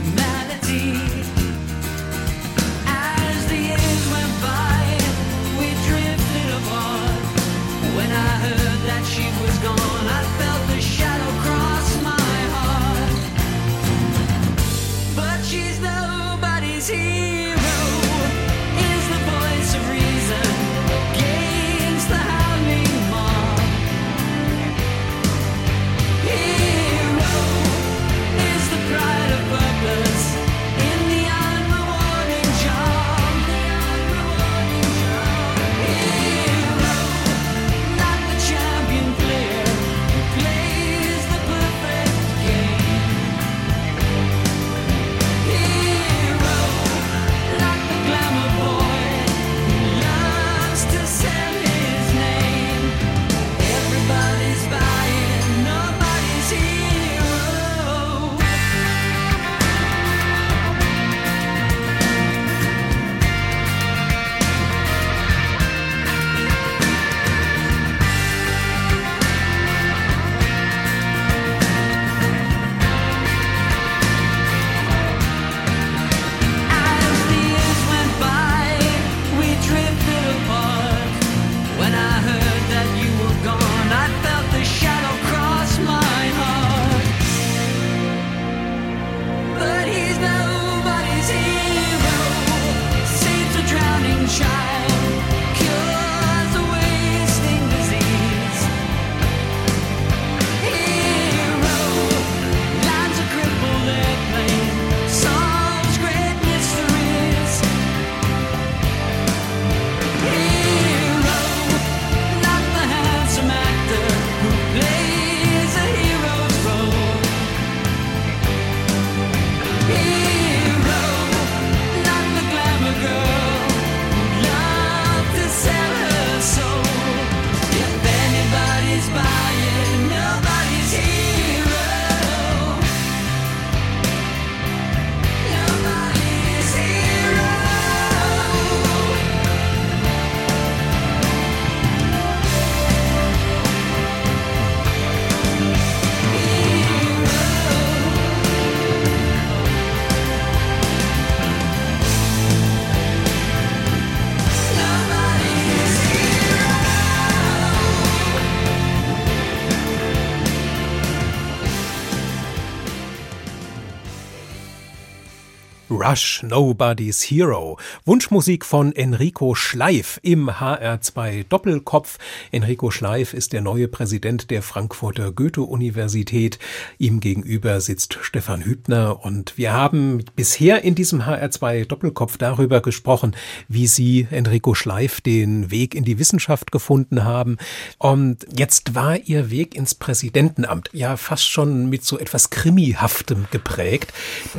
Rush, 166.10 166.42
Nobody's 166.42 167.22
Hero. 167.22 167.78
Wunschmusik 168.04 168.66
von 168.66 168.96
Enrico 168.96 169.54
Schleif 169.54 170.20
im 170.24 170.50
HR2 170.50 171.46
Doppelkopf. 171.48 172.18
Enrico 172.52 172.90
Schleif 172.90 173.36
ist 173.36 173.54
der 173.54 173.62
neue 173.62 173.88
Präsident 173.88 174.50
der 174.50 174.64
Frankfurter 174.64 175.32
Goethe-Universität. 175.32 176.58
Ihm 176.98 177.20
gegenüber 177.20 177.80
sitzt 177.80 178.18
Stefan 178.22 178.66
Hübner 178.66 179.24
und 179.24 179.56
wir 179.56 179.72
haben 179.72 180.24
bisher 180.36 180.84
in 180.84 180.96
diesem 180.96 181.22
HR2 181.22 181.86
Doppelkopf 181.86 182.38
darüber 182.38 182.82
gesprochen, 182.82 183.36
wie 183.68 183.86
Sie, 183.86 184.28
Enrico 184.32 184.74
Schleif, 184.74 185.22
den 185.22 185.70
Weg 185.70 185.94
in 185.94 186.06
die 186.06 186.18
Wissenschaft 186.18 186.72
gefunden 186.72 187.24
haben. 187.24 187.58
Und 188.00 188.48
jetzt 188.58 188.96
war 188.96 189.16
Ihr 189.16 189.52
Weg 189.52 189.76
ins 189.76 189.94
Präsidentenamt 189.94 190.90
ja 190.92 191.18
fast 191.18 191.48
schon 191.48 191.88
mit 191.88 192.04
so 192.04 192.18
etwas 192.18 192.50
Krimihaftem 192.50 193.46
geprägt, 193.52 194.12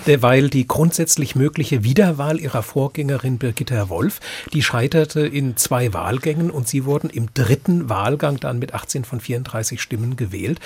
weil 0.07 0.49
die 0.49 0.69
grundsätzlich 0.69 1.40
mögliche 1.41 1.83
Wiederwahl 1.85 2.39
ihrer 2.39 2.63
Vorgängerin 2.63 3.39
Birgitta 3.39 3.89
Wolf, 3.89 4.21
die 4.53 4.63
scheiterte 4.63 5.21
in 5.21 5.57
zwei 5.57 5.95
Wahlgängen 5.95 6.51
und 6.51 6.69
sie 6.69 6.85
wurden 6.85 7.09
im 7.09 7.33
dritten 7.33 7.89
Wahlgang 7.89 8.39
dann 8.39 8.59
mit 8.59 8.75
18 8.75 9.05
von 9.05 9.21
34 9.21 9.81
Stimmen 9.81 10.17
gewählt. 10.17 10.61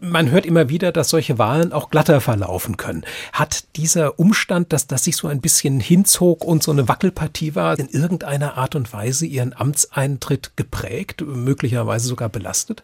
Man 0.00 0.32
hört 0.32 0.44
immer 0.44 0.68
wieder, 0.68 0.90
dass 0.90 1.10
solche 1.10 1.38
Wahlen 1.38 1.72
auch 1.72 1.90
glatter 1.90 2.20
verlaufen 2.20 2.76
können. 2.76 3.04
Hat 3.32 3.76
dieser 3.76 4.18
Umstand, 4.18 4.72
dass 4.72 4.88
das 4.88 5.04
sich 5.04 5.14
so 5.14 5.28
ein 5.28 5.40
bisschen 5.40 5.78
hinzog 5.78 6.44
und 6.44 6.64
so 6.64 6.72
eine 6.72 6.88
Wackelpartie 6.88 7.54
war, 7.54 7.78
in 7.78 7.88
irgendeiner 7.88 8.58
Art 8.58 8.74
und 8.74 8.92
Weise 8.92 9.24
ihren 9.24 9.52
Amtseintritt 9.52 10.56
geprägt, 10.56 11.22
möglicherweise 11.24 12.08
sogar 12.08 12.28
belastet? 12.28 12.82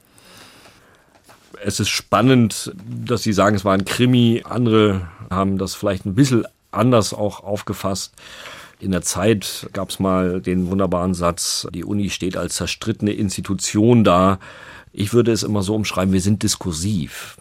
Es 1.64 1.80
ist 1.80 1.88
spannend, 1.88 2.72
dass 2.86 3.22
Sie 3.22 3.32
sagen, 3.32 3.56
es 3.56 3.64
war 3.64 3.74
ein 3.74 3.84
Krimi. 3.84 4.42
Andere 4.44 5.08
haben 5.30 5.58
das 5.58 5.74
vielleicht 5.74 6.04
ein 6.04 6.14
bisschen 6.14 6.44
anders 6.76 7.12
auch 7.12 7.42
aufgefasst. 7.42 8.12
In 8.80 8.90
der 8.90 9.02
Zeit 9.02 9.68
gab 9.72 9.90
es 9.90 9.98
mal 9.98 10.40
den 10.40 10.68
wunderbaren 10.70 11.14
Satz, 11.14 11.66
die 11.72 11.84
Uni 11.84 12.10
steht 12.10 12.36
als 12.36 12.56
zerstrittene 12.56 13.12
Institution 13.12 14.04
da. 14.04 14.38
Ich 14.92 15.12
würde 15.12 15.32
es 15.32 15.42
immer 15.42 15.62
so 15.62 15.74
umschreiben, 15.74 16.12
wir 16.12 16.20
sind 16.20 16.42
diskursiv. 16.42 17.36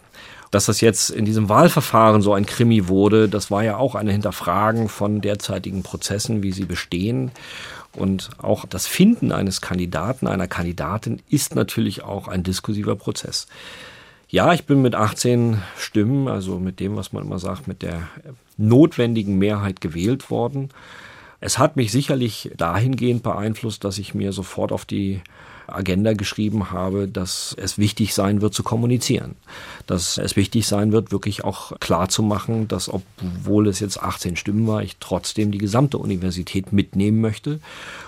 Dass 0.50 0.66
das 0.66 0.80
jetzt 0.80 1.10
in 1.10 1.24
diesem 1.24 1.48
Wahlverfahren 1.48 2.22
so 2.22 2.32
ein 2.32 2.46
Krimi 2.46 2.86
wurde, 2.88 3.28
das 3.28 3.50
war 3.50 3.64
ja 3.64 3.76
auch 3.76 3.96
eine 3.96 4.12
Hinterfragen 4.12 4.88
von 4.88 5.20
derzeitigen 5.20 5.82
Prozessen, 5.82 6.42
wie 6.42 6.52
sie 6.52 6.64
bestehen. 6.64 7.32
Und 7.92 8.30
auch 8.38 8.64
das 8.64 8.86
Finden 8.86 9.32
eines 9.32 9.60
Kandidaten, 9.60 10.26
einer 10.26 10.48
Kandidatin 10.48 11.20
ist 11.28 11.54
natürlich 11.54 12.04
auch 12.04 12.28
ein 12.28 12.42
diskursiver 12.42 12.96
Prozess. 12.96 13.46
Ja, 14.28 14.52
ich 14.52 14.64
bin 14.64 14.82
mit 14.82 14.94
18 14.94 15.62
Stimmen, 15.76 16.28
also 16.28 16.58
mit 16.58 16.80
dem, 16.80 16.96
was 16.96 17.12
man 17.12 17.24
immer 17.24 17.38
sagt, 17.38 17.68
mit 17.68 17.82
der 17.82 18.08
notwendigen 18.56 19.38
Mehrheit 19.38 19.80
gewählt 19.80 20.30
worden. 20.30 20.70
Es 21.40 21.58
hat 21.58 21.76
mich 21.76 21.92
sicherlich 21.92 22.50
dahingehend 22.56 23.22
beeinflusst, 23.22 23.84
dass 23.84 23.98
ich 23.98 24.14
mir 24.14 24.32
sofort 24.32 24.72
auf 24.72 24.84
die 24.84 25.20
Agenda 25.66 26.12
geschrieben 26.12 26.70
habe, 26.70 27.08
dass 27.08 27.54
es 27.58 27.78
wichtig 27.78 28.14
sein 28.14 28.40
wird 28.40 28.54
zu 28.54 28.62
kommunizieren. 28.62 29.36
Dass 29.86 30.18
es 30.18 30.36
wichtig 30.36 30.66
sein 30.66 30.92
wird, 30.92 31.12
wirklich 31.12 31.44
auch 31.44 31.78
klar 31.80 32.08
zu 32.08 32.22
machen, 32.22 32.68
dass 32.68 32.92
obwohl 32.92 33.68
es 33.68 33.80
jetzt 33.80 34.02
18 34.02 34.36
Stimmen 34.36 34.66
war, 34.66 34.82
ich 34.82 34.96
trotzdem 35.00 35.50
die 35.50 35.58
gesamte 35.58 35.98
Universität 35.98 36.72
mitnehmen 36.72 37.20
möchte 37.20 37.60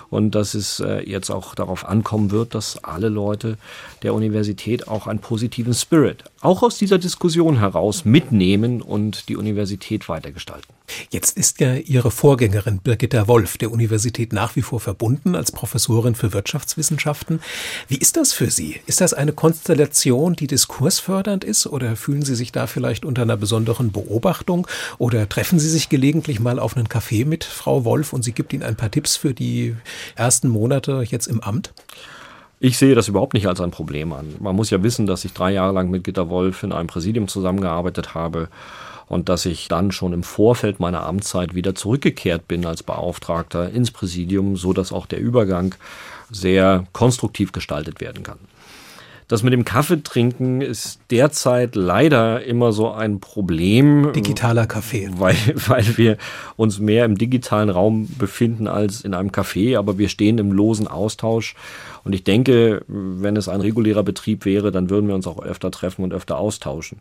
und 0.09 0.35
dass 0.35 0.53
es 0.53 0.79
äh, 0.79 1.07
jetzt 1.09 1.29
auch 1.29 1.55
darauf 1.55 1.85
ankommen 1.85 2.31
wird, 2.31 2.55
dass 2.55 2.83
alle 2.83 3.09
Leute 3.09 3.57
der 4.03 4.13
Universität 4.13 4.87
auch 4.87 5.07
einen 5.07 5.19
positiven 5.19 5.73
Spirit, 5.73 6.23
auch 6.47 6.63
aus 6.63 6.77
dieser 6.77 6.97
Diskussion 6.97 7.59
heraus 7.59 8.05
mitnehmen 8.05 8.81
und 8.81 9.27
die 9.27 9.35
Universität 9.35 10.07
weitergestalten. 10.07 10.73
Jetzt 11.09 11.37
ist 11.37 11.59
ja 11.59 11.75
Ihre 11.75 12.09
Vorgängerin 12.09 12.79
Birgitta 12.79 13.27
Wolf 13.27 13.57
der 13.57 13.69
Universität 13.69 14.31
nach 14.31 14.55
wie 14.55 14.61
vor 14.61 14.79
verbunden 14.79 15.35
als 15.35 15.51
Professorin 15.51 16.15
für 16.15 16.31
Wirtschaftswissenschaften. 16.31 17.41
Wie 17.89 17.97
ist 17.97 18.15
das 18.15 18.31
für 18.31 18.49
Sie? 18.49 18.79
Ist 18.85 19.01
das 19.01 19.13
eine 19.13 19.33
Konstellation, 19.33 20.37
die 20.37 20.47
diskursfördernd 20.47 21.43
ist 21.43 21.67
oder 21.67 21.97
fühlen 21.97 22.21
Sie 22.21 22.35
sich 22.35 22.53
da 22.53 22.65
vielleicht 22.65 23.03
unter 23.03 23.23
einer 23.23 23.35
besonderen 23.35 23.91
Beobachtung 23.91 24.67
oder 24.99 25.27
treffen 25.27 25.59
Sie 25.59 25.69
sich 25.69 25.89
gelegentlich 25.89 26.39
mal 26.39 26.59
auf 26.59 26.77
einen 26.77 26.87
Kaffee 26.87 27.25
mit 27.25 27.43
Frau 27.43 27.83
Wolf 27.83 28.13
und 28.13 28.23
sie 28.23 28.31
gibt 28.31 28.53
Ihnen 28.53 28.63
ein 28.63 28.77
paar 28.77 28.89
Tipps 28.89 29.17
für 29.17 29.33
die 29.33 29.75
ersten 30.15 30.47
Monate 30.47 31.03
jetzt 31.09 31.27
im 31.27 31.41
Amt? 31.41 31.73
Ich 32.59 32.77
sehe 32.77 32.95
das 32.95 33.07
überhaupt 33.07 33.35
nicht 33.35 33.47
als 33.47 33.61
ein 33.61 33.71
Problem 33.71 34.13
an. 34.13 34.35
Man 34.39 34.55
muss 34.55 34.71
ja 34.71 34.81
wissen, 34.81 35.05
dass 35.05 35.25
ich 35.25 35.33
drei 35.33 35.51
Jahre 35.51 35.73
lang 35.73 35.91
mit 35.91 36.03
Gitta 36.03 36.29
Wolf 36.29 36.63
in 36.63 36.71
einem 36.71 36.87
Präsidium 36.87 37.27
zusammengearbeitet 37.27 38.15
habe 38.15 38.49
und 39.07 39.29
dass 39.29 39.45
ich 39.45 39.67
dann 39.67 39.91
schon 39.91 40.11
im 40.11 40.23
Vorfeld 40.23 40.79
meiner 40.79 41.05
Amtszeit 41.05 41.53
wieder 41.53 41.75
zurückgekehrt 41.75 42.47
bin 42.47 42.65
als 42.65 42.81
Beauftragter 42.81 43.69
ins 43.69 43.91
Präsidium, 43.91 44.57
so 44.57 44.73
dass 44.73 44.91
auch 44.91 45.05
der 45.05 45.19
Übergang 45.19 45.75
sehr 46.31 46.85
konstruktiv 46.93 47.51
gestaltet 47.51 48.01
werden 48.01 48.23
kann. 48.23 48.39
Das 49.29 49.43
mit 49.43 49.51
dem 49.51 49.65
Kaffee 49.65 50.01
trinken 50.01 50.61
ist 50.61 51.01
derzeit 51.11 51.75
leider 51.75 52.45
immer 52.45 52.71
so 52.71 52.91
ein 52.91 53.19
Problem. 53.19 54.13
Digitaler 54.13 54.67
Kaffee. 54.67 55.09
Weil, 55.17 55.35
weil 55.67 55.97
wir 55.97 56.17
uns 56.55 56.79
mehr 56.79 57.03
im 57.03 57.17
digitalen 57.17 57.69
Raum 57.69 58.07
befinden 58.17 58.67
als 58.67 59.01
in 59.01 59.13
einem 59.13 59.31
Café, 59.31 59.77
aber 59.77 59.97
wir 59.97 60.07
stehen 60.07 60.37
im 60.37 60.53
losen 60.53 60.87
Austausch 60.87 61.55
und 62.07 62.13
ich 62.13 62.23
denke, 62.23 62.85
wenn 62.87 63.35
es 63.35 63.49
ein 63.49 63.59
regulärer 63.59 64.01
Betrieb 64.01 64.45
wäre, 64.45 64.71
dann 64.71 64.89
würden 64.89 65.09
wir 65.09 65.15
uns 65.15 65.27
auch 65.27 65.43
öfter 65.43 65.71
treffen 65.71 66.03
und 66.03 66.13
öfter 66.13 66.37
austauschen. 66.37 66.99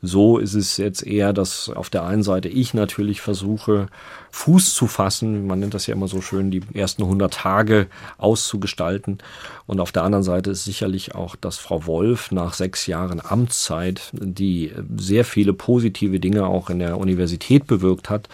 So 0.00 0.38
ist 0.38 0.54
es 0.54 0.76
jetzt 0.76 1.04
eher, 1.04 1.32
dass 1.32 1.70
auf 1.70 1.90
der 1.90 2.04
einen 2.04 2.22
Seite 2.22 2.48
ich 2.48 2.72
natürlich 2.72 3.20
versuche, 3.20 3.88
Fuß 4.30 4.72
zu 4.72 4.86
fassen. 4.86 5.48
Man 5.48 5.58
nennt 5.58 5.74
das 5.74 5.88
ja 5.88 5.94
immer 5.94 6.06
so 6.06 6.20
schön, 6.20 6.52
die 6.52 6.62
ersten 6.72 7.02
100 7.02 7.34
Tage 7.34 7.88
auszugestalten. 8.16 9.18
Und 9.66 9.80
auf 9.80 9.90
der 9.90 10.04
anderen 10.04 10.22
Seite 10.22 10.52
ist 10.52 10.62
sicherlich 10.62 11.16
auch, 11.16 11.34
dass 11.34 11.58
Frau 11.58 11.86
Wolf 11.86 12.30
nach 12.30 12.54
sechs 12.54 12.86
Jahren 12.86 13.20
Amtszeit, 13.20 14.12
die 14.12 14.70
sehr 14.96 15.24
viele 15.24 15.52
positive 15.52 16.20
Dinge 16.20 16.46
auch 16.46 16.70
in 16.70 16.78
der 16.78 16.98
Universität 16.98 17.66
bewirkt 17.66 18.08
hat, 18.08 18.28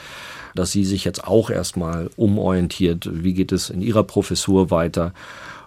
dass 0.54 0.70
sie 0.70 0.84
sich 0.84 1.06
jetzt 1.06 1.24
auch 1.24 1.48
erstmal 1.48 2.10
umorientiert. 2.16 3.08
Wie 3.10 3.32
geht 3.32 3.52
es 3.52 3.70
in 3.70 3.80
ihrer 3.80 4.02
Professur 4.02 4.70
weiter? 4.70 5.14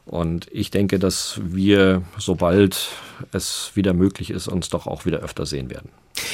Und 0.05 0.47
ich 0.51 0.69
denke, 0.69 0.99
dass 0.99 1.39
wir, 1.43 2.03
sobald 2.17 2.89
es 3.31 3.71
wieder 3.73 3.93
möglich 3.93 4.31
ist, 4.31 4.47
uns 4.47 4.69
doch 4.69 4.85
auch 4.85 5.05
wieder 5.05 5.19
öfter 5.19 5.45
sehen 5.45 5.69
werden. 5.69 5.89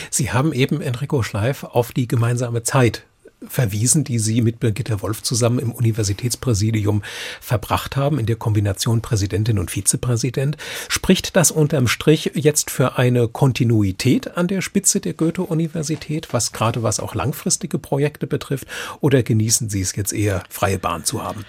Sie 0.10 0.32
haben 0.32 0.54
eben, 0.54 0.82
Enrico 0.82 1.24
Schleif, 1.24 1.64
auf 1.64 1.92
die 1.92 2.08
gemeinsame 2.08 2.64
Zeit 2.64 3.04
verwiesen, 3.48 4.04
die 4.04 4.20
Sie 4.20 4.42
mit 4.42 4.60
Birgitta 4.60 5.02
Wolf 5.02 5.24
zusammen 5.24 5.60
im 5.60 5.72
Universitätspräsidium 5.72 7.04
verbracht 7.40 7.96
haben, 7.96 8.20
in 8.20 8.26
der 8.26 8.36
Kombination 8.36 9.02
Präsidentin 9.02 9.60
und 9.60 9.72
Vizepräsident. 9.72 10.58
Spricht 10.90 11.36
das 11.36 11.52
unterm 11.52 11.88
Strich 11.88 12.32
jetzt 12.34 12.70
für 12.70 12.98
eine 12.98 13.28
Kontinuität 13.28 14.36
an 14.36 14.48
der 14.48 14.62
Spitze 14.62 15.00
der 15.00 15.14
Goethe-Universität, 15.14 16.34
was 16.34 16.52
gerade 16.52 16.84
was 16.84 17.00
auch 17.00 17.16
langfristige 17.16 17.80
Projekte 17.80 18.28
betrifft, 18.28 18.68
oder 19.00 19.24
genießen 19.24 19.70
Sie 19.70 19.82
es 19.82 19.96
jetzt 19.96 20.12
eher, 20.12 20.44
freie 20.50 20.80
Bahn 20.80 21.06
zu 21.06 21.24
haben? 21.24 21.46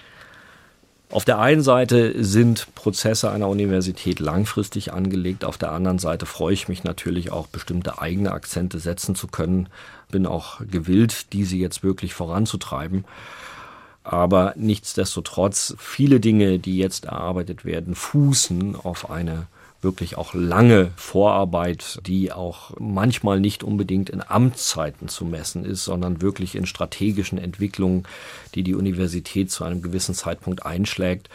Auf 1.11 1.25
der 1.25 1.39
einen 1.39 1.61
Seite 1.61 2.23
sind 2.23 2.73
Prozesse 2.73 3.29
einer 3.29 3.49
Universität 3.49 4.21
langfristig 4.21 4.93
angelegt, 4.93 5.43
auf 5.43 5.57
der 5.57 5.73
anderen 5.73 5.99
Seite 5.99 6.25
freue 6.25 6.53
ich 6.53 6.69
mich 6.69 6.85
natürlich 6.85 7.33
auch, 7.33 7.47
bestimmte 7.47 8.01
eigene 8.01 8.31
Akzente 8.31 8.79
setzen 8.79 9.13
zu 9.13 9.27
können, 9.27 9.67
bin 10.09 10.25
auch 10.25 10.61
gewillt, 10.71 11.33
diese 11.33 11.57
jetzt 11.57 11.83
wirklich 11.83 12.13
voranzutreiben. 12.13 13.03
Aber 14.05 14.53
nichtsdestotrotz, 14.55 15.75
viele 15.77 16.21
Dinge, 16.21 16.59
die 16.59 16.77
jetzt 16.77 17.03
erarbeitet 17.05 17.65
werden, 17.65 17.93
fußen 17.93 18.77
auf 18.77 19.11
eine 19.11 19.47
wirklich 19.81 20.17
auch 20.17 20.33
lange 20.33 20.91
Vorarbeit, 20.95 21.99
die 22.05 22.31
auch 22.31 22.71
manchmal 22.79 23.39
nicht 23.39 23.63
unbedingt 23.63 24.09
in 24.09 24.21
Amtszeiten 24.25 25.07
zu 25.07 25.25
messen 25.25 25.65
ist, 25.65 25.83
sondern 25.83 26.21
wirklich 26.21 26.55
in 26.55 26.65
strategischen 26.65 27.37
Entwicklungen, 27.37 28.03
die 28.55 28.63
die 28.63 28.75
Universität 28.75 29.51
zu 29.51 29.63
einem 29.63 29.81
gewissen 29.81 30.15
Zeitpunkt 30.15 30.65
einschlägt. 30.65 31.29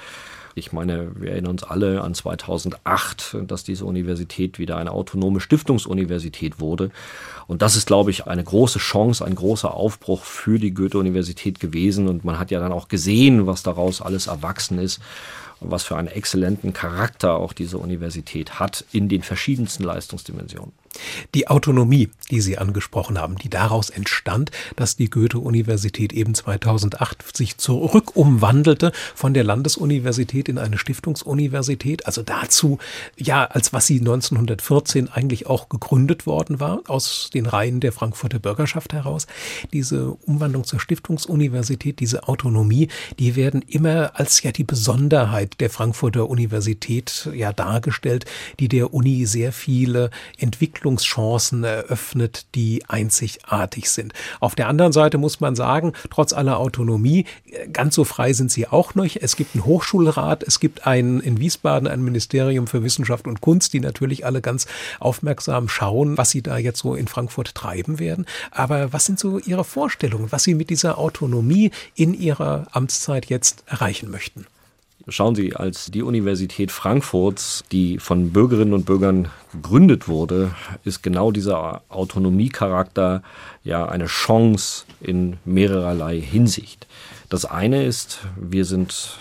Ich 0.59 0.73
meine, 0.73 1.11
wir 1.17 1.33
erinnern 1.33 1.51
uns 1.51 1.65
alle 1.65 2.01
an 2.01 2.15
2008, 2.15 3.37
dass 3.47 3.63
diese 3.63 3.85
Universität 3.85 4.59
wieder 4.59 4.79
eine 4.79 4.93
autonome 4.93 5.41
Stiftungsuniversität 5.41 6.61
wurde. 6.61 6.91
Und 7.47 7.61
das 7.61 7.77
ist, 7.77 7.87
glaube 7.87 8.11
ich, 8.11 8.27
eine 8.27 8.43
große 8.43 8.79
Chance, 8.79 9.23
ein 9.27 9.35
großer 9.35 9.75
Aufbruch 9.75 10.25
für 10.25 10.59
die 10.59 10.73
Goethe-Universität 10.73 11.61
gewesen. 11.61 12.09
Und 12.09 12.25
man 12.25 12.39
hat 12.39 12.51
ja 12.51 12.59
dann 12.59 12.73
auch 12.73 12.89
gesehen, 12.89 13.47
was 13.47 13.65
daraus 13.65 14.01
alles 14.01 14.29
erwachsen 14.29 14.79
ist 14.79 15.03
was 15.61 15.85
für 15.85 15.97
einen 15.97 16.09
exzellenten 16.09 16.73
Charakter 16.73 17.35
auch 17.35 17.53
diese 17.53 17.79
Universität 17.79 18.59
hat 18.59 18.85
in 18.93 19.09
den 19.09 19.23
verschiedensten 19.23 19.85
Leistungsdimensionen. 19.85 20.73
Die 21.35 21.49
Autonomie, 21.49 22.11
die 22.31 22.41
Sie 22.41 22.59
angesprochen 22.59 23.19
haben, 23.19 23.37
die 23.37 23.49
daraus 23.49 23.91
entstand, 23.91 24.51
dass 24.77 24.97
die 24.97 25.11
Goethe-Universität 25.11 26.13
eben 26.13 26.35
2008 26.35 27.37
sich 27.37 27.59
zurückumwandelte 27.59 28.93
von 29.15 29.35
der 29.35 29.45
Landesuniversität 29.45 30.49
in 30.49 30.59
eine 30.59 30.79
Stiftungsuniversität, 30.79 32.07
also 32.07 32.23
dazu, 32.23 32.79
ja, 33.17 33.45
als 33.45 33.73
was 33.73 33.87
sie 33.87 33.99
1914 33.99 35.09
eigentlich 35.09 35.47
auch 35.47 35.69
gegründet 35.69 36.27
worden 36.27 36.61
war, 36.61 36.81
aus 36.87 37.31
den 37.33 37.47
Reihen 37.47 37.81
der 37.81 37.93
Frankfurter 37.93 38.39
Bürgerschaft 38.39 38.93
heraus. 38.93 39.27
Diese 39.73 40.13
Umwandlung 40.27 40.65
zur 40.65 40.81
Stiftungsuniversität, 40.81 42.01
diese 42.01 42.29
Autonomie, 42.29 42.89
die 43.19 43.37
werden 43.37 43.63
immer 43.63 44.13
als 44.15 44.43
ja 44.43 44.53
die 44.53 44.65
Besonderheit 44.65 45.61
der 45.61 45.71
Frankfurter 45.71 46.29
Universität 46.29 47.29
ja 47.35 47.53
dargestellt, 47.53 48.25
die 48.61 48.69
der 48.69 48.93
Uni 48.95 49.27
sehr 49.27 49.53
viele 49.53 50.11
Entwicklungschancen 50.87 51.65
eröffnet, 51.65 52.47
die 52.55 52.85
einzigartig 52.87 53.91
sind. 53.91 54.13
Auf 54.39 54.55
der 54.55 54.69
anderen 54.69 54.93
Seite 54.93 55.19
muss 55.19 55.41
man 55.41 55.57
sagen, 55.57 55.93
trotz 56.11 56.33
aller 56.33 56.59
Autonomie, 56.59 57.25
ganz 57.73 57.97
so 57.97 58.05
frei 58.05 58.33
sind 58.33 58.53
sie 58.53 58.69
auch 58.69 58.95
nicht. 58.95 59.23
Es 59.23 59.35
gibt 59.35 59.55
einen 59.55 59.65
Hochschulrat, 59.65 60.45
es 60.45 60.61
gibt 60.61 60.87
ein, 60.87 61.19
in 61.21 61.41
Wiesbaden 61.41 61.89
ein 61.89 62.03
Ministerium 62.03 62.69
für 62.69 62.85
Wissenschaft 62.85 63.27
und 63.27 63.41
Kunst, 63.41 63.73
die 63.73 63.81
natürlich 63.81 64.25
alle 64.25 64.41
ganz 64.41 64.67
aufmerksam 65.01 65.69
schauen, 65.69 66.17
was 66.17 66.31
sie 66.31 66.43
da 66.43 66.57
jetzt 66.57 66.79
so 66.79 66.95
in 66.95 67.09
Frankfurt 67.09 67.55
treiben 67.55 67.99
werden. 67.99 68.27
Aber 68.53 68.93
was 68.93 69.07
sind 69.07 69.19
so 69.19 69.39
Ihre 69.39 69.65
Vorstellungen, 69.65 70.31
was 70.31 70.45
Sie 70.45 70.55
mit 70.55 70.71
dieser 70.71 70.99
Autonomie 70.99 71.73
in 71.97 72.15
Ihrer 72.15 72.69
Amtszeit 72.71 73.27
jetzt 73.27 73.65
erreichen 73.67 74.11
möchten? 74.11 74.47
Schauen 75.09 75.37
Sie, 75.37 75.55
als 75.55 75.93
die 75.93 76.03
Universität 76.03 76.73
Frankfurts, 76.73 77.63
die 77.71 78.01
von 78.01 78.31
Bürgerinnen 78.33 78.75
und 78.75 78.87
Bürgern 78.87 79.29
gegründet 79.53 80.09
wurde, 80.09 80.51
ist 80.83 81.05
genau 81.05 81.31
dieser 81.31 81.83
Autonomiecharakter 81.89 83.23
ja 83.63 83.87
eine 83.87 84.07
Chance 84.07 84.85
in 85.01 85.37
mehrerlei 85.45 86.21
Hinsicht. 86.21 86.89
Das 87.29 87.45
eine 87.45 87.85
ist, 87.85 88.27
wir 88.37 88.65
sind 88.65 89.17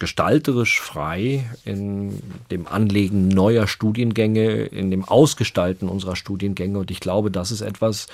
gestalterisch 0.00 0.80
frei 0.80 1.48
in 1.64 2.20
dem 2.50 2.66
Anlegen 2.66 3.28
neuer 3.28 3.68
Studiengänge, 3.68 4.64
in 4.64 4.90
dem 4.90 5.04
Ausgestalten 5.04 5.88
unserer 5.88 6.16
Studiengänge. 6.16 6.80
Und 6.80 6.90
ich 6.90 6.98
glaube, 6.98 7.30
das 7.30 7.52
ist 7.52 7.60
etwas, 7.60 8.08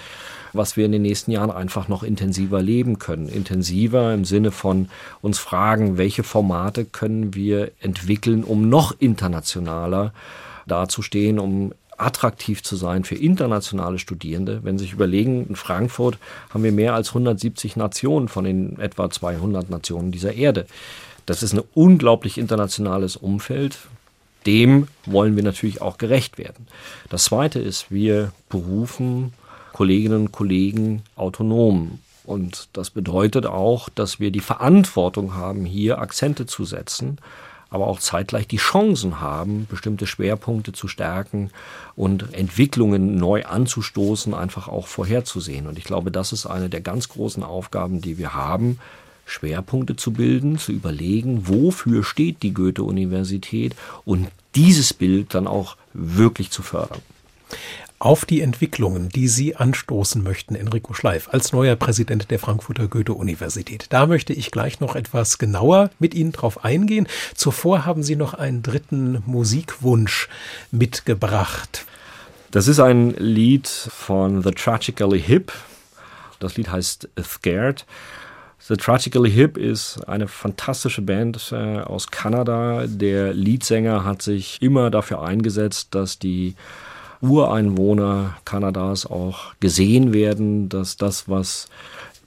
was 0.54 0.76
wir 0.76 0.86
in 0.86 0.92
den 0.92 1.02
nächsten 1.02 1.30
Jahren 1.30 1.50
einfach 1.50 1.88
noch 1.88 2.02
intensiver 2.02 2.62
leben 2.62 2.98
können. 2.98 3.28
Intensiver 3.28 4.14
im 4.14 4.24
Sinne 4.24 4.50
von 4.50 4.88
uns 5.22 5.38
fragen, 5.38 5.98
welche 5.98 6.22
Formate 6.22 6.84
können 6.84 7.34
wir 7.34 7.72
entwickeln, 7.80 8.44
um 8.44 8.68
noch 8.68 8.94
internationaler 8.98 10.12
dazustehen, 10.66 11.38
um 11.38 11.72
attraktiv 11.96 12.62
zu 12.62 12.76
sein 12.76 13.04
für 13.04 13.14
internationale 13.14 13.98
Studierende. 13.98 14.60
Wenn 14.62 14.78
Sie 14.78 14.84
sich 14.84 14.94
überlegen, 14.94 15.46
in 15.48 15.56
Frankfurt 15.56 16.18
haben 16.50 16.64
wir 16.64 16.72
mehr 16.72 16.94
als 16.94 17.08
170 17.10 17.76
Nationen 17.76 18.28
von 18.28 18.44
den 18.44 18.78
etwa 18.80 19.10
200 19.10 19.70
Nationen 19.70 20.10
dieser 20.10 20.34
Erde. 20.34 20.66
Das 21.26 21.42
ist 21.42 21.54
ein 21.54 21.62
unglaublich 21.74 22.38
internationales 22.38 23.16
Umfeld. 23.16 23.78
Dem 24.46 24.88
wollen 25.06 25.36
wir 25.36 25.42
natürlich 25.42 25.80
auch 25.80 25.96
gerecht 25.96 26.36
werden. 26.36 26.66
Das 27.08 27.24
Zweite 27.24 27.60
ist, 27.60 27.90
wir 27.90 28.32
berufen 28.50 29.32
Kolleginnen 29.74 30.26
und 30.26 30.32
Kollegen 30.32 31.02
autonom. 31.16 31.98
Und 32.22 32.68
das 32.74 32.90
bedeutet 32.90 33.44
auch, 33.44 33.88
dass 33.88 34.20
wir 34.20 34.30
die 34.30 34.40
Verantwortung 34.40 35.34
haben, 35.34 35.64
hier 35.64 35.98
Akzente 35.98 36.46
zu 36.46 36.64
setzen, 36.64 37.18
aber 37.70 37.88
auch 37.88 37.98
zeitgleich 37.98 38.46
die 38.46 38.58
Chancen 38.58 39.20
haben, 39.20 39.66
bestimmte 39.68 40.06
Schwerpunkte 40.06 40.72
zu 40.72 40.86
stärken 40.86 41.50
und 41.96 42.32
Entwicklungen 42.34 43.16
neu 43.16 43.44
anzustoßen, 43.44 44.32
einfach 44.32 44.68
auch 44.68 44.86
vorherzusehen. 44.86 45.66
Und 45.66 45.76
ich 45.76 45.84
glaube, 45.84 46.12
das 46.12 46.32
ist 46.32 46.46
eine 46.46 46.70
der 46.70 46.80
ganz 46.80 47.08
großen 47.08 47.42
Aufgaben, 47.42 48.00
die 48.00 48.16
wir 48.16 48.32
haben, 48.32 48.78
Schwerpunkte 49.26 49.96
zu 49.96 50.12
bilden, 50.12 50.56
zu 50.56 50.70
überlegen, 50.70 51.48
wofür 51.48 52.04
steht 52.04 52.44
die 52.44 52.54
Goethe-Universität 52.54 53.74
und 54.04 54.28
dieses 54.54 54.94
Bild 54.94 55.34
dann 55.34 55.48
auch 55.48 55.76
wirklich 55.94 56.52
zu 56.52 56.62
fördern 56.62 57.00
auf 57.98 58.24
die 58.24 58.40
Entwicklungen, 58.40 59.08
die 59.08 59.28
Sie 59.28 59.56
anstoßen 59.56 60.22
möchten, 60.22 60.54
Enrico 60.54 60.94
Schleif, 60.94 61.28
als 61.30 61.52
neuer 61.52 61.76
Präsident 61.76 62.30
der 62.30 62.38
Frankfurter 62.38 62.88
Goethe-Universität. 62.88 63.86
Da 63.90 64.06
möchte 64.06 64.32
ich 64.32 64.50
gleich 64.50 64.80
noch 64.80 64.96
etwas 64.96 65.38
genauer 65.38 65.90
mit 65.98 66.14
Ihnen 66.14 66.32
drauf 66.32 66.64
eingehen. 66.64 67.06
Zuvor 67.34 67.86
haben 67.86 68.02
Sie 68.02 68.16
noch 68.16 68.34
einen 68.34 68.62
dritten 68.62 69.22
Musikwunsch 69.26 70.28
mitgebracht. 70.70 71.86
Das 72.50 72.68
ist 72.68 72.78
ein 72.78 73.14
Lied 73.16 73.68
von 73.68 74.42
The 74.42 74.50
Tragically 74.50 75.20
Hip. 75.20 75.52
Das 76.40 76.56
Lied 76.56 76.70
heißt 76.70 77.08
Scared. 77.22 77.86
The 78.66 78.76
Tragically 78.76 79.30
Hip 79.30 79.58
ist 79.58 80.08
eine 80.08 80.26
fantastische 80.26 81.02
Band 81.02 81.52
äh, 81.52 81.80
aus 81.80 82.06
Kanada. 82.10 82.86
Der 82.86 83.34
Leadsänger 83.34 84.04
hat 84.04 84.22
sich 84.22 84.62
immer 84.62 84.90
dafür 84.90 85.22
eingesetzt, 85.22 85.94
dass 85.94 86.18
die 86.18 86.54
Ureinwohner 87.24 88.36
Kanadas 88.44 89.06
auch 89.06 89.54
gesehen 89.60 90.12
werden, 90.12 90.68
dass 90.68 90.96
das, 90.96 91.28
was 91.28 91.68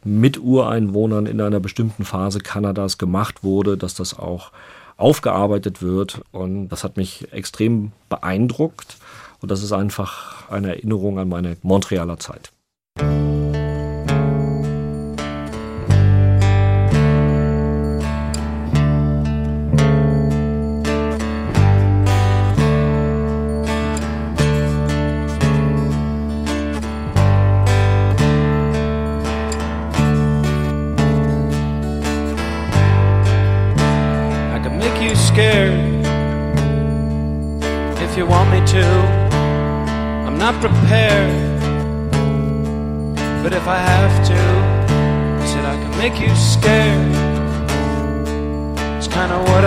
mit 0.03 0.39
Ureinwohnern 0.39 1.25
in 1.25 1.41
einer 1.41 1.59
bestimmten 1.59 2.05
Phase 2.05 2.39
Kanadas 2.39 2.97
gemacht 2.97 3.43
wurde, 3.43 3.77
dass 3.77 3.93
das 3.93 4.17
auch 4.17 4.51
aufgearbeitet 4.95 5.81
wird. 5.81 6.21
Und 6.31 6.69
das 6.69 6.83
hat 6.83 6.97
mich 6.97 7.31
extrem 7.31 7.91
beeindruckt. 8.09 8.97
Und 9.41 9.51
das 9.51 9.61
ist 9.61 9.71
einfach 9.71 10.49
eine 10.49 10.69
Erinnerung 10.69 11.19
an 11.19 11.29
meine 11.29 11.57
Montrealer 11.61 12.17
Zeit. 12.17 12.51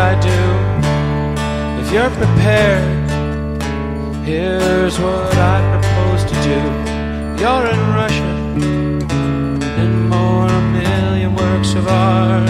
I 0.00 0.14
do. 0.30 0.40
If 1.82 1.92
you're 1.92 2.10
prepared, 2.22 3.10
here's 4.24 4.98
what 4.98 5.34
I 5.36 5.58
propose 5.74 6.24
to 6.24 6.36
do. 6.50 6.58
You're 7.40 7.66
in 7.74 7.80
Russia, 8.00 8.30
and 9.80 10.08
more 10.08 10.46
a 10.46 10.62
million 10.72 11.34
works 11.34 11.74
of 11.74 11.86
art 11.86 12.48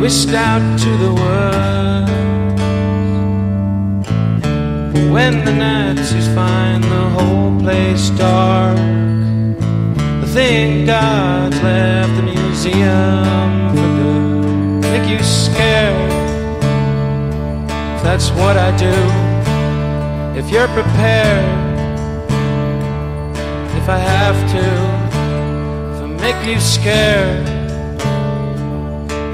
whisked 0.00 0.34
out 0.34 0.78
to 0.78 0.90
the 1.04 1.12
world 1.22 2.08
when 5.10 5.44
the 5.46 5.52
Nazis 5.52 6.28
find 6.34 6.84
the 6.84 7.08
whole 7.16 7.58
place 7.58 8.10
dark. 8.10 8.78
I 10.22 10.26
think 10.26 10.86
God's 10.86 11.60
left 11.62 12.14
the 12.16 12.22
museum 12.22 13.57
scared. 15.22 16.12
If 17.96 18.02
that's 18.02 18.30
what 18.30 18.56
I 18.56 18.70
do. 18.76 18.96
If 20.38 20.50
you're 20.50 20.68
prepared. 20.68 21.44
If 23.80 23.88
I 23.88 23.98
have 23.98 24.38
to. 24.54 24.66
If 25.94 26.02
I 26.02 26.06
make 26.24 26.40
you 26.46 26.60
scared. 26.60 27.48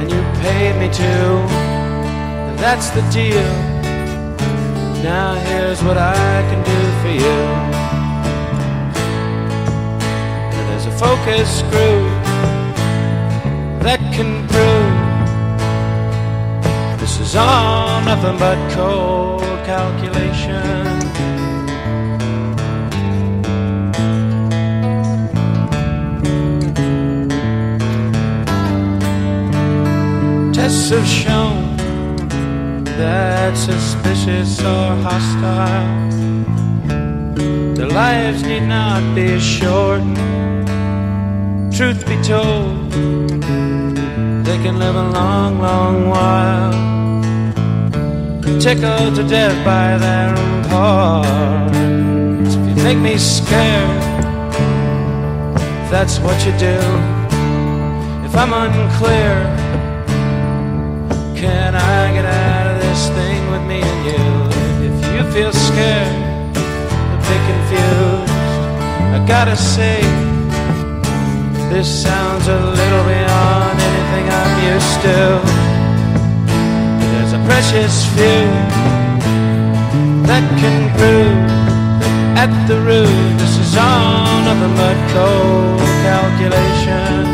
And 0.01 0.11
you 0.11 0.21
pay 0.43 0.73
me 0.81 0.89
to. 0.93 1.13
That's 2.63 2.91
the 2.91 3.03
deal. 3.11 3.51
Now 5.03 5.35
here's 5.35 5.83
what 5.83 5.99
I 5.99 6.43
can 6.51 6.61
do 6.73 6.81
for 7.03 7.13
you. 7.25 7.75
There's 10.69 10.87
a 10.87 10.93
focus 10.99 11.59
screw 11.59 12.09
that 13.85 14.01
can 14.15 14.49
prove 14.49 14.94
this 17.05 17.21
is 17.21 17.37
all 17.37 18.01
nothing 18.01 18.39
but 18.39 18.57
cold 18.73 19.43
calculation. 19.67 20.63
Tests 30.55 30.89
have 30.89 31.07
shown 31.07 31.77
that 32.97 33.55
suspicious 33.55 34.61
or 34.61 34.97
hostile 35.07 36.11
Their 37.75 37.89
lives 37.89 38.43
need 38.45 38.67
not 38.67 39.03
be 39.15 39.39
short. 39.39 40.01
Truth 41.77 42.07
be 42.07 42.17
told, 42.23 42.91
they 44.47 44.59
can 44.65 44.79
live 44.79 44.97
a 44.97 45.09
long, 45.11 45.61
long 45.61 46.09
while. 46.09 46.84
Tickled 48.45 49.15
to 49.15 49.23
death 49.27 49.57
by 49.65 49.97
their 49.97 50.29
importance. 50.59 52.55
If 52.55 52.77
you 52.77 52.85
make 52.85 52.99
me 52.99 53.17
scared, 53.17 54.03
that's 55.91 56.19
what 56.19 56.45
you 56.45 56.53
do, 56.59 56.79
if 58.27 58.37
I'm 58.37 58.53
unclear, 58.53 59.35
can 61.35 61.75
I 61.75 62.13
get 62.13 62.27
out 62.27 62.67
of 62.75 62.83
this 62.83 63.09
thing 63.17 63.51
with 63.51 63.63
me 63.63 63.81
and 63.81 64.05
you? 64.05 64.23
If 64.89 64.97
you 65.15 65.23
feel 65.33 65.53
scared, 65.53 66.57
a 66.57 67.19
bit 67.29 67.43
confused, 67.51 68.33
I 69.17 69.25
gotta 69.27 69.57
say, 69.57 70.03
this 71.73 71.89
sounds 72.03 72.47
a 72.49 72.61
little 72.61 73.05
beyond 73.05 73.81
anything 73.81 74.29
I'm 74.29 74.75
used 74.75 75.01
to. 75.03 75.64
Precious 77.45 78.07
few 78.15 78.47
that 80.27 80.45
can 80.59 80.81
prove 80.97 81.51
that 82.01 82.15
at 82.37 82.53
the 82.69 82.81
root 82.81 83.39
this 83.39 83.59
is 83.59 83.77
all 83.77 84.45
but 84.77 84.97
cold 85.13 85.81
calculation. 86.03 87.34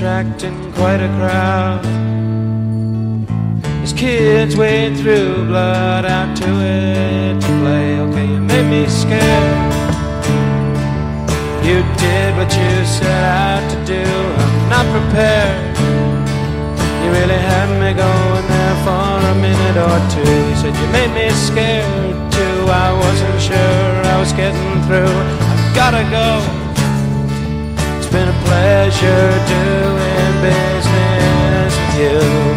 Attracting 0.00 0.72
quite 0.72 1.02
a 1.02 1.08
crowd. 1.18 1.84
As 3.82 3.92
kids 3.92 4.56
wade 4.56 4.96
through 4.96 5.44
blood 5.44 6.06
out 6.06 6.34
to 6.38 6.48
it 6.48 7.38
to 7.38 7.46
play. 7.60 8.00
Okay, 8.00 8.26
you 8.32 8.40
made 8.40 8.66
me 8.70 8.88
scared. 8.88 9.72
You 11.62 11.84
did 12.00 12.34
what 12.38 12.48
you 12.48 12.72
set 12.88 13.24
out 13.28 13.60
to 13.72 13.76
do. 13.84 14.00
I'm 14.00 14.68
not 14.72 14.86
prepared. 14.88 15.76
You 17.04 17.10
really 17.12 17.40
had 17.52 17.68
me 17.76 17.92
going 17.92 18.46
there 18.48 18.76
for 18.86 19.20
a 19.20 19.34
minute 19.36 19.76
or 19.76 20.00
two. 20.08 20.32
You 20.48 20.56
said 20.56 20.74
you 20.80 20.88
made 20.96 21.12
me 21.12 21.28
scared 21.28 22.32
too. 22.32 22.56
I 22.72 22.90
wasn't 23.04 23.38
sure 23.38 23.92
I 24.14 24.18
was 24.18 24.32
getting 24.32 24.80
through. 24.88 25.12
I've 25.12 25.74
gotta 25.76 26.04
go. 26.08 26.59
Pleasure 28.90 29.30
doing 29.46 30.42
business 30.42 31.76
with 31.78 32.00
you. 32.00 32.49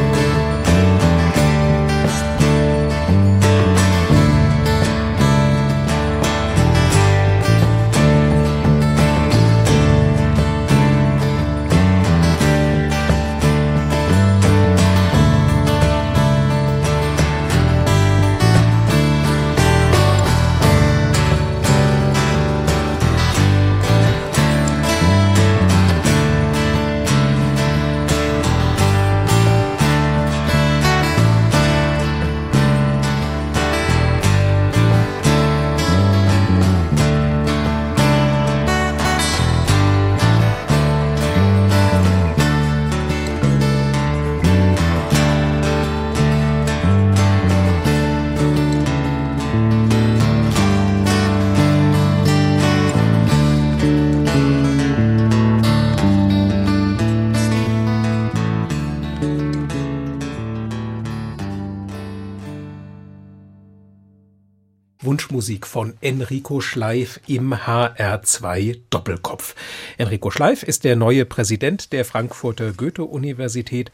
Wunschmusik 65.34 65.65
von 65.65 65.95
Enrico 65.99 66.61
Schleif 66.61 67.19
im 67.25 67.55
HR2 67.55 68.81
Doppelkopf. 68.91 69.55
Enrico 69.97 70.29
Schleif 70.29 70.61
ist 70.61 70.84
der 70.84 70.95
neue 70.95 71.25
Präsident 71.25 71.91
der 71.91 72.05
Frankfurter 72.05 72.71
Goethe-Universität. 72.71 73.91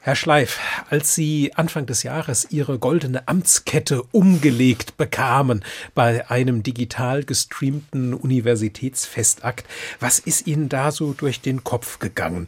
Herr 0.00 0.14
Schleif, 0.14 0.58
als 0.90 1.14
Sie 1.14 1.54
Anfang 1.54 1.86
des 1.86 2.02
Jahres 2.02 2.48
Ihre 2.50 2.78
goldene 2.78 3.26
Amtskette 3.26 4.02
umgelegt 4.12 4.98
bekamen 4.98 5.64
bei 5.94 6.28
einem 6.28 6.62
digital 6.62 7.24
gestreamten 7.24 8.12
Universitätsfestakt, 8.12 9.66
was 10.00 10.18
ist 10.18 10.46
Ihnen 10.46 10.68
da 10.68 10.92
so 10.92 11.14
durch 11.14 11.40
den 11.40 11.64
Kopf 11.64 11.98
gegangen? 11.98 12.46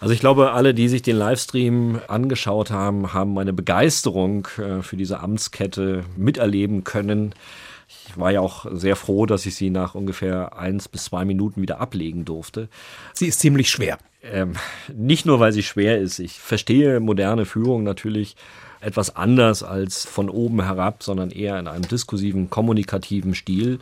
Also 0.00 0.14
ich 0.14 0.20
glaube, 0.20 0.52
alle, 0.52 0.74
die 0.74 0.88
sich 0.88 1.02
den 1.02 1.16
Livestream 1.16 2.00
angeschaut 2.06 2.70
haben, 2.70 3.12
haben 3.12 3.34
meine 3.34 3.52
Begeisterung 3.52 4.46
äh, 4.58 4.82
für 4.82 4.96
diese 4.96 5.20
Amtskette 5.20 6.04
miterleben 6.16 6.84
können. 6.84 7.34
Ich 7.88 8.18
war 8.18 8.30
ja 8.30 8.40
auch 8.40 8.66
sehr 8.70 8.96
froh, 8.96 9.26
dass 9.26 9.46
ich 9.46 9.54
sie 9.56 9.70
nach 9.70 9.94
ungefähr 9.94 10.56
eins 10.56 10.88
bis 10.88 11.04
zwei 11.04 11.24
Minuten 11.24 11.62
wieder 11.62 11.80
ablegen 11.80 12.24
durfte. 12.24 12.68
Sie 13.12 13.26
ist 13.26 13.40
ziemlich 13.40 13.70
schwer. 13.70 13.98
Ähm, 14.22 14.54
nicht 14.94 15.26
nur, 15.26 15.40
weil 15.40 15.52
sie 15.52 15.62
schwer 15.62 15.98
ist. 15.98 16.18
Ich 16.18 16.38
verstehe 16.38 17.00
moderne 17.00 17.46
Führung 17.46 17.82
natürlich 17.82 18.36
etwas 18.80 19.16
anders 19.16 19.62
als 19.62 20.04
von 20.04 20.28
oben 20.28 20.62
herab, 20.62 21.02
sondern 21.02 21.30
eher 21.30 21.58
in 21.58 21.66
einem 21.66 21.88
diskursiven, 21.88 22.50
kommunikativen 22.50 23.34
Stil. 23.34 23.80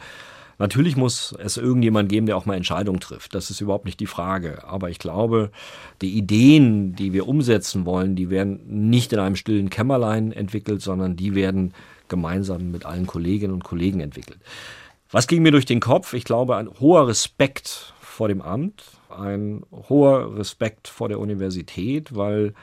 Natürlich 0.59 0.97
muss 0.97 1.35
es 1.39 1.57
irgendjemand 1.59 2.09
geben, 2.09 2.27
der 2.27 2.37
auch 2.37 2.47
mal 2.47 2.57
Entscheidungen 2.57 3.01
trifft. 3.01 3.35
Das 3.35 3.51
ist 3.51 3.61
überhaupt 3.61 3.85
nicht 3.85 4.01
die 4.01 4.07
Frage. 4.07 4.65
Aber 4.67 4.89
ich 4.89 4.99
glaube, 4.99 5.51
die 6.01 6.17
Ideen, 6.17 6.95
die 6.95 7.13
wir 7.13 7.29
umsetzen 7.29 7.85
wollen, 7.85 8.17
die 8.17 8.31
werden 8.31 8.89
nicht 8.89 9.13
in 9.13 9.19
einem 9.19 9.37
stillen 9.37 9.69
Kämmerlein 9.69 10.33
entwickelt, 10.33 10.81
sondern 10.81 11.17
die 11.17 11.35
werden 11.35 11.75
gemeinsam 12.09 12.71
mit 12.71 12.87
allen 12.87 13.07
Kolleginnen 13.07 13.53
und 13.53 13.65
Kollegen 13.65 14.01
entwickelt. 14.01 14.39
Was 15.11 15.27
ging 15.27 15.43
mir 15.43 15.53
durch 15.53 15.67
den 15.67 15.81
Kopf? 15.81 16.15
Ich 16.15 16.25
glaube, 16.25 16.57
ein 16.57 16.69
hoher 16.81 17.07
Respekt 17.07 17.93
vor 18.01 18.29
dem 18.29 18.41
Amt, 18.41 18.85
ein 19.11 19.63
hoher 19.89 20.37
Respekt 20.37 20.89
vor 20.89 21.09
der 21.09 21.21
Universität, 21.21 22.17
weil 22.17 22.55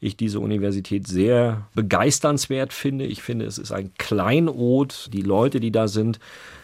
ich 0.00 0.16
diese 0.16 0.38
Universität 0.38 1.06
sehr 1.08 1.66
begeisternswert 1.74 2.72
finde. 2.72 3.04
Ich 3.06 3.22
finde, 3.22 3.46
es 3.46 3.58
ist 3.58 3.72
ein 3.72 3.92
Kleinod. 3.98 5.10
Die 5.12 5.22
Leute, 5.22 5.60
die 5.60 5.72
da 5.72 5.88
sind, 5.88 6.20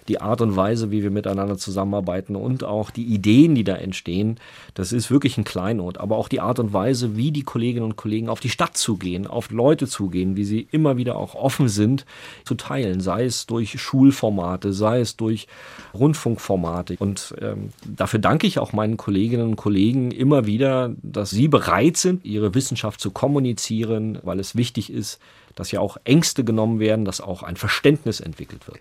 die 0.08 0.20
Art 0.20 0.40
und 0.40 0.56
Weise, 0.56 0.90
wie 0.90 1.02
wir 1.02 1.10
miteinander 1.10 1.56
zusammenarbeiten 1.56 2.36
und 2.36 2.64
auch 2.64 2.90
die 2.90 3.04
Ideen, 3.04 3.54
die 3.54 3.64
da 3.64 3.74
entstehen, 3.74 4.38
das 4.74 4.92
ist 4.92 5.10
wirklich 5.10 5.38
ein 5.38 5.44
Kleinod. 5.44 5.98
Aber 5.98 6.16
auch 6.16 6.28
die 6.28 6.40
Art 6.40 6.58
und 6.58 6.72
Weise, 6.72 7.16
wie 7.16 7.30
die 7.30 7.42
Kolleginnen 7.42 7.84
und 7.84 7.96
Kollegen 7.96 8.28
auf 8.28 8.40
die 8.40 8.50
Stadt 8.50 8.76
zugehen, 8.76 9.26
auf 9.26 9.50
Leute 9.50 9.86
zugehen, 9.86 10.36
wie 10.36 10.44
sie 10.44 10.68
immer 10.70 10.96
wieder 10.96 11.16
auch 11.16 11.34
offen 11.34 11.68
sind, 11.68 12.04
zu 12.44 12.54
teilen, 12.54 13.00
sei 13.00 13.24
es 13.24 13.46
durch 13.46 13.80
Schulformate, 13.80 14.72
sei 14.72 15.00
es 15.00 15.16
durch 15.16 15.46
Rundfunkformate. 15.94 16.96
Und 16.98 17.34
ähm, 17.40 17.70
dafür 17.84 18.20
danke 18.20 18.46
ich 18.46 18.58
auch 18.58 18.72
meinen 18.72 18.96
Kolleginnen 18.96 19.48
und 19.48 19.56
Kollegen 19.56 20.10
immer 20.10 20.46
wieder, 20.46 20.94
dass 21.02 21.30
sie 21.30 21.48
bereit 21.48 21.96
sind, 21.96 22.24
ihre 22.24 22.54
Wissenschaft 22.54 23.00
zu 23.00 23.10
kommunizieren, 23.10 24.18
weil 24.22 24.40
es 24.40 24.54
wichtig 24.56 24.92
ist, 24.92 25.18
dass 25.54 25.70
ja 25.70 25.80
auch 25.80 25.96
Ängste 26.04 26.44
genommen 26.44 26.80
werden, 26.80 27.04
dass 27.04 27.20
auch 27.20 27.42
ein 27.42 27.56
Verständnis 27.56 28.20
entwickelt 28.20 28.66
wird. 28.66 28.80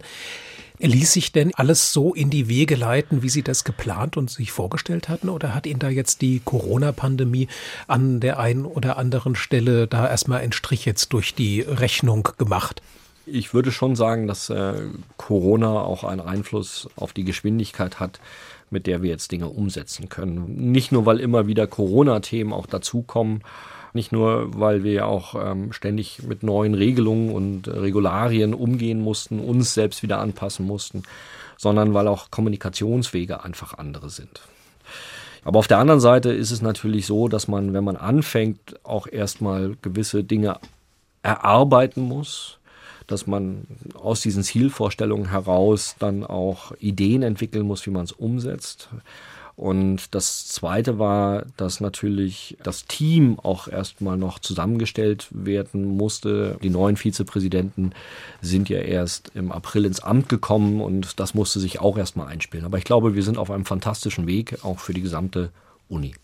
Ließ 0.86 1.14
sich 1.14 1.32
denn 1.32 1.56
alles 1.56 1.94
so 1.94 2.14
in 2.14 2.30
die 2.30 2.50
Wege 2.50 2.76
leiten, 2.76 3.24
wie 3.24 3.30
Sie 3.30 3.42
das 3.42 3.64
geplant 3.64 4.18
und 4.18 4.30
sich 4.30 4.52
vorgestellt 4.52 5.08
hatten? 5.08 5.30
Oder 5.30 5.56
hat 5.56 5.66
Ihnen 5.66 5.80
da 5.80 5.88
jetzt 5.88 6.22
die 6.22 6.42
Corona-Pandemie 6.44 7.48
an 7.88 8.20
der 8.20 8.38
einen 8.38 8.66
oder 8.66 8.98
anderen 8.98 9.36
Stelle 9.36 9.88
da 9.88 10.10
erstmal 10.10 10.42
einen 10.42 10.52
Strich 10.52 10.84
jetzt 10.84 11.14
durch 11.14 11.36
die 11.36 11.62
Rechnung 11.62 12.28
gemacht? 12.38 12.82
Ich 13.26 13.54
würde 13.54 13.72
schon 13.72 13.96
sagen, 13.96 14.28
dass 14.28 14.50
äh, 14.50 14.74
Corona 15.16 15.80
auch 15.84 16.04
einen 16.04 16.20
Einfluss 16.20 16.90
auf 16.98 17.14
die 17.14 17.24
Geschwindigkeit 17.24 18.02
hat, 18.02 18.20
mit 18.70 18.86
der 18.86 19.02
wir 19.02 19.10
jetzt 19.10 19.32
Dinge 19.32 19.48
umsetzen 19.48 20.10
können. 20.10 20.72
Nicht 20.74 20.92
nur, 20.92 21.06
weil 21.06 21.22
immer 21.22 21.48
wieder 21.48 21.66
Corona-Themen 21.66 22.52
auch 22.52 22.66
dazukommen, 22.66 23.42
nicht 23.94 24.12
nur, 24.12 24.60
weil 24.60 24.84
wir 24.84 25.08
auch 25.08 25.36
ähm, 25.36 25.72
ständig 25.74 26.24
mit 26.24 26.44
neuen 26.44 26.74
Regelungen 26.74 27.32
und 27.32 27.68
Regularien 27.68 28.54
umgehen 28.54 29.02
mussten, 29.02 29.40
uns 29.40 29.74
selbst 29.74 30.04
wieder 30.04 30.20
anpassen 30.20 30.66
mussten, 30.66 31.04
sondern 31.58 31.94
weil 31.94 32.08
auch 32.08 32.32
Kommunikationswege 32.32 33.44
einfach 33.44 33.78
andere 33.78 34.10
sind. 34.10 34.42
Aber 35.46 35.60
auf 35.60 35.68
der 35.68 35.78
anderen 35.78 36.00
Seite 36.00 36.32
ist 36.32 36.52
es 36.52 36.62
natürlich 36.62 37.06
so, 37.06 37.28
dass 37.28 37.48
man, 37.48 37.74
wenn 37.74 37.84
man 37.84 37.98
anfängt, 37.98 38.80
auch 38.84 39.08
erstmal 39.08 39.76
gewisse 39.82 40.24
Dinge 40.24 40.58
erarbeiten 41.22 42.02
muss, 42.02 42.60
dass 43.08 43.28
man 43.28 43.68
aus 43.96 44.22
diesen 44.22 44.44
Zielvorstellungen 44.44 45.30
heraus 45.30 45.96
dann 46.00 46.24
auch 46.26 46.72
Ideen 46.80 47.24
entwickeln 47.24 47.66
muss, 47.66 47.86
wie 47.86 47.92
man 47.92 48.06
es 48.06 48.14
umsetzt. 48.14 48.90
Und 49.56 50.16
das 50.16 50.48
Zweite 50.48 50.98
war, 50.98 51.46
dass 51.58 51.80
natürlich 51.80 52.58
das 52.64 52.86
Team 52.86 53.40
auch 53.40 53.68
erstmal 53.68 54.18
noch 54.18 54.40
zusammengestellt 54.40 55.28
werden 55.30 55.86
musste. 55.86 56.58
Die 56.64 56.72
neuen 56.72 56.98
Vizepräsidenten 56.98 57.94
sind 58.42 58.68
ja 58.70 58.80
erst 58.80 59.32
im 59.36 59.52
April 59.52 59.86
ins 59.86 60.00
Amt 60.00 60.28
gekommen 60.28 60.82
und 60.82 61.20
das 61.20 61.36
musste 61.36 61.60
sich 61.60 61.80
auch 61.80 61.98
erstmal 61.98 62.28
einspielen. 62.28 62.66
Aber 62.66 62.80
ich 62.80 62.84
glaube, 62.84 63.14
wir 63.14 63.24
sind 63.24 63.38
auf 63.38 63.52
einem 63.52 63.66
fantastischen 63.66 64.26
Weg, 64.26 64.64
auch 64.64 64.80
für 64.80 64.94
die 64.94 65.02
gesamte 65.02 65.52
Uni. 65.88 66.16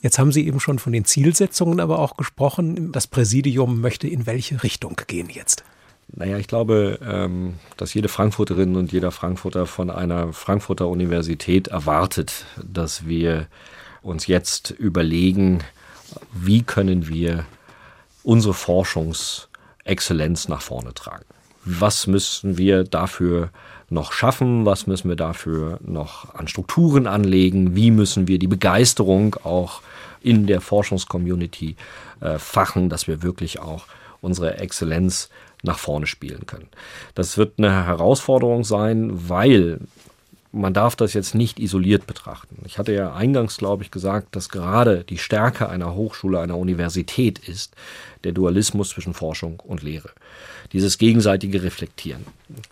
Jetzt 0.00 0.18
haben 0.18 0.32
Sie 0.32 0.46
eben 0.46 0.60
schon 0.60 0.78
von 0.78 0.92
den 0.92 1.04
Zielsetzungen 1.04 1.80
aber 1.80 1.98
auch 1.98 2.16
gesprochen. 2.16 2.92
Das 2.92 3.06
Präsidium 3.06 3.80
möchte 3.80 4.08
in 4.08 4.26
welche 4.26 4.62
Richtung 4.62 5.00
gehen 5.06 5.28
jetzt? 5.30 5.64
Naja, 6.16 6.38
ich 6.38 6.46
glaube, 6.46 7.00
ähm, 7.04 7.54
dass 7.76 7.92
jede 7.92 8.08
Frankfurterin 8.08 8.76
und 8.76 8.92
jeder 8.92 9.10
Frankfurter 9.10 9.66
von 9.66 9.90
einer 9.90 10.32
Frankfurter 10.32 10.86
Universität 10.88 11.68
erwartet, 11.68 12.46
dass 12.62 13.06
wir 13.06 13.48
uns 14.02 14.28
jetzt 14.28 14.70
überlegen, 14.70 15.64
wie 16.32 16.62
können 16.62 17.08
wir 17.08 17.44
unsere 18.22 18.54
Forschungsexzellenz 18.54 20.46
nach 20.48 20.62
vorne 20.62 20.94
tragen. 20.94 21.24
Was 21.64 22.06
müssen 22.06 22.58
wir 22.58 22.84
dafür 22.84 23.50
noch 23.90 24.12
schaffen? 24.12 24.66
Was 24.66 24.86
müssen 24.86 25.08
wir 25.08 25.16
dafür 25.16 25.80
noch 25.82 26.32
an 26.34 26.46
Strukturen 26.46 27.08
anlegen? 27.08 27.74
Wie 27.74 27.90
müssen 27.90 28.28
wir 28.28 28.38
die 28.38 28.46
Begeisterung 28.46 29.34
auch 29.42 29.80
in 30.22 30.46
der 30.46 30.60
Forschungscommunity 30.60 31.74
äh, 32.20 32.38
fachen, 32.38 32.88
dass 32.88 33.08
wir 33.08 33.22
wirklich 33.22 33.58
auch 33.58 33.86
unsere 34.20 34.58
Exzellenz 34.58 35.28
nach 35.64 35.78
vorne 35.78 36.06
spielen 36.06 36.46
können. 36.46 36.68
Das 37.14 37.36
wird 37.36 37.54
eine 37.58 37.86
Herausforderung 37.86 38.64
sein, 38.64 39.10
weil 39.28 39.80
man 40.54 40.72
darf 40.72 40.94
das 40.94 41.14
jetzt 41.14 41.34
nicht 41.34 41.58
isoliert 41.58 42.06
betrachten. 42.06 42.62
Ich 42.64 42.78
hatte 42.78 42.92
ja 42.92 43.12
eingangs, 43.12 43.56
glaube 43.56 43.82
ich, 43.82 43.90
gesagt, 43.90 44.36
dass 44.36 44.48
gerade 44.48 45.02
die 45.02 45.18
Stärke 45.18 45.68
einer 45.68 45.94
Hochschule, 45.94 46.38
einer 46.38 46.56
Universität 46.56 47.40
ist 47.40 47.74
der 48.22 48.32
Dualismus 48.32 48.90
zwischen 48.90 49.14
Forschung 49.14 49.60
und 49.60 49.82
Lehre. 49.82 50.10
Dieses 50.72 50.98
gegenseitige 50.98 51.62
Reflektieren. 51.62 52.24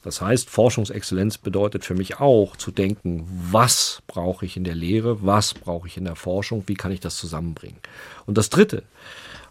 Das 0.02 0.20
heißt, 0.20 0.48
Forschungsexzellenz 0.48 1.38
bedeutet 1.38 1.84
für 1.84 1.94
mich 1.94 2.20
auch 2.20 2.56
zu 2.56 2.70
denken, 2.70 3.26
was 3.50 4.00
brauche 4.06 4.46
ich 4.46 4.56
in 4.56 4.64
der 4.64 4.76
Lehre, 4.76 5.24
was 5.24 5.52
brauche 5.52 5.88
ich 5.88 5.96
in 5.96 6.04
der 6.04 6.16
Forschung, 6.16 6.64
wie 6.66 6.74
kann 6.74 6.92
ich 6.92 7.00
das 7.00 7.16
zusammenbringen. 7.16 7.78
Und 8.26 8.38
das 8.38 8.48
Dritte, 8.48 8.84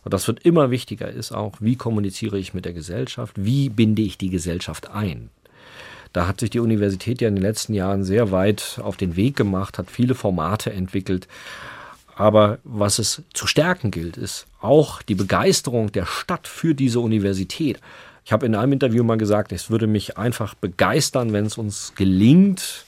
und 0.03 0.13
das 0.13 0.27
wird 0.27 0.43
immer 0.45 0.71
wichtiger, 0.71 1.09
ist 1.09 1.31
auch, 1.31 1.57
wie 1.59 1.75
kommuniziere 1.75 2.39
ich 2.39 2.53
mit 2.53 2.65
der 2.65 2.73
Gesellschaft, 2.73 3.35
wie 3.37 3.69
binde 3.69 4.01
ich 4.01 4.17
die 4.17 4.29
Gesellschaft 4.29 4.89
ein. 4.89 5.29
Da 6.13 6.27
hat 6.27 6.39
sich 6.39 6.49
die 6.49 6.59
Universität 6.59 7.21
ja 7.21 7.27
in 7.27 7.35
den 7.35 7.43
letzten 7.43 7.73
Jahren 7.73 8.03
sehr 8.03 8.31
weit 8.31 8.79
auf 8.83 8.97
den 8.97 9.15
Weg 9.15 9.35
gemacht, 9.35 9.77
hat 9.77 9.89
viele 9.89 10.15
Formate 10.15 10.73
entwickelt. 10.73 11.27
Aber 12.15 12.59
was 12.63 12.99
es 12.99 13.23
zu 13.33 13.47
stärken 13.47 13.91
gilt, 13.91 14.17
ist 14.17 14.45
auch 14.59 15.01
die 15.01 15.15
Begeisterung 15.15 15.91
der 15.91 16.05
Stadt 16.05 16.47
für 16.47 16.75
diese 16.75 16.99
Universität. 16.99 17.79
Ich 18.25 18.33
habe 18.33 18.45
in 18.45 18.55
einem 18.55 18.73
Interview 18.73 19.03
mal 19.03 19.17
gesagt, 19.17 19.51
es 19.51 19.69
würde 19.69 19.87
mich 19.87 20.17
einfach 20.17 20.53
begeistern, 20.53 21.33
wenn 21.33 21.45
es 21.45 21.57
uns 21.57 21.93
gelingt, 21.95 22.85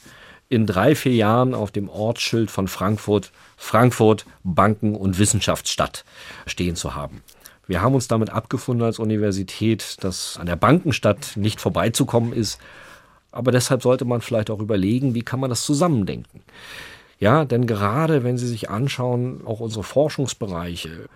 in 0.53 0.67
drei, 0.67 0.93
vier 0.93 1.13
Jahren 1.13 1.55
auf 1.55 1.71
dem 1.71 1.89
Ortsschild 1.89 2.51
von 2.51 2.67
Frankfurt 2.67 3.31
Frankfurt 3.57 4.25
Banken- 4.43 4.95
und 4.95 5.17
Wissenschaftsstadt 5.17 6.05
stehen 6.45 6.75
zu 6.75 6.95
haben. 6.95 7.23
Wir 7.65 7.81
haben 7.81 7.95
uns 7.95 8.07
damit 8.07 8.29
abgefunden 8.29 8.85
als 8.85 8.99
Universität, 8.99 9.97
dass 10.03 10.37
an 10.37 10.45
der 10.45 10.55
Bankenstadt 10.55 11.37
nicht 11.37 11.59
vorbeizukommen 11.59 12.33
ist. 12.33 12.59
Aber 13.31 13.51
deshalb 13.51 13.81
sollte 13.81 14.05
man 14.05 14.21
vielleicht 14.21 14.51
auch 14.51 14.59
überlegen, 14.59 15.15
wie 15.15 15.23
kann 15.23 15.39
man 15.39 15.49
das 15.49 15.65
zusammendenken. 15.65 16.41
Ja, 17.19 17.45
denn 17.45 17.65
gerade 17.65 18.23
wenn 18.23 18.37
Sie 18.37 18.47
sich 18.47 18.69
anschauen, 18.69 19.41
auch 19.45 19.59
unsere 19.59 19.83
Forschungsbereiche, 19.83 21.09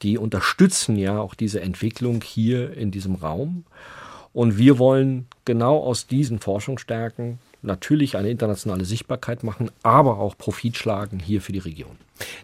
die 0.00 0.16
unterstützen 0.16 0.96
ja 0.96 1.18
auch 1.18 1.34
diese 1.34 1.60
Entwicklung 1.60 2.22
hier 2.22 2.74
in 2.74 2.90
diesem 2.90 3.16
Raum. 3.16 3.64
Und 4.32 4.56
wir 4.56 4.78
wollen 4.78 5.26
genau 5.44 5.78
aus 5.78 6.06
diesen 6.06 6.38
Forschungsstärken 6.38 7.38
natürlich 7.62 8.16
eine 8.16 8.30
internationale 8.30 8.84
Sichtbarkeit 8.84 9.42
machen, 9.42 9.70
aber 9.82 10.18
auch 10.18 10.36
Profit 10.36 10.76
schlagen 10.76 11.18
hier 11.18 11.40
für 11.40 11.52
die 11.52 11.58
Region. 11.58 11.96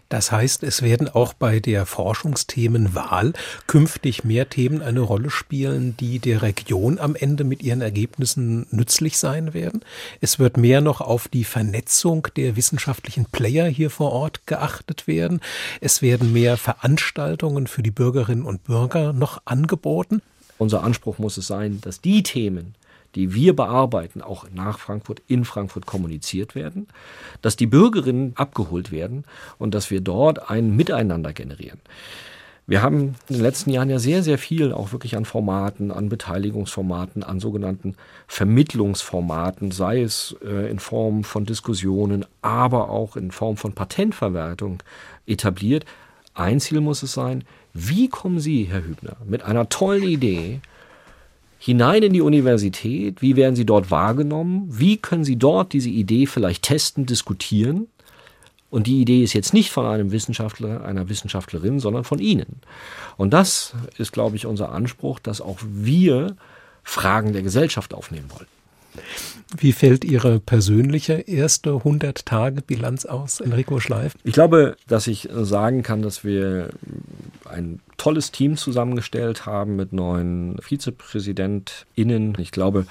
Das 0.09 0.31
heißt, 0.31 0.63
es 0.63 0.81
werden 0.81 1.09
auch 1.09 1.33
bei 1.33 1.59
der 1.59 1.85
Forschungsthemenwahl 1.85 3.33
künftig 3.67 4.23
mehr 4.23 4.49
Themen 4.49 4.81
eine 4.81 5.01
Rolle 5.01 5.29
spielen, 5.29 5.97
die 5.97 6.19
der 6.19 6.41
Region 6.41 6.99
am 6.99 7.15
Ende 7.15 7.43
mit 7.43 7.63
ihren 7.63 7.81
Ergebnissen 7.81 8.67
nützlich 8.71 9.17
sein 9.17 9.53
werden. 9.53 9.81
Es 10.21 10.39
wird 10.39 10.57
mehr 10.57 10.81
noch 10.81 11.01
auf 11.01 11.27
die 11.27 11.43
Vernetzung 11.43 12.27
der 12.35 12.55
wissenschaftlichen 12.55 13.25
Player 13.25 13.67
hier 13.67 13.89
vor 13.89 14.11
Ort 14.11 14.47
geachtet 14.47 15.07
werden. 15.07 15.41
Es 15.81 16.01
werden 16.01 16.31
mehr 16.31 16.57
Veranstaltungen 16.57 17.67
für 17.67 17.83
die 17.83 17.91
Bürgerinnen 17.91 18.45
und 18.45 18.63
Bürger 18.63 19.11
noch 19.11 19.41
angeboten. 19.45 20.21
Unser 20.57 20.83
Anspruch 20.83 21.17
muss 21.17 21.37
es 21.37 21.47
sein, 21.47 21.81
dass 21.81 21.99
die 21.99 22.23
Themen, 22.23 22.75
die 23.15 23.33
wir 23.33 23.55
bearbeiten, 23.55 24.21
auch 24.21 24.45
nach 24.53 24.79
Frankfurt, 24.79 25.21
in 25.27 25.45
Frankfurt 25.45 25.85
kommuniziert 25.85 26.53
werden, 26.53 26.87
dass 27.41 27.55
die 27.55 27.67
Bürgerinnen 27.67 28.33
abgeholt 28.35 28.91
werden 28.91 29.23
und 29.57 29.73
dass 29.73 29.89
wir 29.89 30.01
dort 30.01 30.49
ein 30.49 30.75
Miteinander 30.75 31.33
generieren. 31.33 31.79
Wir 32.67 32.81
haben 32.81 33.15
in 33.29 33.35
den 33.35 33.41
letzten 33.43 33.69
Jahren 33.69 33.91
ja 33.91 33.99
sehr, 33.99 34.23
sehr 34.23 34.39
viel 34.39 34.73
auch 34.73 34.91
wirklich 34.91 35.15
an 35.15 35.25
Formaten, 35.25 35.91
an 35.91 36.09
Beteiligungsformaten, 36.09 37.23
an 37.23 37.39
sogenannten 37.39 37.95
Vermittlungsformaten, 38.27 39.69
sei 39.69 40.01
es 40.01 40.35
äh, 40.43 40.69
in 40.71 40.79
Form 40.79 41.23
von 41.23 41.45
Diskussionen, 41.45 42.25
aber 42.41 42.89
auch 42.89 43.17
in 43.17 43.29
Form 43.29 43.55
von 43.55 43.73
Patentverwertung 43.73 44.81
etabliert. 45.27 45.85
Ein 46.33 46.59
Ziel 46.59 46.81
muss 46.81 47.03
es 47.03 47.13
sein, 47.13 47.43
wie 47.73 48.09
kommen 48.09 48.39
Sie, 48.39 48.63
Herr 48.63 48.83
Hübner, 48.83 49.17
mit 49.27 49.43
einer 49.43 49.69
tollen 49.69 50.03
Idee 50.03 50.59
hinein 51.65 52.03
in 52.03 52.13
die 52.13 52.21
Universität, 52.21 53.23
wie 53.23 53.35
werden 53.35 53.55
sie 53.55 53.65
dort 53.65 53.89
wahrgenommen, 53.89 54.67
wie 54.69 54.97
können 54.97 55.23
sie 55.23 55.35
dort 55.35 55.73
diese 55.73 55.89
Idee 55.89 56.27
vielleicht 56.27 56.61
testen, 56.61 57.07
diskutieren. 57.07 57.87
Und 58.69 58.85
die 58.85 59.01
Idee 59.01 59.23
ist 59.23 59.33
jetzt 59.33 59.51
nicht 59.51 59.71
von 59.71 59.87
einem 59.87 60.11
Wissenschaftler, 60.11 60.85
einer 60.85 61.09
Wissenschaftlerin, 61.09 61.79
sondern 61.79 62.03
von 62.03 62.19
Ihnen. 62.19 62.61
Und 63.17 63.33
das 63.33 63.73
ist, 63.97 64.11
glaube 64.11 64.35
ich, 64.35 64.45
unser 64.45 64.71
Anspruch, 64.71 65.17
dass 65.17 65.41
auch 65.41 65.57
wir 65.63 66.35
Fragen 66.83 67.33
der 67.33 67.41
Gesellschaft 67.41 67.95
aufnehmen 67.95 68.29
wollen. 68.29 68.54
Wie 69.57 69.71
fällt 69.71 70.03
Ihre 70.03 70.39
persönliche 70.39 71.13
erste 71.13 71.71
100-Tage-Bilanz 71.71 73.05
aus, 73.05 73.39
Enrico 73.39 73.79
Schleif? 73.79 74.13
Ich 74.23 74.33
glaube, 74.33 74.75
dass 74.87 75.07
ich 75.07 75.29
sagen 75.31 75.83
kann, 75.83 76.01
dass 76.01 76.23
wir 76.23 76.69
ein 77.45 77.79
tolles 77.97 78.31
Team 78.31 78.57
zusammengestellt 78.57 79.45
haben 79.45 79.75
mit 79.75 79.93
neuen 79.93 80.57
VizepräsidentInnen. 80.61 82.35
Ich 82.39 82.51
glaube, 82.51 82.85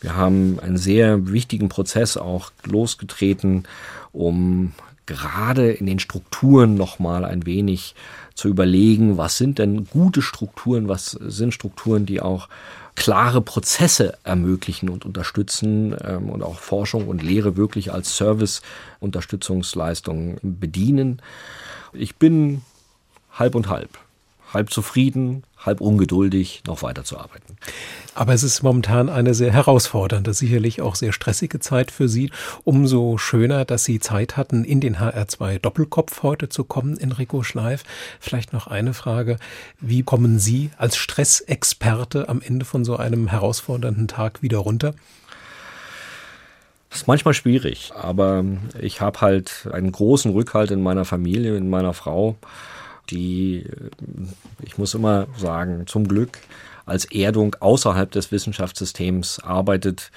wir 0.00 0.16
haben 0.16 0.58
einen 0.60 0.78
sehr 0.78 1.32
wichtigen 1.32 1.68
Prozess 1.68 2.16
auch 2.16 2.52
losgetreten, 2.64 3.64
um 4.12 4.72
gerade 5.08 5.72
in 5.72 5.86
den 5.86 5.98
Strukturen 5.98 6.74
nochmal 6.74 7.24
ein 7.24 7.46
wenig 7.46 7.96
zu 8.34 8.48
überlegen, 8.48 9.16
was 9.16 9.38
sind 9.38 9.58
denn 9.58 9.86
gute 9.86 10.20
Strukturen, 10.22 10.88
was 10.88 11.10
sind 11.10 11.52
Strukturen, 11.54 12.06
die 12.06 12.20
auch 12.20 12.48
klare 12.94 13.40
Prozesse 13.40 14.16
ermöglichen 14.22 14.90
und 14.90 15.04
unterstützen 15.04 15.96
ähm, 16.04 16.30
und 16.30 16.42
auch 16.42 16.58
Forschung 16.58 17.08
und 17.08 17.22
Lehre 17.22 17.56
wirklich 17.56 17.92
als 17.92 18.16
Service-Unterstützungsleistung 18.16 20.38
bedienen. 20.42 21.22
Ich 21.92 22.16
bin 22.16 22.62
halb 23.32 23.54
und 23.54 23.68
halb. 23.68 23.90
Halb 24.52 24.70
zufrieden, 24.70 25.44
halb 25.58 25.80
ungeduldig, 25.80 26.62
noch 26.66 26.82
weiterzuarbeiten. 26.82 27.56
Aber 28.14 28.32
es 28.32 28.42
ist 28.42 28.62
momentan 28.62 29.08
eine 29.08 29.34
sehr 29.34 29.52
herausfordernde, 29.52 30.32
sicherlich 30.34 30.80
auch 30.80 30.94
sehr 30.94 31.12
stressige 31.12 31.60
Zeit 31.60 31.90
für 31.90 32.08
Sie. 32.08 32.30
Umso 32.64 33.18
schöner, 33.18 33.64
dass 33.64 33.84
Sie 33.84 34.00
Zeit 34.00 34.36
hatten, 34.36 34.64
in 34.64 34.80
den 34.80 34.96
HR2 34.96 35.58
Doppelkopf 35.58 36.22
heute 36.22 36.48
zu 36.48 36.64
kommen, 36.64 36.96
Enrico 36.96 37.42
Schleif. 37.42 37.84
Vielleicht 38.20 38.52
noch 38.52 38.66
eine 38.66 38.94
Frage. 38.94 39.36
Wie 39.80 40.02
kommen 40.02 40.38
Sie 40.38 40.70
als 40.78 40.96
Stressexperte 40.96 42.28
am 42.28 42.40
Ende 42.40 42.64
von 42.64 42.84
so 42.84 42.96
einem 42.96 43.28
herausfordernden 43.28 44.08
Tag 44.08 44.42
wieder 44.42 44.58
runter? 44.58 44.94
Das 46.90 47.00
ist 47.00 47.06
manchmal 47.06 47.34
schwierig, 47.34 47.92
aber 47.94 48.44
ich 48.80 49.02
habe 49.02 49.20
halt 49.20 49.68
einen 49.70 49.92
großen 49.92 50.32
Rückhalt 50.32 50.70
in 50.70 50.82
meiner 50.82 51.04
Familie, 51.04 51.54
in 51.56 51.68
meiner 51.68 51.92
Frau 51.92 52.36
die, 53.10 53.66
ich 54.62 54.78
muss 54.78 54.94
immer 54.94 55.26
sagen, 55.36 55.86
zum 55.86 56.08
Glück 56.08 56.38
als 56.88 57.04
Erdung 57.04 57.54
außerhalb 57.60 58.10
des 58.10 58.32
Wissenschaftssystems 58.32 59.40
arbeitet 59.40 60.10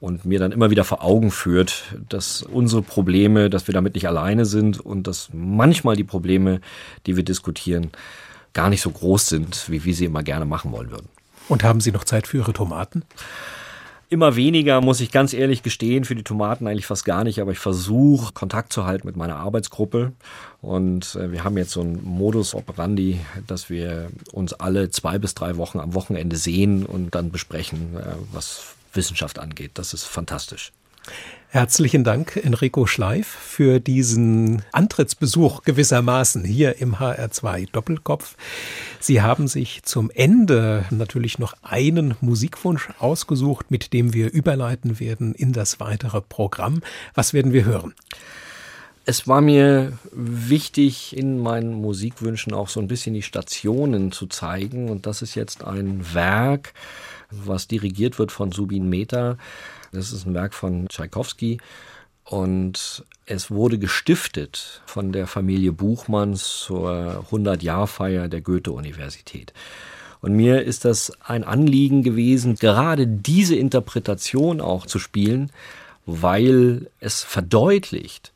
und 0.00 0.24
mir 0.24 0.38
dann 0.38 0.52
immer 0.52 0.70
wieder 0.70 0.84
vor 0.84 1.02
Augen 1.02 1.30
führt, 1.30 1.96
dass 2.08 2.42
unsere 2.42 2.82
Probleme, 2.82 3.50
dass 3.50 3.66
wir 3.66 3.74
damit 3.74 3.94
nicht 3.94 4.06
alleine 4.06 4.44
sind 4.44 4.80
und 4.80 5.06
dass 5.06 5.30
manchmal 5.32 5.96
die 5.96 6.04
Probleme, 6.04 6.60
die 7.06 7.16
wir 7.16 7.24
diskutieren, 7.24 7.90
gar 8.52 8.70
nicht 8.70 8.82
so 8.82 8.90
groß 8.90 9.26
sind, 9.26 9.68
wie 9.68 9.84
wir 9.84 9.94
sie 9.94 10.04
immer 10.04 10.22
gerne 10.22 10.44
machen 10.44 10.72
wollen 10.72 10.90
würden. 10.90 11.08
Und 11.48 11.64
haben 11.64 11.80
Sie 11.80 11.90
noch 11.90 12.04
Zeit 12.04 12.26
für 12.26 12.38
Ihre 12.38 12.52
Tomaten? 12.52 13.02
Immer 14.12 14.36
weniger, 14.36 14.82
muss 14.82 15.00
ich 15.00 15.10
ganz 15.10 15.32
ehrlich 15.32 15.62
gestehen, 15.62 16.04
für 16.04 16.14
die 16.14 16.22
Tomaten 16.22 16.66
eigentlich 16.66 16.84
fast 16.84 17.06
gar 17.06 17.24
nicht, 17.24 17.40
aber 17.40 17.52
ich 17.52 17.58
versuche 17.58 18.34
Kontakt 18.34 18.70
zu 18.70 18.84
halten 18.84 19.06
mit 19.06 19.16
meiner 19.16 19.36
Arbeitsgruppe. 19.36 20.12
Und 20.60 21.14
äh, 21.14 21.32
wir 21.32 21.44
haben 21.44 21.56
jetzt 21.56 21.70
so 21.70 21.80
einen 21.80 22.04
Modus 22.04 22.54
operandi, 22.54 23.20
dass 23.46 23.70
wir 23.70 24.10
uns 24.30 24.52
alle 24.52 24.90
zwei 24.90 25.18
bis 25.18 25.32
drei 25.34 25.56
Wochen 25.56 25.80
am 25.80 25.94
Wochenende 25.94 26.36
sehen 26.36 26.84
und 26.84 27.14
dann 27.14 27.30
besprechen, 27.30 27.96
äh, 27.96 28.16
was 28.32 28.74
Wissenschaft 28.92 29.38
angeht. 29.38 29.70
Das 29.76 29.94
ist 29.94 30.04
fantastisch. 30.04 30.72
Herzlichen 31.48 32.02
Dank, 32.02 32.40
Enrico 32.42 32.86
Schleif, 32.86 33.26
für 33.26 33.78
diesen 33.78 34.62
Antrittsbesuch 34.72 35.64
gewissermaßen 35.64 36.44
hier 36.44 36.78
im 36.78 36.96
HR2 36.96 37.70
Doppelkopf. 37.70 38.36
Sie 39.00 39.20
haben 39.20 39.48
sich 39.48 39.82
zum 39.82 40.10
Ende 40.10 40.86
natürlich 40.88 41.38
noch 41.38 41.54
einen 41.62 42.14
Musikwunsch 42.22 42.88
ausgesucht, 42.98 43.70
mit 43.70 43.92
dem 43.92 44.14
wir 44.14 44.32
überleiten 44.32 44.98
werden 44.98 45.34
in 45.34 45.52
das 45.52 45.78
weitere 45.78 46.22
Programm. 46.22 46.80
Was 47.14 47.34
werden 47.34 47.52
wir 47.52 47.66
hören? 47.66 47.92
Es 49.04 49.28
war 49.28 49.42
mir 49.42 49.98
wichtig, 50.12 51.14
in 51.14 51.38
meinen 51.38 51.74
Musikwünschen 51.74 52.54
auch 52.54 52.70
so 52.70 52.80
ein 52.80 52.88
bisschen 52.88 53.12
die 53.12 53.20
Stationen 53.20 54.10
zu 54.10 54.26
zeigen. 54.26 54.88
Und 54.88 55.06
das 55.06 55.20
ist 55.20 55.34
jetzt 55.34 55.64
ein 55.64 56.14
Werk, 56.14 56.72
was 57.32 57.68
dirigiert 57.68 58.18
wird 58.18 58.32
von 58.32 58.52
Subin 58.52 58.88
Mehta 58.88 59.36
das 59.92 60.12
ist 60.12 60.26
ein 60.26 60.34
Werk 60.34 60.54
von 60.54 60.88
Tschaikowski 60.88 61.58
und 62.24 63.04
es 63.26 63.50
wurde 63.50 63.78
gestiftet 63.78 64.80
von 64.86 65.12
der 65.12 65.26
Familie 65.26 65.72
Buchmann 65.72 66.34
zur 66.34 67.26
100-Jahr-Feier 67.30 68.28
der 68.28 68.40
Goethe-Universität. 68.40 69.52
Und 70.22 70.34
mir 70.34 70.62
ist 70.62 70.84
das 70.84 71.12
ein 71.20 71.44
Anliegen 71.44 72.02
gewesen, 72.02 72.54
gerade 72.54 73.06
diese 73.06 73.56
Interpretation 73.56 74.60
auch 74.60 74.86
zu 74.86 74.98
spielen, 74.98 75.50
weil 76.06 76.88
es 77.00 77.22
verdeutlicht, 77.22 78.32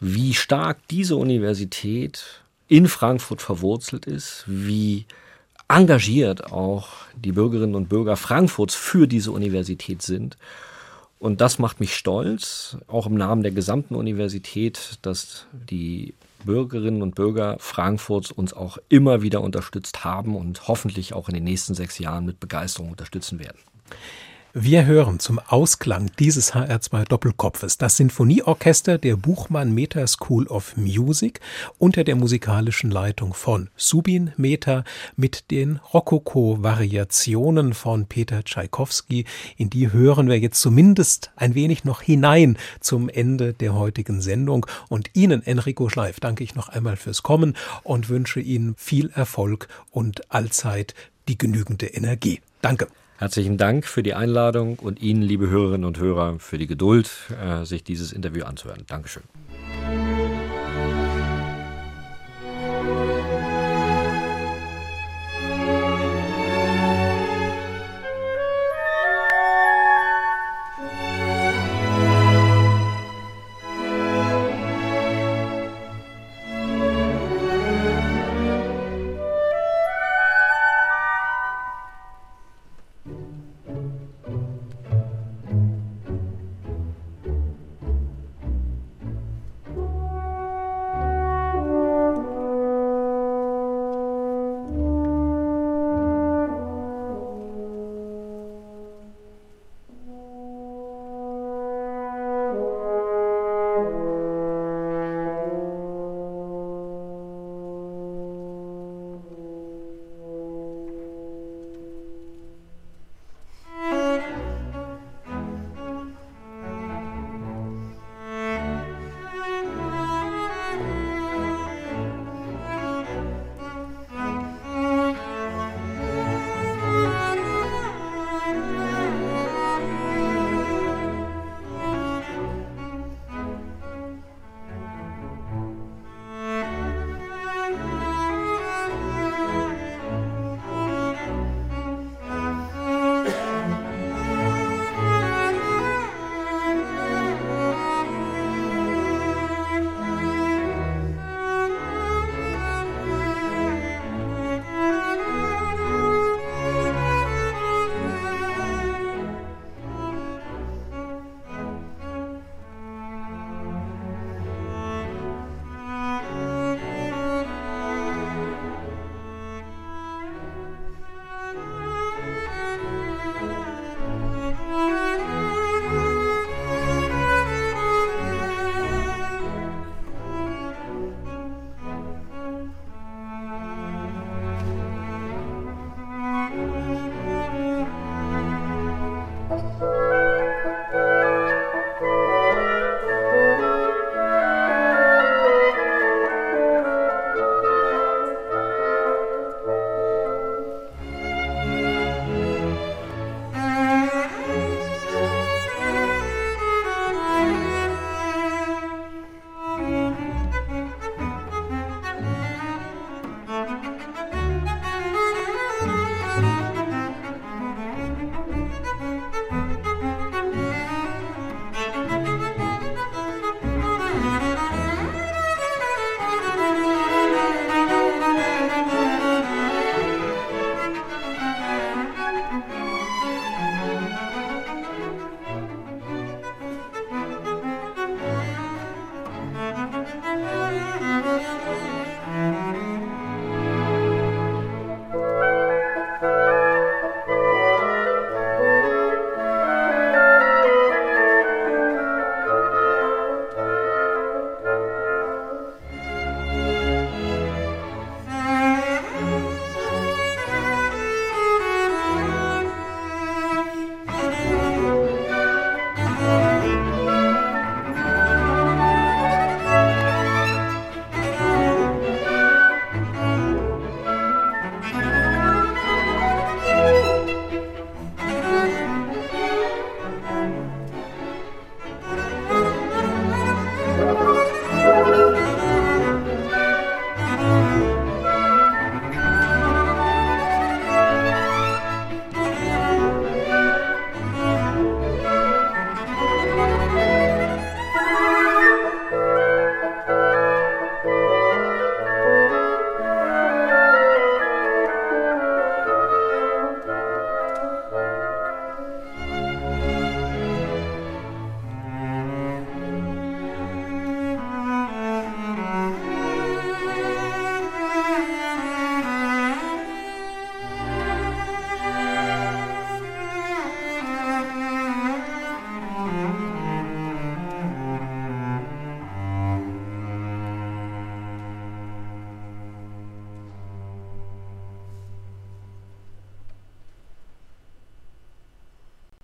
wie 0.00 0.32
stark 0.32 0.78
diese 0.90 1.16
Universität 1.16 2.42
in 2.68 2.88
Frankfurt 2.88 3.42
verwurzelt 3.42 4.06
ist, 4.06 4.44
wie 4.46 5.06
engagiert 5.68 6.52
auch 6.52 6.88
die 7.14 7.32
Bürgerinnen 7.32 7.74
und 7.74 7.88
Bürger 7.88 8.16
Frankfurts 8.16 8.74
für 8.74 9.06
diese 9.06 9.32
Universität 9.32 10.02
sind 10.02 10.36
und 11.18 11.40
das 11.40 11.58
macht 11.58 11.80
mich 11.80 11.96
stolz, 11.96 12.76
auch 12.86 13.06
im 13.06 13.14
Namen 13.14 13.42
der 13.42 13.52
gesamten 13.52 13.94
Universität, 13.96 14.98
dass 15.02 15.46
die 15.52 16.14
Bürgerinnen 16.44 17.02
und 17.02 17.16
Bürger 17.16 17.56
Frankfurts 17.58 18.30
uns 18.30 18.52
auch 18.52 18.78
immer 18.88 19.22
wieder 19.22 19.40
unterstützt 19.40 20.04
haben 20.04 20.36
und 20.36 20.68
hoffentlich 20.68 21.14
auch 21.14 21.28
in 21.28 21.34
den 21.34 21.44
nächsten 21.44 21.74
sechs 21.74 21.98
Jahren 21.98 22.24
mit 22.24 22.38
Begeisterung 22.38 22.90
unterstützen 22.90 23.40
werden. 23.40 23.58
Wir 24.54 24.86
hören 24.86 25.20
zum 25.20 25.38
Ausklang 25.38 26.10
dieses 26.18 26.54
HR2 26.54 27.04
Doppelkopfes 27.04 27.76
das 27.76 27.98
Sinfonieorchester 27.98 28.96
der 28.96 29.16
Buchmann 29.16 29.74
Meta 29.74 30.06
School 30.06 30.46
of 30.46 30.74
Music 30.74 31.40
unter 31.76 32.02
der 32.02 32.16
musikalischen 32.16 32.90
Leitung 32.90 33.34
von 33.34 33.68
Subin 33.76 34.32
Meta 34.38 34.84
mit 35.16 35.50
den 35.50 35.80
Rokoko-Variationen 35.92 37.74
von 37.74 38.06
Peter 38.06 38.42
Tschaikowski. 38.42 39.26
In 39.58 39.68
die 39.68 39.92
hören 39.92 40.28
wir 40.28 40.38
jetzt 40.38 40.62
zumindest 40.62 41.30
ein 41.36 41.54
wenig 41.54 41.84
noch 41.84 42.00
hinein 42.00 42.56
zum 42.80 43.10
Ende 43.10 43.52
der 43.52 43.74
heutigen 43.74 44.22
Sendung. 44.22 44.64
Und 44.88 45.10
Ihnen, 45.12 45.42
Enrico 45.42 45.90
Schleif, 45.90 46.20
danke 46.20 46.42
ich 46.42 46.54
noch 46.54 46.70
einmal 46.70 46.96
fürs 46.96 47.22
Kommen 47.22 47.54
und 47.82 48.08
wünsche 48.08 48.40
Ihnen 48.40 48.74
viel 48.78 49.10
Erfolg 49.10 49.68
und 49.90 50.32
allzeit 50.32 50.94
die 51.28 51.36
genügende 51.36 51.88
Energie. 51.88 52.40
Danke. 52.62 52.88
Herzlichen 53.20 53.56
Dank 53.56 53.84
für 53.84 54.04
die 54.04 54.14
Einladung 54.14 54.78
und 54.78 55.02
Ihnen, 55.02 55.22
liebe 55.22 55.50
Hörerinnen 55.50 55.84
und 55.84 55.98
Hörer, 55.98 56.38
für 56.38 56.56
die 56.56 56.68
Geduld, 56.68 57.10
äh, 57.42 57.64
sich 57.64 57.82
dieses 57.82 58.12
Interview 58.12 58.44
anzuhören. 58.44 58.84
Dankeschön. 58.86 59.24